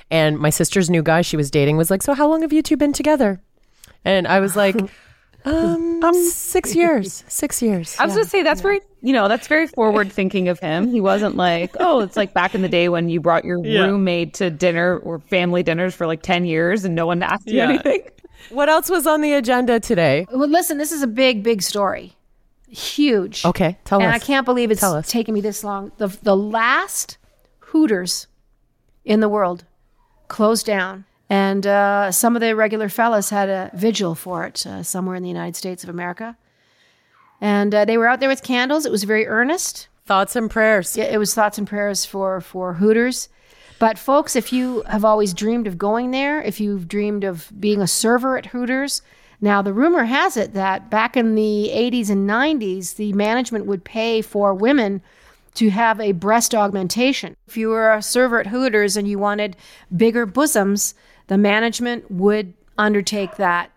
And 0.09 0.37
my 0.39 0.49
sister's 0.49 0.89
new 0.89 1.01
guy 1.03 1.21
she 1.21 1.37
was 1.37 1.49
dating 1.51 1.77
was 1.77 1.89
like, 1.89 2.01
So, 2.03 2.13
how 2.13 2.27
long 2.27 2.41
have 2.41 2.51
you 2.51 2.61
two 2.61 2.75
been 2.77 2.93
together? 2.93 3.41
And 4.03 4.27
I 4.27 4.39
was 4.39 4.55
like, 4.55 4.75
um, 5.45 6.13
six 6.29 6.75
years. 6.81 7.23
Six 7.27 7.61
years. 7.61 7.95
I 7.99 8.05
was 8.05 8.13
going 8.15 8.25
to 8.25 8.29
say 8.29 8.43
that's 8.43 8.61
very, 8.61 8.81
you 9.01 9.13
know, 9.13 9.27
that's 9.27 9.47
very 9.47 9.67
forward 9.67 10.11
thinking 10.11 10.47
of 10.49 10.59
him. 10.59 10.87
He 10.89 11.01
wasn't 11.01 11.35
like, 11.35 11.75
oh, 11.79 11.99
it's 12.01 12.15
like 12.17 12.33
back 12.33 12.53
in 12.55 12.61
the 12.61 12.69
day 12.69 12.89
when 12.89 13.09
you 13.09 13.19
brought 13.19 13.43
your 13.45 13.59
roommate 13.61 14.33
to 14.35 14.49
dinner 14.49 14.97
or 14.99 15.19
family 15.19 15.63
dinners 15.63 15.95
for 15.95 16.05
like 16.07 16.21
10 16.21 16.45
years 16.45 16.85
and 16.85 16.95
no 16.95 17.05
one 17.07 17.23
asked 17.23 17.47
you 17.47 17.57
Yeah. 17.57 17.69
anything. 17.69 18.01
What 18.49 18.69
else 18.69 18.89
was 18.89 19.05
on 19.05 19.21
the 19.21 19.33
agenda 19.33 19.79
today? 19.79 20.25
Well, 20.31 20.47
listen, 20.49 20.77
this 20.79 20.91
is 20.91 21.03
a 21.03 21.07
big, 21.07 21.43
big 21.43 21.61
story, 21.61 22.13
huge. 22.67 23.45
Okay, 23.45 23.77
tell 23.85 23.99
and 23.99 24.07
us. 24.09 24.13
And 24.15 24.21
I 24.23 24.25
can't 24.25 24.45
believe 24.45 24.71
it's 24.71 24.81
Tell 24.81 24.95
us. 24.95 25.07
taken 25.09 25.33
me 25.33 25.41
this 25.41 25.63
long. 25.63 25.91
The 25.97 26.07
the 26.07 26.35
last 26.35 27.17
Hooters 27.59 28.27
in 29.05 29.19
the 29.19 29.29
world 29.29 29.63
closed 30.27 30.65
down, 30.65 31.05
and 31.31 31.65
uh, 31.65 32.11
some 32.11 32.35
of 32.35 32.41
the 32.41 32.53
regular 32.57 32.89
fellas 32.89 33.29
had 33.29 33.47
a 33.47 33.71
vigil 33.73 34.15
for 34.15 34.43
it 34.43 34.67
uh, 34.67 34.83
somewhere 34.83 35.15
in 35.15 35.23
the 35.23 35.29
United 35.29 35.55
States 35.55 35.81
of 35.81 35.89
America. 35.89 36.35
And 37.39 37.73
uh, 37.73 37.85
they 37.85 37.97
were 37.97 38.05
out 38.05 38.19
there 38.19 38.27
with 38.27 38.43
candles. 38.43 38.85
It 38.85 38.91
was 38.91 39.05
very 39.05 39.25
earnest. 39.25 39.87
Thoughts 40.05 40.35
and 40.35 40.51
prayers. 40.51 40.97
Yeah, 40.97 41.05
it 41.05 41.17
was 41.17 41.33
thoughts 41.33 41.57
and 41.57 41.65
prayers 41.65 42.03
for 42.03 42.41
for 42.41 42.73
Hooters. 42.73 43.29
But 43.79 43.97
folks, 43.97 44.35
if 44.35 44.51
you 44.51 44.83
have 44.87 45.05
always 45.05 45.33
dreamed 45.33 45.67
of 45.67 45.77
going 45.77 46.11
there, 46.11 46.41
if 46.41 46.59
you've 46.59 46.89
dreamed 46.89 47.23
of 47.23 47.49
being 47.57 47.81
a 47.81 47.87
server 47.87 48.37
at 48.37 48.47
Hooters, 48.47 49.01
now 49.39 49.61
the 49.61 49.73
rumor 49.73 50.03
has 50.03 50.35
it 50.35 50.53
that 50.53 50.89
back 50.89 51.15
in 51.15 51.35
the 51.35 51.71
80s 51.73 52.09
and 52.09 52.29
90s, 52.29 52.97
the 52.97 53.13
management 53.13 53.67
would 53.67 53.85
pay 53.85 54.21
for 54.21 54.53
women 54.53 55.01
to 55.53 55.69
have 55.69 56.01
a 56.01 56.11
breast 56.11 56.53
augmentation. 56.53 57.37
If 57.47 57.55
you 57.55 57.69
were 57.69 57.93
a 57.93 58.01
server 58.01 58.41
at 58.41 58.47
Hooters 58.47 58.97
and 58.97 59.07
you 59.07 59.17
wanted 59.17 59.55
bigger 59.95 60.25
bosoms, 60.25 60.93
the 61.27 61.37
management 61.37 62.09
would 62.11 62.53
undertake 62.77 63.35
that 63.37 63.71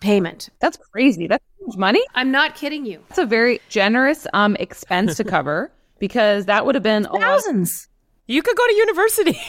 payment. 0.00 0.48
That's 0.60 0.76
crazy. 0.92 1.26
That's 1.26 1.44
huge 1.58 1.76
money. 1.76 2.02
I'm 2.14 2.30
not 2.30 2.54
kidding 2.54 2.86
you. 2.86 3.02
That's 3.08 3.18
a 3.18 3.26
very 3.26 3.60
generous 3.68 4.26
um 4.32 4.56
expense 4.56 5.16
to 5.16 5.24
cover 5.24 5.70
because 5.98 6.46
that 6.46 6.66
would 6.66 6.74
have 6.74 6.84
been 6.84 7.06
a 7.06 7.12
lot. 7.12 7.20
Thousands. 7.20 7.88
You 8.26 8.42
could 8.42 8.56
go 8.56 8.66
to 8.66 8.74
university. 8.74 9.40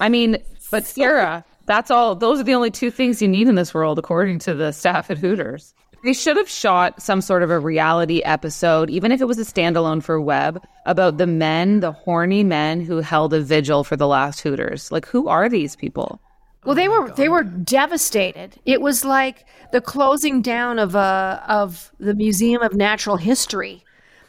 I 0.00 0.08
mean, 0.08 0.38
but 0.70 0.84
Sarah, 0.86 1.44
that's 1.66 1.90
all. 1.90 2.14
Those 2.14 2.40
are 2.40 2.44
the 2.44 2.54
only 2.54 2.70
two 2.70 2.90
things 2.90 3.22
you 3.22 3.28
need 3.28 3.48
in 3.48 3.54
this 3.54 3.72
world, 3.72 3.98
according 3.98 4.40
to 4.40 4.54
the 4.54 4.72
staff 4.72 5.10
at 5.10 5.18
Hooters. 5.18 5.74
They 6.04 6.12
should 6.12 6.36
have 6.36 6.50
shot 6.50 7.00
some 7.00 7.22
sort 7.22 7.42
of 7.42 7.50
a 7.50 7.58
reality 7.58 8.20
episode, 8.22 8.90
even 8.90 9.10
if 9.10 9.22
it 9.22 9.24
was 9.24 9.38
a 9.38 9.44
standalone 9.44 10.02
for 10.02 10.20
web, 10.20 10.62
about 10.84 11.16
the 11.16 11.26
men, 11.26 11.80
the 11.80 11.92
horny 11.92 12.44
men 12.44 12.82
who 12.82 12.98
held 12.98 13.32
a 13.32 13.40
vigil 13.40 13.84
for 13.84 13.96
the 13.96 14.06
last 14.06 14.40
Hooters. 14.40 14.92
Like, 14.92 15.06
who 15.06 15.28
are 15.28 15.48
these 15.48 15.74
people? 15.76 16.20
Well, 16.64 16.74
they 16.74 16.88
oh 16.88 17.02
were 17.02 17.10
they 17.10 17.28
were 17.28 17.42
devastated. 17.42 18.56
It 18.64 18.80
was 18.80 19.04
like 19.04 19.46
the 19.72 19.80
closing 19.80 20.42
down 20.42 20.78
of 20.78 20.94
a 20.94 21.44
of 21.46 21.92
the 21.98 22.14
Museum 22.14 22.62
of 22.62 22.74
Natural 22.74 23.16
History, 23.16 23.84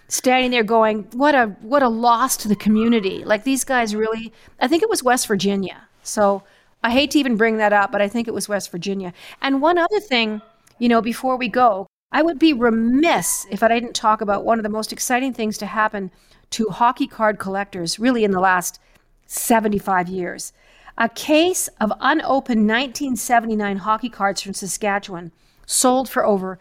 standing 0.07 0.51
there 0.51 0.63
going, 0.63 1.07
"What 1.13 1.35
a 1.35 1.55
what 1.61 1.83
a 1.83 1.89
loss 1.89 2.37
to 2.37 2.47
the 2.47 2.55
community!" 2.55 3.23
Like 3.23 3.43
these 3.43 3.63
guys 3.63 3.95
really. 3.95 4.33
I 4.59 4.67
think 4.67 4.83
it 4.83 4.89
was 4.89 5.03
West 5.03 5.27
Virginia. 5.27 5.87
So 6.03 6.43
I 6.83 6.91
hate 6.91 7.11
to 7.11 7.19
even 7.19 7.37
bring 7.37 7.57
that 7.57 7.73
up, 7.73 7.91
but 7.91 8.01
I 8.01 8.07
think 8.07 8.27
it 8.27 8.33
was 8.33 8.49
West 8.49 8.71
Virginia. 8.71 9.13
And 9.41 9.61
one 9.61 9.77
other 9.77 9.99
thing, 9.99 10.41
you 10.77 10.89
know, 10.89 11.01
before 11.01 11.37
we 11.37 11.47
go, 11.47 11.87
I 12.11 12.21
would 12.21 12.37
be 12.37 12.53
remiss 12.53 13.47
if 13.49 13.63
I 13.63 13.67
didn't 13.67 13.93
talk 13.93 14.21
about 14.21 14.45
one 14.45 14.59
of 14.59 14.63
the 14.63 14.69
most 14.69 14.93
exciting 14.93 15.33
things 15.33 15.57
to 15.57 15.65
happen 15.65 16.11
to 16.51 16.69
hockey 16.69 17.07
card 17.07 17.39
collectors, 17.39 17.97
really 17.97 18.23
in 18.23 18.31
the 18.31 18.39
last 18.39 18.79
75 19.25 20.07
years. 20.07 20.53
A 20.97 21.09
case 21.09 21.67
of 21.81 21.91
unopened 21.99 22.67
1979 22.67 23.77
hockey 23.77 24.09
cards 24.09 24.41
from 24.41 24.53
Saskatchewan 24.53 25.31
sold 25.65 26.09
for 26.09 26.25
over, 26.25 26.59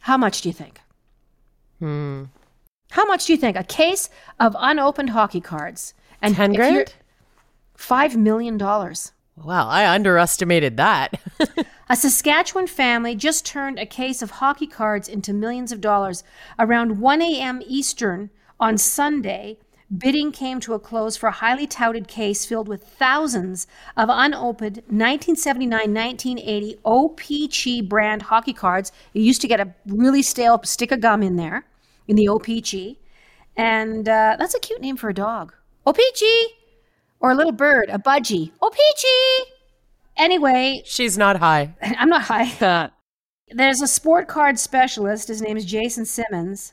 how 0.00 0.16
much 0.16 0.40
do 0.40 0.48
you 0.48 0.52
think? 0.52 0.80
Hmm. 1.78 2.24
How 2.90 3.06
much 3.06 3.26
do 3.26 3.32
you 3.32 3.38
think? 3.38 3.56
A 3.56 3.64
case 3.64 4.10
of 4.40 4.56
unopened 4.58 5.10
hockey 5.10 5.40
cards. 5.40 5.94
And 6.20 6.34
10 6.34 6.52
grand? 6.54 6.94
5 7.76 8.16
million. 8.16 8.58
dollars. 8.58 9.12
Wow, 9.36 9.68
I 9.68 9.88
underestimated 9.88 10.76
that. 10.76 11.18
A 11.88 11.96
Saskatchewan 11.96 12.66
family 12.66 13.14
just 13.14 13.46
turned 13.46 13.78
a 13.78 13.86
case 13.86 14.22
of 14.22 14.32
hockey 14.32 14.66
cards 14.66 15.08
into 15.08 15.32
millions 15.32 15.72
of 15.72 15.80
dollars. 15.80 16.22
Around 16.58 17.00
1 17.00 17.22
a.m. 17.22 17.62
Eastern 17.66 18.30
on 18.60 18.78
Sunday, 18.78 19.58
bidding 19.96 20.32
came 20.32 20.60
to 20.60 20.74
a 20.74 20.78
close 20.78 21.16
for 21.16 21.28
a 21.28 21.32
highly 21.32 21.66
touted 21.66 22.08
case 22.08 22.44
filled 22.44 22.68
with 22.68 22.82
thousands 22.82 23.66
of 23.96 24.08
unopened 24.10 24.76
1979 24.88 25.70
1980 25.70 26.76
O-Pee-Chee 26.84 27.82
brand 27.82 28.22
hockey 28.22 28.52
cards. 28.52 28.92
You 29.12 29.22
used 29.22 29.40
to 29.42 29.48
get 29.48 29.60
a 29.60 29.74
really 29.86 30.22
stale 30.22 30.60
stick 30.64 30.92
of 30.92 31.00
gum 31.00 31.22
in 31.22 31.36
there, 31.36 31.66
in 32.08 32.16
the 32.16 32.28
O-Pee-Chee. 32.28 32.98
And 33.56 34.08
uh, 34.08 34.36
that's 34.38 34.54
a 34.54 34.60
cute 34.60 34.80
name 34.80 34.96
for 34.96 35.08
a 35.08 35.14
dog. 35.14 35.52
O-Pee-Chee! 35.86 36.54
Or 37.20 37.30
a 37.30 37.34
little 37.36 37.52
bird, 37.52 37.88
a 37.88 37.98
budgie. 37.98 38.50
Peachy! 38.60 39.50
Anyway, 40.16 40.82
She's 40.84 41.16
not 41.16 41.36
high. 41.36 41.74
I'm 41.82 42.08
not 42.08 42.22
high. 42.22 42.90
There's 43.48 43.80
a 43.80 43.86
sport 43.86 44.26
card 44.28 44.58
specialist. 44.58 45.28
His 45.28 45.40
name 45.40 45.56
is 45.56 45.64
Jason 45.64 46.04
Simmons, 46.04 46.72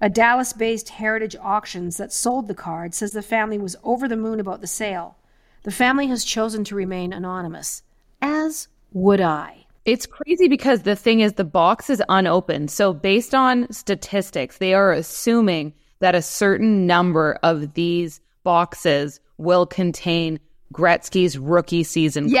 a 0.00 0.08
Dallas 0.08 0.52
based 0.52 0.88
Heritage 0.88 1.36
Auctions 1.40 1.96
that 1.98 2.12
sold 2.12 2.48
the 2.48 2.54
card, 2.54 2.94
says 2.94 3.12
the 3.12 3.22
family 3.22 3.58
was 3.58 3.76
over 3.84 4.08
the 4.08 4.16
moon 4.16 4.40
about 4.40 4.60
the 4.60 4.66
sale. 4.66 5.16
The 5.62 5.70
family 5.70 6.06
has 6.06 6.24
chosen 6.24 6.64
to 6.64 6.74
remain 6.74 7.12
anonymous, 7.12 7.82
as 8.22 8.68
would 8.92 9.20
I. 9.20 9.66
It's 9.84 10.06
crazy 10.06 10.48
because 10.48 10.82
the 10.82 10.96
thing 10.96 11.20
is, 11.20 11.34
the 11.34 11.44
box 11.44 11.90
is 11.90 12.02
unopened. 12.08 12.70
So, 12.70 12.92
based 12.92 13.34
on 13.34 13.70
statistics, 13.72 14.58
they 14.58 14.74
are 14.74 14.92
assuming 14.92 15.74
that 16.00 16.14
a 16.14 16.22
certain 16.22 16.86
number 16.86 17.38
of 17.42 17.74
these 17.74 18.20
boxes 18.42 19.20
will 19.36 19.66
contain 19.66 20.40
Gretzky's 20.72 21.38
rookie 21.38 21.84
season 21.84 22.24
card. 22.24 22.32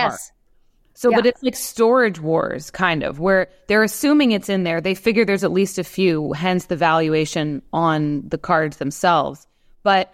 So, 1.00 1.10
but 1.10 1.24
it's 1.24 1.42
like 1.42 1.56
storage 1.56 2.20
wars, 2.20 2.70
kind 2.70 3.02
of, 3.02 3.20
where 3.20 3.48
they're 3.68 3.82
assuming 3.82 4.32
it's 4.32 4.50
in 4.50 4.64
there. 4.64 4.82
They 4.82 4.94
figure 4.94 5.24
there's 5.24 5.42
at 5.42 5.50
least 5.50 5.78
a 5.78 5.82
few, 5.82 6.34
hence 6.34 6.66
the 6.66 6.76
valuation 6.76 7.62
on 7.72 8.28
the 8.28 8.36
cards 8.36 8.76
themselves. 8.76 9.46
But 9.82 10.12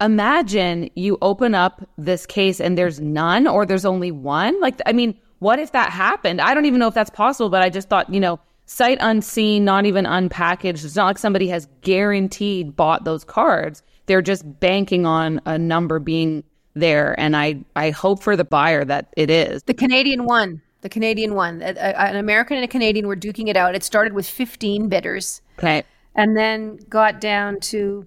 imagine 0.00 0.90
you 0.96 1.18
open 1.22 1.54
up 1.54 1.88
this 1.96 2.26
case 2.26 2.60
and 2.60 2.76
there's 2.76 2.98
none 2.98 3.46
or 3.46 3.64
there's 3.64 3.84
only 3.84 4.10
one. 4.10 4.60
Like, 4.60 4.80
I 4.86 4.92
mean, 4.92 5.16
what 5.38 5.60
if 5.60 5.70
that 5.70 5.90
happened? 5.90 6.40
I 6.40 6.52
don't 6.52 6.64
even 6.64 6.80
know 6.80 6.88
if 6.88 6.94
that's 6.94 7.10
possible, 7.10 7.48
but 7.48 7.62
I 7.62 7.70
just 7.70 7.88
thought, 7.88 8.12
you 8.12 8.18
know, 8.18 8.40
sight 8.66 8.98
unseen, 9.00 9.64
not 9.64 9.86
even 9.86 10.04
unpackaged. 10.04 10.84
It's 10.84 10.96
not 10.96 11.06
like 11.06 11.18
somebody 11.18 11.46
has 11.50 11.68
guaranteed 11.82 12.74
bought 12.74 13.04
those 13.04 13.22
cards. 13.22 13.84
They're 14.06 14.20
just 14.20 14.58
banking 14.58 15.06
on 15.06 15.40
a 15.46 15.56
number 15.58 16.00
being 16.00 16.42
there. 16.74 17.18
And 17.18 17.36
I, 17.36 17.60
I 17.76 17.90
hope 17.90 18.22
for 18.22 18.36
the 18.36 18.44
buyer 18.44 18.84
that 18.84 19.08
it 19.16 19.30
is. 19.30 19.62
The 19.64 19.74
Canadian 19.74 20.24
one. 20.26 20.60
The 20.82 20.88
Canadian 20.88 21.34
one. 21.34 21.62
A- 21.62 21.70
a- 21.76 21.98
An 22.10 22.16
American 22.16 22.56
and 22.56 22.64
a 22.64 22.68
Canadian 22.68 23.06
were 23.06 23.16
duking 23.16 23.48
it 23.48 23.56
out. 23.56 23.74
It 23.74 23.82
started 23.82 24.12
with 24.12 24.28
15 24.28 24.88
bidders 24.88 25.40
Okay. 25.58 25.82
and 26.14 26.36
then 26.36 26.78
got 26.88 27.20
down 27.20 27.60
to 27.60 28.06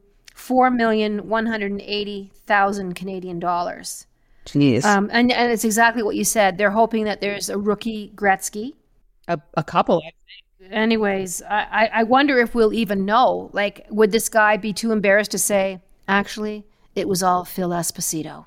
4,180,000 1.67 2.95
Canadian 2.95 3.39
dollars. 3.39 4.05
Jeez. 4.45 4.85
Um, 4.85 5.09
and, 5.11 5.31
and 5.31 5.51
it's 5.51 5.65
exactly 5.65 6.03
what 6.03 6.15
you 6.15 6.23
said. 6.23 6.57
They're 6.57 6.71
hoping 6.71 7.03
that 7.05 7.19
there's 7.21 7.49
a 7.49 7.57
rookie 7.57 8.11
Gretzky. 8.15 8.73
a, 9.27 9.39
a 9.55 9.63
couple. 9.63 10.01
Anyways, 10.71 11.41
I, 11.43 11.67
I- 11.71 11.89
I 11.99 12.03
wonder 12.03 12.37
if 12.39 12.53
we'll 12.55 12.73
even 12.73 13.05
know. 13.05 13.49
Like, 13.53 13.85
would 13.89 14.11
this 14.11 14.29
guy 14.29 14.57
be 14.57 14.71
too 14.73 14.91
embarrassed 14.91 15.31
to 15.31 15.39
say, 15.39 15.81
actually, 16.07 16.65
it 16.95 17.07
was 17.07 17.21
all 17.23 17.43
Phil 17.45 17.69
Esposito? 17.69 18.45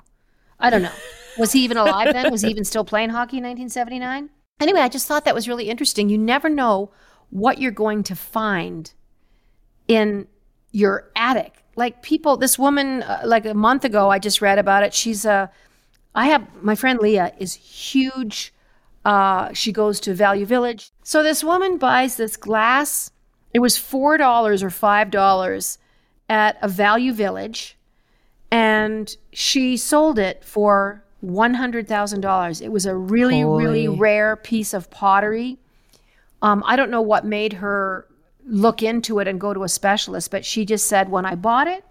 I 0.61 0.69
don't 0.69 0.81
know. 0.81 0.91
Was 1.37 1.51
he 1.51 1.63
even 1.63 1.77
alive 1.77 2.13
then? 2.13 2.31
Was 2.31 2.41
he 2.41 2.49
even 2.51 2.63
still 2.63 2.85
playing 2.85 3.09
hockey 3.09 3.37
in 3.37 3.43
1979? 3.43 4.29
Anyway, 4.59 4.79
I 4.79 4.89
just 4.89 5.07
thought 5.07 5.25
that 5.25 5.35
was 5.35 5.47
really 5.47 5.69
interesting. 5.69 6.09
You 6.09 6.17
never 6.17 6.49
know 6.49 6.91
what 7.31 7.59
you're 7.59 7.71
going 7.71 8.03
to 8.03 8.15
find 8.15 8.93
in 9.87 10.27
your 10.71 11.09
attic. 11.15 11.63
Like 11.75 12.03
people, 12.03 12.37
this 12.37 12.59
woman, 12.59 13.01
uh, 13.03 13.21
like 13.25 13.45
a 13.45 13.53
month 13.53 13.85
ago, 13.85 14.09
I 14.09 14.19
just 14.19 14.41
read 14.41 14.59
about 14.59 14.83
it. 14.83 14.93
She's 14.93 15.25
a, 15.25 15.49
I 16.13 16.27
have 16.27 16.47
my 16.61 16.75
friend 16.75 16.99
Leah 16.99 17.33
is 17.39 17.53
huge. 17.53 18.53
Uh, 19.03 19.51
she 19.53 19.71
goes 19.71 19.99
to 20.01 20.13
Value 20.13 20.45
Village. 20.45 20.91
So 21.03 21.23
this 21.23 21.43
woman 21.43 21.77
buys 21.77 22.17
this 22.17 22.37
glass. 22.37 23.09
It 23.53 23.59
was 23.59 23.77
four 23.77 24.17
dollars 24.17 24.61
or 24.61 24.69
five 24.69 25.09
dollars 25.09 25.77
at 26.29 26.57
a 26.61 26.67
Value 26.67 27.13
Village, 27.13 27.77
and 28.51 29.15
she 29.31 29.77
sold 29.77 30.19
it 30.19 30.43
for 30.43 31.03
one 31.21 31.53
hundred 31.55 31.87
thousand 31.87 32.21
dollars. 32.21 32.61
It 32.61 32.71
was 32.71 32.85
a 32.85 32.95
really, 32.95 33.43
really 33.43 33.87
rare 33.87 34.35
piece 34.35 34.73
of 34.73 34.91
pottery. 34.91 35.57
Um, 36.41 36.63
I 36.65 36.75
don't 36.75 36.91
know 36.91 37.01
what 37.01 37.25
made 37.25 37.53
her 37.53 38.07
look 38.45 38.81
into 38.81 39.19
it 39.19 39.27
and 39.27 39.39
go 39.39 39.53
to 39.53 39.63
a 39.63 39.69
specialist, 39.69 40.31
but 40.31 40.43
she 40.43 40.65
just 40.65 40.87
said, 40.87 41.09
when 41.09 41.25
I 41.25 41.35
bought 41.35 41.67
it, 41.67 41.85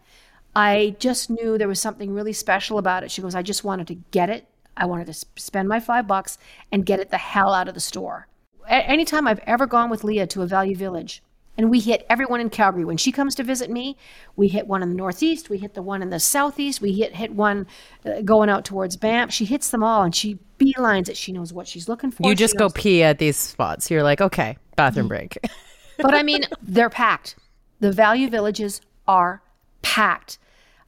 I 0.57 0.97
just 0.99 1.31
knew 1.31 1.57
there 1.57 1.69
was 1.69 1.81
something 1.81 2.13
really 2.13 2.33
special 2.33 2.77
about 2.77 3.05
it. 3.05 3.11
She 3.13 3.23
goes, 3.23 3.37
I 3.37 3.43
just 3.43 3.63
wanted 3.63 3.87
to 3.87 3.95
get 4.11 4.29
it. 4.29 4.49
I 4.77 4.87
wanted 4.87 5.07
to 5.07 5.27
spend 5.37 5.69
my 5.69 5.79
five 5.79 6.09
bucks 6.09 6.39
and 6.73 6.85
get 6.85 6.99
it 6.99 7.11
the 7.11 7.19
hell 7.19 7.55
out 7.55 7.69
of 7.69 7.75
the 7.75 7.81
store. 7.81 8.27
A- 8.67 8.89
anytime 8.89 9.29
I've 9.29 9.41
ever 9.47 9.67
gone 9.67 9.91
with 9.91 10.03
Leah 10.03 10.27
to 10.27 10.43
a 10.43 10.47
Value 10.47 10.75
Village, 10.75 11.23
and 11.61 11.71
we 11.71 11.79
hit 11.79 12.07
everyone 12.09 12.41
in 12.41 12.49
Calgary. 12.49 12.87
When 12.87 12.97
she 12.97 13.13
comes 13.13 13.35
to 13.35 13.43
visit 13.43 13.71
me, 13.71 13.95
we 14.35 14.49
hit 14.49 14.67
one 14.67 14.83
in 14.83 14.89
the 14.89 14.95
Northeast, 14.95 15.51
we 15.51 15.59
hit 15.59 15.75
the 15.75 15.83
one 15.83 16.01
in 16.01 16.09
the 16.09 16.19
Southeast, 16.19 16.81
we 16.81 16.95
hit 16.95 17.15
hit 17.15 17.35
one 17.35 17.67
uh, 18.07 18.23
going 18.23 18.49
out 18.49 18.65
towards 18.65 18.97
Banff. 18.97 19.31
She 19.31 19.45
hits 19.45 19.69
them 19.69 19.85
all, 19.85 20.03
and 20.03 20.17
she 20.17 20.39
beelines 20.59 21.11
it. 21.11 21.19
She 21.19 21.33
knows 21.33 21.53
what 21.53 21.69
she's 21.69 21.87
looking 21.87 22.11
for. 22.13 22.27
You 22.27 22.35
just 22.35 22.57
go 22.57 22.71
pee 22.71 23.03
at 23.03 23.19
these 23.19 23.37
spots. 23.37 23.91
You're 23.91 24.03
like, 24.03 24.23
okay, 24.23 24.57
bathroom 24.75 25.09
break. 25.09 25.37
but 25.99 26.15
I 26.15 26.23
mean, 26.23 26.45
they're 26.63 26.89
packed. 26.89 27.37
The 27.81 27.93
value 27.93 28.31
villages 28.31 28.81
are 29.07 29.43
packed. 29.83 30.39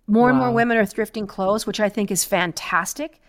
More 0.06 0.30
and 0.30 0.38
more 0.38 0.50
women 0.50 0.78
are 0.78 0.86
thrifting 0.86 1.28
clothes, 1.28 1.66
which 1.66 1.80
I 1.80 1.90
think 1.90 2.10
is 2.10 2.24
fantastic. 2.24 3.20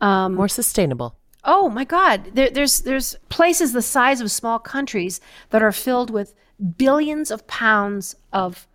More 0.00 0.48
sustainable. 0.48 1.14
Oh 1.44 1.68
my 1.68 1.84
God, 1.84 2.32
there, 2.34 2.50
there's 2.50 2.80
there's 2.80 3.14
places 3.28 3.72
the 3.72 3.82
size 3.82 4.20
of 4.20 4.32
small 4.32 4.58
countries 4.58 5.20
that 5.50 5.62
are 5.62 5.70
filled 5.70 6.10
with 6.10 6.34
billions 6.76 7.30
of 7.30 7.46
pounds 7.46 8.16
of 8.32 8.66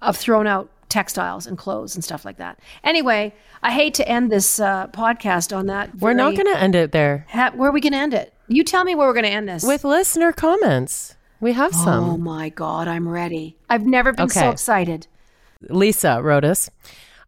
of 0.00 0.16
thrown 0.16 0.46
out 0.46 0.68
textiles 0.88 1.46
and 1.46 1.56
clothes 1.56 1.94
and 1.94 2.04
stuff 2.04 2.24
like 2.24 2.36
that. 2.36 2.58
Anyway, 2.84 3.32
I 3.62 3.70
hate 3.72 3.94
to 3.94 4.06
end 4.08 4.30
this 4.30 4.60
uh, 4.60 4.88
podcast 4.88 5.56
on 5.56 5.66
that. 5.66 5.94
We're 5.98 6.12
not 6.12 6.34
going 6.34 6.52
to 6.52 6.58
end 6.58 6.74
it 6.74 6.92
there. 6.92 7.24
Ha- 7.30 7.52
where 7.54 7.70
are 7.70 7.72
we 7.72 7.80
going 7.80 7.92
to 7.92 7.98
end 7.98 8.12
it? 8.12 8.34
You 8.48 8.62
tell 8.64 8.84
me 8.84 8.94
where 8.94 9.06
we're 9.06 9.14
going 9.14 9.24
to 9.24 9.30
end 9.30 9.48
this. 9.48 9.64
With 9.64 9.84
listener 9.84 10.32
comments, 10.32 11.14
we 11.40 11.52
have 11.52 11.72
some. 11.74 12.04
oh 12.04 12.16
my 12.18 12.50
God, 12.50 12.88
I'm 12.88 13.08
ready. 13.08 13.56
I've 13.70 13.86
never 13.86 14.12
been 14.12 14.28
so 14.28 14.50
excited. 14.50 15.06
Lisa 15.70 16.20
wrote 16.20 16.44
us 16.44 16.68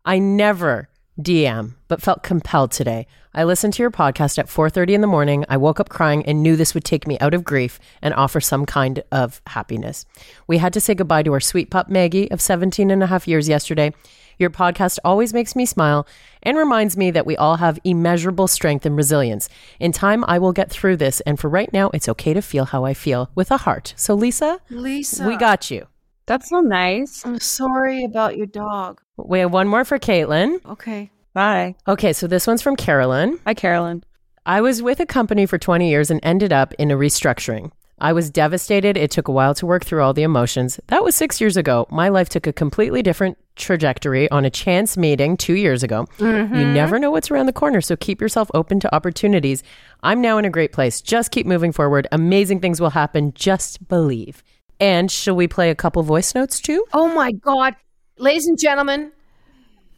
I 0.05 0.19
never 0.19 0.89
DM, 1.21 1.75
but 1.89 2.03
felt 2.03 2.23
compelled 2.23 2.73
today. 2.73 3.07
I 3.35 3.45
listened 3.45 3.75
to 3.75 3.83
your 3.83 3.91
podcast 3.91 4.39
at 4.39 4.49
4:30 4.49 4.95
in 4.95 5.01
the 5.01 5.07
morning. 5.07 5.45
I 5.49 5.57
woke 5.57 5.81
up 5.81 5.89
crying 5.89 6.25
and 6.27 6.43
knew 6.43 6.57
this 6.57 6.75
would 6.75 6.85
take 6.85 7.07
me 7.07 7.19
out 7.21 7.35
of 7.35 7.45
grief 7.45 7.79
and 8.03 8.15
offer 8.15 8.41
some 8.41 8.67
kind 8.67 9.03
of 9.11 9.41
happiness. 9.47 10.07
We 10.47 10.59
had 10.59 10.73
to 10.75 10.81
say 10.81 10.95
goodbye 10.95 11.25
to 11.25 11.33
our 11.33 11.41
sweet 11.41 11.71
pup 11.71 11.89
Maggie 11.89 12.31
of 12.31 12.41
17 12.41 12.91
and 12.91 13.03
a 13.03 13.07
half 13.07 13.27
years 13.27 13.49
yesterday. 13.49 13.93
Your 14.39 14.51
podcast 14.51 14.99
always 15.05 15.33
makes 15.33 15.55
me 15.55 15.65
smile 15.67 16.07
and 16.43 16.59
reminds 16.59 16.97
me 16.97 17.11
that 17.13 17.27
we 17.27 17.37
all 17.37 17.57
have 17.57 17.79
immeasurable 17.85 18.49
strength 18.49 18.85
and 18.85 18.97
resilience. 18.97 19.49
In 19.79 19.93
time, 19.93 20.25
I 20.27 20.39
will 20.39 20.53
get 20.53 20.71
through 20.71 20.97
this, 20.97 21.21
and 21.21 21.39
for 21.39 21.49
right 21.49 21.73
now, 21.73 21.91
it's 21.91 22.09
okay 22.09 22.35
to 22.35 22.43
feel 22.43 22.65
how 22.67 22.85
I 22.85 22.95
feel 22.95 23.31
with 23.35 23.51
a 23.51 23.59
heart. 23.59 23.95
So, 23.97 24.15
Lisa, 24.15 24.61
Lisa, 24.71 25.27
we 25.27 25.37
got 25.37 25.71
you. 25.71 25.87
That's 26.27 26.49
so 26.49 26.61
nice. 26.61 27.25
I'm 27.27 27.39
sorry 27.39 28.05
about 28.05 28.37
your 28.37 28.47
dog. 28.47 29.01
We 29.17 29.41
have 29.41 29.53
one 29.53 29.69
more 29.69 29.85
for 29.85 29.99
Caitlin. 29.99 30.65
Okay. 30.65 31.11
Bye. 31.35 31.75
Okay, 31.87 32.13
so 32.13 32.27
this 32.27 32.47
one's 32.47 32.63
from 32.63 32.77
Carolyn. 32.77 33.39
Hi, 33.47 33.55
Carolyn. 33.55 34.05
I 34.47 34.61
was 34.61 34.83
with 34.83 35.01
a 35.01 35.07
company 35.07 35.47
for 35.47 35.59
20 35.59 35.89
years 35.89 36.11
and 36.11 36.21
ended 36.23 36.53
up 36.53 36.73
in 36.75 36.91
a 36.91 36.97
restructuring. 36.97 37.73
I 37.99 38.13
was 38.13 38.31
devastated. 38.31 38.97
It 38.97 39.11
took 39.11 39.29
a 39.29 39.33
while 39.33 39.55
to 39.55 39.67
work 39.67 39.85
through 39.85 40.03
all 40.03 40.13
the 40.13 40.25
emotions. 40.25 40.81
That 40.89 41.05
was 41.05 41.15
six 41.15 41.41
years 41.41 41.57
ago. 41.57 41.87
My 41.91 42.09
life 42.09 42.29
took 42.29 42.47
a 42.47 42.53
completely 42.53 43.03
different 43.03 43.39
trajectory 43.57 44.29
on 44.31 44.45
a 44.45 44.51
chance 44.51 44.97
meeting 44.97 45.37
two 45.37 45.55
years 45.55 45.83
ago. 45.83 46.07
You 46.19 46.27
mm-hmm. 46.27 46.75
never 46.75 46.99
know 46.99 47.11
what's 47.11 47.31
around 47.31 47.47
the 47.47 47.53
corner, 47.53 47.81
so 47.81 47.97
keep 47.97 48.21
yourself 48.21 48.51
open 48.53 48.81
to 48.81 48.95
opportunities. 48.95 49.63
I'm 50.03 50.21
now 50.21 50.39
in 50.39 50.45
a 50.45 50.51
great 50.51 50.73
place. 50.73 51.01
Just 51.01 51.31
keep 51.31 51.47
moving 51.47 51.73
forward. 51.73 52.09
Amazing 52.11 52.61
things 52.61 52.81
will 52.81 52.91
happen. 52.91 53.33
Just 53.35 53.87
believe. 53.89 54.43
And 54.81 55.11
shall 55.11 55.37
we 55.37 55.49
play 55.49 55.71
a 55.71 55.75
couple 55.75 56.03
voice 56.03 56.35
notes 56.35 56.61
too? 56.61 56.85
Oh 56.93 57.13
my 57.15 57.33
God. 57.33 57.77
Ladies 58.19 58.47
and 58.47 58.59
gentlemen, 58.59 59.13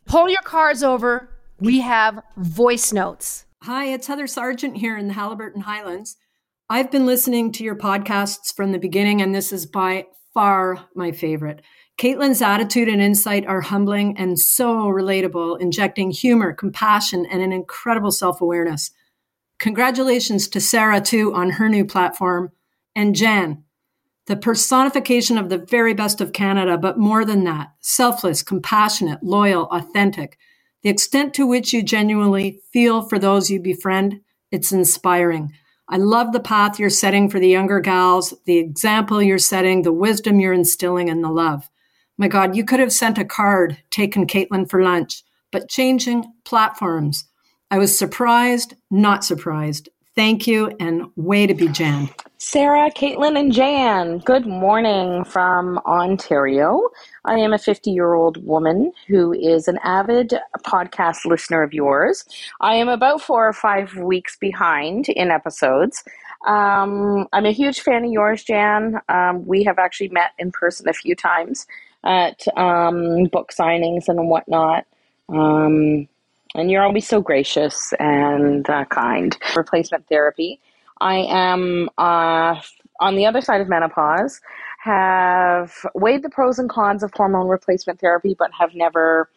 pull 0.07 0.29
your 0.29 0.43
cards 0.43 0.83
over. 0.83 1.29
We 1.59 1.81
have 1.81 2.23
voice 2.37 2.93
notes. 2.93 3.47
Hi, 3.63 3.87
it's 3.87 4.07
Heather 4.07 4.27
Sargent 4.27 4.77
here 4.77 4.97
in 4.97 5.09
the 5.09 5.15
Haliburton 5.15 5.63
Highlands. 5.63 6.17
I've 6.69 6.91
been 6.91 7.07
listening 7.07 7.53
to 7.53 7.65
your 7.65 7.77
podcasts 7.77 8.55
from 8.55 8.73
the 8.73 8.79
beginning, 8.79 9.23
and 9.23 9.35
this 9.35 9.53
is 9.53 9.67
by 9.67 10.07
far 10.35 10.87
my 10.95 11.13
favorite. 11.13 11.63
Caitlin's 11.99 12.43
attitude 12.43 12.89
and 12.89 13.01
insight 13.01 13.47
are 13.47 13.63
humbling 13.63 14.17
and 14.19 14.39
so 14.39 14.85
relatable, 14.85 15.61
injecting 15.61 16.11
humor, 16.11 16.53
compassion, 16.53 17.25
and 17.27 17.41
an 17.41 17.53
incredible 17.53 18.13
self 18.13 18.41
awareness. 18.41 18.91
Congratulations 19.59 20.49
to 20.49 20.61
Sarah, 20.61 21.01
too, 21.01 21.35
on 21.35 21.51
her 21.51 21.69
new 21.69 21.85
platform, 21.87 22.53
and 22.95 23.15
Jann, 23.15 23.65
the 24.27 24.37
personification 24.37 25.39
of 25.39 25.49
the 25.49 25.59
very 25.59 25.95
best 25.95 26.21
of 26.21 26.33
Canada, 26.33 26.77
but 26.77 26.99
more 26.99 27.25
than 27.25 27.45
that, 27.45 27.69
selfless, 27.81 28.43
compassionate, 28.43 29.23
loyal, 29.23 29.67
authentic. 29.71 30.37
The 30.83 30.91
extent 30.91 31.33
to 31.35 31.47
which 31.47 31.73
you 31.73 31.83
genuinely 31.83 32.61
feel 32.73 33.03
for 33.03 33.19
those 33.19 33.51
you 33.51 33.61
befriend, 33.61 34.21
it's 34.51 34.73
inspiring. 34.73 35.53
I 35.89 35.99
love 35.99 36.33
the 36.33 36.41
path 36.41 36.81
you're 36.81 36.91
setting 36.91 37.31
for 37.31 37.39
the 37.39 37.49
younger 37.49 37.79
gals, 37.79 38.35
the 38.45 38.59
example 38.59 39.23
you're 39.23 39.39
setting, 39.39 39.83
the 39.83 39.93
wisdom 39.93 40.41
you're 40.41 40.53
instilling, 40.53 41.09
and 41.09 41.23
the 41.23 41.31
love. 41.31 41.71
My 42.19 42.27
God, 42.29 42.57
you 42.57 42.65
could 42.65 42.81
have 42.81 42.93
sent 42.93 43.19
a 43.19 43.25
card, 43.25 43.79
taken 43.91 44.27
Caitlin 44.27 44.69
for 44.69 44.83
lunch, 44.83 45.23
but 45.53 45.69
changing 45.69 46.25
platforms. 46.45 47.25
I 47.71 47.79
was 47.79 47.97
surprised, 47.97 48.75
not 48.91 49.25
surprised. 49.25 49.89
Thank 50.17 50.47
you, 50.47 50.75
and 50.81 51.07
way 51.15 51.47
to 51.47 51.55
be 51.55 51.69
Jann. 51.69 52.09
Sarah, 52.39 52.91
Caitlin, 52.91 53.39
and 53.41 53.51
Jann, 53.51 54.19
good 54.19 54.47
morning 54.47 55.25
from 55.25 55.79
Ontario. 55.87 56.91
I 57.25 57.39
am 57.39 57.55
a 57.55 57.59
50 57.59 57.91
year 57.91 58.13
old 58.13 58.45
woman 58.45 58.93
who 59.09 59.33
is 59.33 59.69
an 59.69 59.79
avid 59.83 60.35
podcast 60.59 61.25
listener 61.25 61.63
of 61.63 61.73
yours. 61.73 62.27
I 62.61 62.75
am 62.75 62.89
about 62.89 63.23
four 63.23 63.49
or 63.49 63.55
five 63.55 63.97
weeks 63.97 64.37
behind 64.37 65.09
in 65.09 65.31
episodes. 65.31 66.05
Um, 66.47 67.27
I'm 67.33 67.47
a 67.47 67.53
huge 67.53 67.81
fan 67.81 68.05
of 68.05 68.13
yours, 68.13 68.45
Jann. 68.45 69.01
Um, 69.09 69.47
we 69.47 69.65
have 69.65 69.79
actually 69.79 70.11
met 70.11 70.33
in 70.39 70.53
person 70.53 70.91
a 70.91 70.93
few 70.93 71.17
times 71.17 71.67
at 72.05 72.47
um, 72.59 73.25
book 73.33 73.51
signings 73.59 74.09
and 74.09 74.29
whatnot. 74.29 74.85
Um, 75.31 76.07
and 76.55 76.71
you're 76.71 76.83
always 76.83 77.09
so 77.09 77.23
gracious 77.23 77.95
and 77.99 78.69
uh, 78.69 78.85
kind. 78.85 79.39
Replacement 79.57 80.07
therapy. 80.09 80.61
I 81.01 81.17
am 81.17 81.89
uh, 81.99 82.61
on 83.01 83.17
the 83.17 83.27
other 83.27 83.41
side 83.41 83.61
of 83.61 83.69
menopause, 83.69 84.41
have 84.81 85.73
weighed 85.95 86.23
the 86.23 86.31
pros 86.31 86.59
and 86.59 86.71
cons 86.71 87.03
of 87.03 87.13
hormone 87.15 87.49
replacement 87.49 88.01
therapy, 88.01 88.35
but 88.39 88.51
have 88.59 88.75
never 88.75 89.29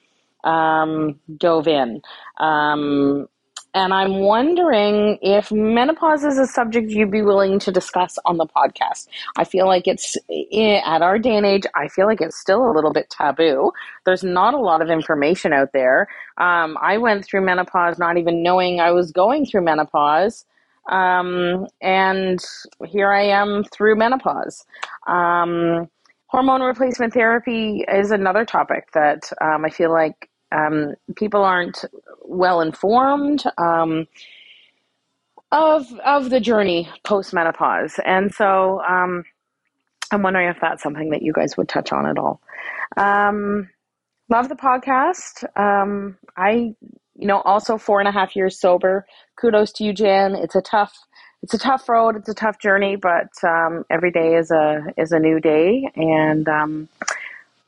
um, 0.44 1.20
dove 1.38 1.68
in. 1.68 2.02
Um, 2.38 3.28
and 3.76 3.94
I'm 3.94 4.20
wondering 4.22 5.20
if 5.22 5.52
menopause 5.52 6.24
is 6.24 6.40
a 6.40 6.48
subject 6.48 6.90
you'd 6.90 7.12
be 7.12 7.22
willing 7.22 7.60
to 7.60 7.72
discuss 7.72 8.18
on 8.26 8.38
the 8.38 8.48
podcast. 8.48 9.08
I 9.38 9.44
feel 9.44 9.68
like 9.68 9.88
it's 9.88 10.18
at 10.32 11.02
our 11.04 11.20
day 11.20 11.36
and 11.36 11.46
age, 11.46 11.64
I 11.76 11.88
feel 11.88 12.08
like 12.08 12.20
it's 12.20 12.38
still 12.38 12.70
a 12.70 12.74
little 12.74 12.92
bit 12.92 13.12
taboo. 13.12 13.72
There's 14.06 14.24
not 14.24 14.56
a 14.56 14.58
lot 14.58 14.82
of 14.82 14.90
information 14.90 15.54
out 15.54 15.72
there. 15.72 16.08
Um, 16.38 16.78
I 16.82 16.98
went 16.98 17.26
through 17.26 17.42
menopause 17.42 18.00
not 18.00 18.18
even 18.18 18.42
knowing 18.42 18.80
I 18.80 18.92
was 18.92 19.12
going 19.12 19.46
through 19.46 19.62
menopause. 19.62 20.46
Um, 20.90 21.68
and 21.82 22.40
here 22.86 23.12
I 23.12 23.24
am 23.24 23.64
through 23.66 23.96
menopause. 23.96 24.66
Um, 25.08 25.90
hormone 26.28 26.62
replacement 26.62 27.14
therapy 27.14 27.86
is 27.92 28.12
another 28.12 28.46
topic 28.46 28.92
that 28.94 29.32
um, 29.42 29.66
I 29.66 29.70
feel 29.70 29.92
like 29.92 30.30
um, 30.52 30.96
people 31.16 31.44
aren't 31.44 31.86
well 32.24 32.62
informed 32.62 33.44
um, 33.58 34.08
of 35.52 35.92
of 36.06 36.30
the 36.30 36.40
journey 36.40 36.90
post 37.04 37.34
menopause, 37.34 38.00
and 38.06 38.34
so 38.34 38.82
um, 38.82 39.24
I'm 40.12 40.24
wondering 40.24 40.50
if 40.50 40.58
that's 40.62 40.84
something 40.84 41.10
that 41.12 41.22
you 41.22 41.34
guys 41.34 41.58
would 41.58 41.70
touch 41.70 41.92
on 41.92 42.06
at 42.08 42.18
all. 42.18 42.42
Love 44.30 44.50
the 44.50 44.56
podcast. 44.56 45.44
I, 46.38 46.76
you 47.20 47.28
know, 47.28 47.42
also 47.42 47.78
four 47.78 48.00
and 48.00 48.08
a 48.08 48.12
half 48.12 48.36
years 48.36 48.60
sober. 48.60 49.06
Kudos 49.36 49.72
to 49.74 49.84
you, 49.84 49.94
Jann. 49.94 50.36
It's 50.36 50.56
a 50.56 50.62
tough 50.62 50.98
it's 51.42 51.54
a 51.54 51.58
tough 51.58 51.88
road. 51.88 52.18
It's 52.18 52.28
a 52.28 52.34
tough 52.34 52.60
journey, 52.60 52.98
but 52.98 53.30
um, 53.44 53.86
every 53.90 54.12
day 54.12 54.36
is 54.36 54.52
a 54.52 54.86
is 54.98 55.12
a 55.12 55.20
new 55.20 55.40
day, 55.40 55.90
and 55.96 56.48
um, 56.50 56.90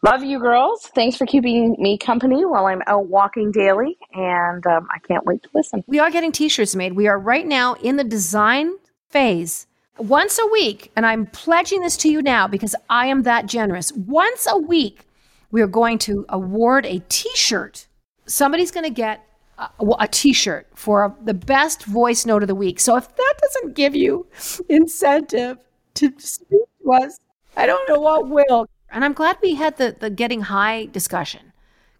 Love 0.04 0.24
you, 0.24 0.39
girls. 0.39 0.89
Thanks 0.95 1.16
for 1.16 1.28
keeping 1.28 1.76
me 1.78 1.95
company 1.95 2.43
while 2.43 2.66
I'm 2.66 2.82
out 2.88 3.06
walking 3.06 3.52
daily, 3.52 3.99
and 4.14 4.66
um, 4.66 4.88
I 4.91 4.97
can't 4.97 5.24
wait 5.28 5.43
to 5.43 5.49
listen. 5.54 5.84
We 5.86 5.99
are 5.99 6.10
getting 6.10 6.32
t 6.32 6.49
shirts 6.49 6.76
made. 6.76 6.93
We 6.93 7.08
are 7.08 7.20
right 7.20 7.45
now 7.45 7.76
in 7.76 7.97
the 7.97 8.04
design 8.04 8.78
phase. 9.10 9.68
Once 9.99 10.39
a 10.39 10.47
week, 10.47 10.91
and 10.95 11.06
I'm 11.06 11.28
pledging 11.28 11.82
this 11.82 11.97
to 11.97 12.10
you 12.10 12.24
now 12.24 12.47
because 12.47 12.76
I 12.89 13.08
am 13.08 13.24
that 13.24 13.45
generous. 13.45 13.91
Once 13.91 14.47
a 14.49 14.58
week, 14.58 15.06
we 15.52 15.62
are 15.62 15.68
going 15.68 15.99
to 15.99 16.26
award 16.30 16.88
a 16.88 17.04
t 17.08 17.30
shirt. 17.36 17.86
Somebody's 18.26 18.72
going 18.72 18.86
to 18.86 18.89
get 18.89 19.24
a, 19.62 19.86
a 19.99 20.07
t 20.07 20.34
shirt 20.34 20.68
for 20.76 21.16
the 21.24 21.34
best 21.34 21.86
voice 21.86 22.26
note 22.26 22.43
of 22.43 22.47
the 22.47 22.55
week. 22.55 22.80
So 22.80 22.95
if 22.97 23.07
that 23.16 23.34
doesn't 23.41 23.76
give 23.76 23.95
you 23.95 24.28
incentive 24.70 25.57
to 25.95 26.14
speak 26.18 26.62
to 26.84 26.93
us, 26.93 27.20
I 27.55 27.66
don't 27.66 27.88
know 27.88 27.99
what 27.99 28.30
will. 28.30 28.68
And 28.89 29.05
I'm 29.05 29.14
glad 29.14 29.38
we 29.41 29.55
had 29.55 29.78
the 29.78 29.95
the 29.97 30.09
getting 30.09 30.41
high 30.41 30.86
discussion 30.88 31.51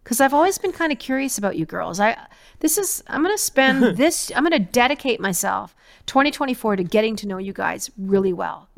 because 0.02 0.20
I've 0.20 0.34
always 0.34 0.58
been 0.58 0.72
kind 0.72 0.92
of 0.92 0.98
curious 0.98 1.38
about 1.38 1.56
you 1.56 1.66
girls. 1.66 2.00
I 2.00 2.16
this 2.60 2.78
is 2.78 3.02
I'm 3.06 3.22
going 3.22 3.34
to 3.34 3.42
spend 3.42 3.82
this 3.96 4.30
I'm 4.34 4.44
going 4.44 4.52
to 4.52 4.70
dedicate 4.72 5.20
myself 5.20 5.74
2024 6.06 6.76
to 6.76 6.84
getting 6.84 7.16
to 7.16 7.26
know 7.26 7.38
you 7.38 7.52
guys 7.52 7.90
really 7.96 8.32
well. 8.32 8.68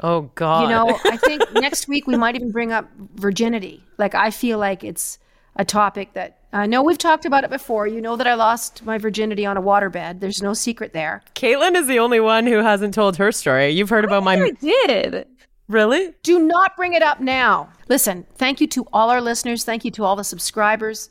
Oh 0.00 0.22
God! 0.34 0.62
You 0.62 0.68
know, 0.68 0.98
I 1.04 1.16
think 1.16 1.52
next 1.54 1.86
week 1.86 2.06
we 2.06 2.16
might 2.16 2.34
even 2.34 2.50
bring 2.50 2.72
up 2.72 2.88
virginity. 3.14 3.82
Like 3.98 4.14
I 4.14 4.30
feel 4.30 4.58
like 4.58 4.82
it's 4.82 5.18
a 5.56 5.64
topic 5.64 6.14
that 6.14 6.38
I 6.52 6.66
know 6.66 6.82
we've 6.82 6.98
talked 6.98 7.24
about 7.24 7.44
it 7.44 7.50
before. 7.50 7.86
You 7.86 8.00
know 8.00 8.16
that 8.16 8.26
I 8.26 8.34
lost 8.34 8.84
my 8.84 8.98
virginity 8.98 9.46
on 9.46 9.56
a 9.56 9.62
waterbed. 9.62 10.20
There's 10.20 10.42
no 10.42 10.52
secret 10.52 10.92
there. 10.92 11.22
Caitlin 11.34 11.76
is 11.76 11.86
the 11.86 11.98
only 11.98 12.20
one 12.20 12.46
who 12.46 12.58
hasn't 12.58 12.94
told 12.94 13.16
her 13.16 13.32
story. 13.32 13.70
You've 13.70 13.88
heard 13.88 14.04
about 14.04 14.22
my. 14.22 14.36
I 14.36 14.50
did. 14.50 15.26
Really? 15.68 16.12
Do 16.22 16.38
not 16.38 16.76
bring 16.76 16.92
it 16.92 17.02
up 17.02 17.20
now. 17.20 17.70
Listen, 17.88 18.26
thank 18.36 18.60
you 18.60 18.66
to 18.68 18.86
all 18.92 19.08
our 19.08 19.22
listeners. 19.22 19.64
Thank 19.64 19.84
you 19.84 19.90
to 19.92 20.04
all 20.04 20.16
the 20.16 20.24
subscribers. 20.24 21.08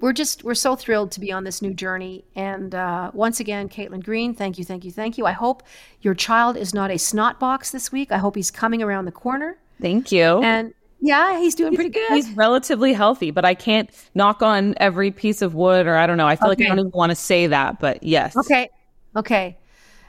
We're 0.00 0.14
just, 0.14 0.42
we're 0.42 0.54
so 0.54 0.74
thrilled 0.74 1.12
to 1.12 1.20
be 1.20 1.30
on 1.30 1.44
this 1.44 1.60
new 1.60 1.74
journey. 1.74 2.24
And 2.34 2.74
uh, 2.74 3.10
once 3.12 3.38
again, 3.38 3.68
Caitlin 3.68 4.02
Green, 4.02 4.34
thank 4.34 4.58
you, 4.58 4.64
thank 4.64 4.84
you, 4.84 4.90
thank 4.90 5.18
you. 5.18 5.26
I 5.26 5.32
hope 5.32 5.62
your 6.00 6.14
child 6.14 6.56
is 6.56 6.72
not 6.72 6.90
a 6.90 6.98
snot 6.98 7.38
box 7.38 7.70
this 7.70 7.92
week. 7.92 8.10
I 8.10 8.16
hope 8.16 8.34
he's 8.34 8.50
coming 8.50 8.82
around 8.82 9.04
the 9.04 9.12
corner. 9.12 9.58
Thank 9.80 10.10
you. 10.10 10.42
And 10.42 10.74
yeah, 11.00 11.38
he's 11.38 11.54
doing 11.54 11.74
pretty 11.74 11.90
good. 11.90 12.12
He's 12.12 12.30
relatively 12.32 12.92
healthy, 12.92 13.30
but 13.30 13.44
I 13.44 13.54
can't 13.54 13.90
knock 14.14 14.42
on 14.42 14.74
every 14.78 15.10
piece 15.10 15.42
of 15.42 15.54
wood 15.54 15.86
or 15.86 15.96
I 15.96 16.06
don't 16.06 16.16
know. 16.16 16.26
I 16.26 16.36
feel 16.36 16.50
okay. 16.50 16.64
like 16.64 16.70
I 16.70 16.74
don't 16.74 16.86
even 16.86 16.90
want 16.92 17.10
to 17.10 17.16
say 17.16 17.46
that, 17.46 17.80
but 17.80 18.02
yes. 18.02 18.36
Okay. 18.36 18.68
Okay. 19.16 19.56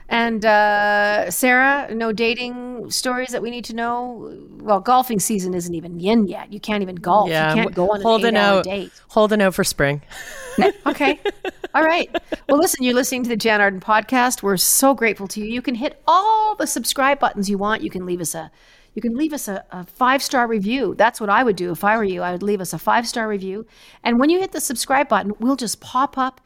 And 0.08 0.44
uh, 0.44 1.30
Sarah, 1.30 1.88
no 1.94 2.12
dating 2.12 2.90
stories 2.90 3.30
that 3.30 3.40
we 3.40 3.50
need 3.50 3.64
to 3.64 3.74
know. 3.74 4.36
Well, 4.58 4.78
golfing 4.80 5.18
season 5.18 5.54
isn't 5.54 5.74
even 5.74 5.98
in 6.00 6.26
yet. 6.26 6.52
You 6.52 6.60
can't 6.60 6.82
even 6.82 6.96
golf. 6.96 7.30
Yeah, 7.30 7.54
you 7.54 7.62
can't 7.62 7.74
go 7.74 7.90
on 7.90 8.02
hold 8.02 8.24
an 8.26 8.36
eight-hour 8.36 8.62
date. 8.62 8.92
Hold 9.08 9.32
a 9.32 9.38
note 9.38 9.54
for 9.54 9.64
spring. 9.64 10.02
okay. 10.86 11.18
All 11.74 11.82
right. 11.82 12.14
Well, 12.46 12.58
listen, 12.58 12.84
you're 12.84 12.94
listening 12.94 13.22
to 13.22 13.30
the 13.30 13.38
Jann 13.38 13.62
Arden 13.62 13.80
podcast. 13.80 14.42
We're 14.42 14.58
so 14.58 14.92
grateful 14.92 15.26
to 15.28 15.40
you. 15.40 15.46
You 15.46 15.62
can 15.62 15.74
hit 15.74 16.02
all 16.06 16.56
the 16.56 16.66
subscribe 16.66 17.18
buttons 17.18 17.48
you 17.48 17.56
want. 17.56 17.82
You 17.82 17.88
can 17.88 18.04
leave 18.04 18.20
us 18.20 18.34
a 18.34 18.50
you 18.94 19.02
can 19.02 19.16
leave 19.16 19.32
us 19.32 19.48
a, 19.48 19.64
a 19.70 19.84
five 19.84 20.22
star 20.22 20.46
review. 20.46 20.94
That's 20.96 21.20
what 21.20 21.30
I 21.30 21.42
would 21.42 21.56
do 21.56 21.70
if 21.72 21.84
I 21.84 21.96
were 21.96 22.04
you. 22.04 22.22
I 22.22 22.32
would 22.32 22.42
leave 22.42 22.60
us 22.60 22.72
a 22.72 22.78
five 22.78 23.08
star 23.08 23.28
review. 23.28 23.66
And 24.02 24.18
when 24.18 24.30
you 24.30 24.40
hit 24.40 24.52
the 24.52 24.60
subscribe 24.60 25.08
button, 25.08 25.32
we'll 25.38 25.56
just 25.56 25.80
pop 25.80 26.18
up 26.18 26.40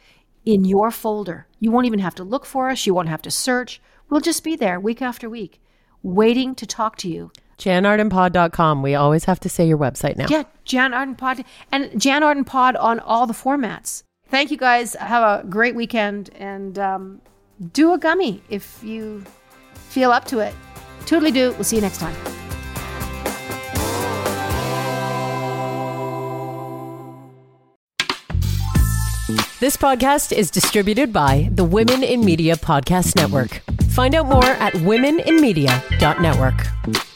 in 0.44 0.64
your 0.64 0.90
folder. 0.90 1.46
You 1.58 1.70
won't 1.70 1.86
even 1.86 1.98
have 1.98 2.14
to 2.16 2.24
look 2.24 2.46
for 2.46 2.70
us. 2.70 2.86
You 2.86 2.94
won't 2.94 3.08
have 3.08 3.22
to 3.22 3.30
search. 3.30 3.80
We'll 4.08 4.20
just 4.20 4.44
be 4.44 4.54
there 4.54 4.78
week 4.78 5.02
after 5.02 5.28
week, 5.28 5.60
waiting 6.02 6.54
to 6.54 6.66
talk 6.66 6.96
to 6.98 7.08
you. 7.08 7.32
JannArdenPod.com. 7.58 8.82
We 8.82 8.94
always 8.94 9.24
have 9.24 9.40
to 9.40 9.48
say 9.48 9.66
your 9.66 9.78
website 9.78 10.16
now. 10.16 10.26
Yeah, 10.28 10.44
Jann 10.64 10.94
Arden 10.94 11.16
Pod 11.16 11.44
and 11.72 12.00
Jann 12.00 12.22
Arden 12.22 12.44
Pod 12.44 12.76
on 12.76 13.00
all 13.00 13.26
the 13.26 13.34
formats. 13.34 14.02
Thank 14.28 14.50
you 14.50 14.56
guys. 14.56 14.94
Have 14.94 15.22
a 15.22 15.46
great 15.48 15.74
weekend 15.74 16.30
and 16.36 16.78
um, 16.78 17.20
do 17.72 17.92
a 17.92 17.98
gummy 17.98 18.42
if 18.50 18.82
you 18.84 19.24
feel 19.74 20.12
up 20.12 20.26
to 20.26 20.40
it. 20.40 20.54
Toodly 21.04 21.32
do. 21.32 21.52
We'll 21.52 21.64
see 21.64 21.76
you 21.76 21.82
next 21.82 21.98
time. 21.98 22.14
This 29.58 29.76
podcast 29.76 30.36
is 30.36 30.50
distributed 30.50 31.12
by 31.12 31.48
the 31.50 31.64
Women 31.64 32.02
in 32.02 32.24
Media 32.24 32.56
Podcast 32.56 33.16
Network. 33.16 33.62
Find 33.88 34.14
out 34.14 34.26
more 34.26 34.44
at 34.44 34.74
womeninmedia.network. 34.74 37.15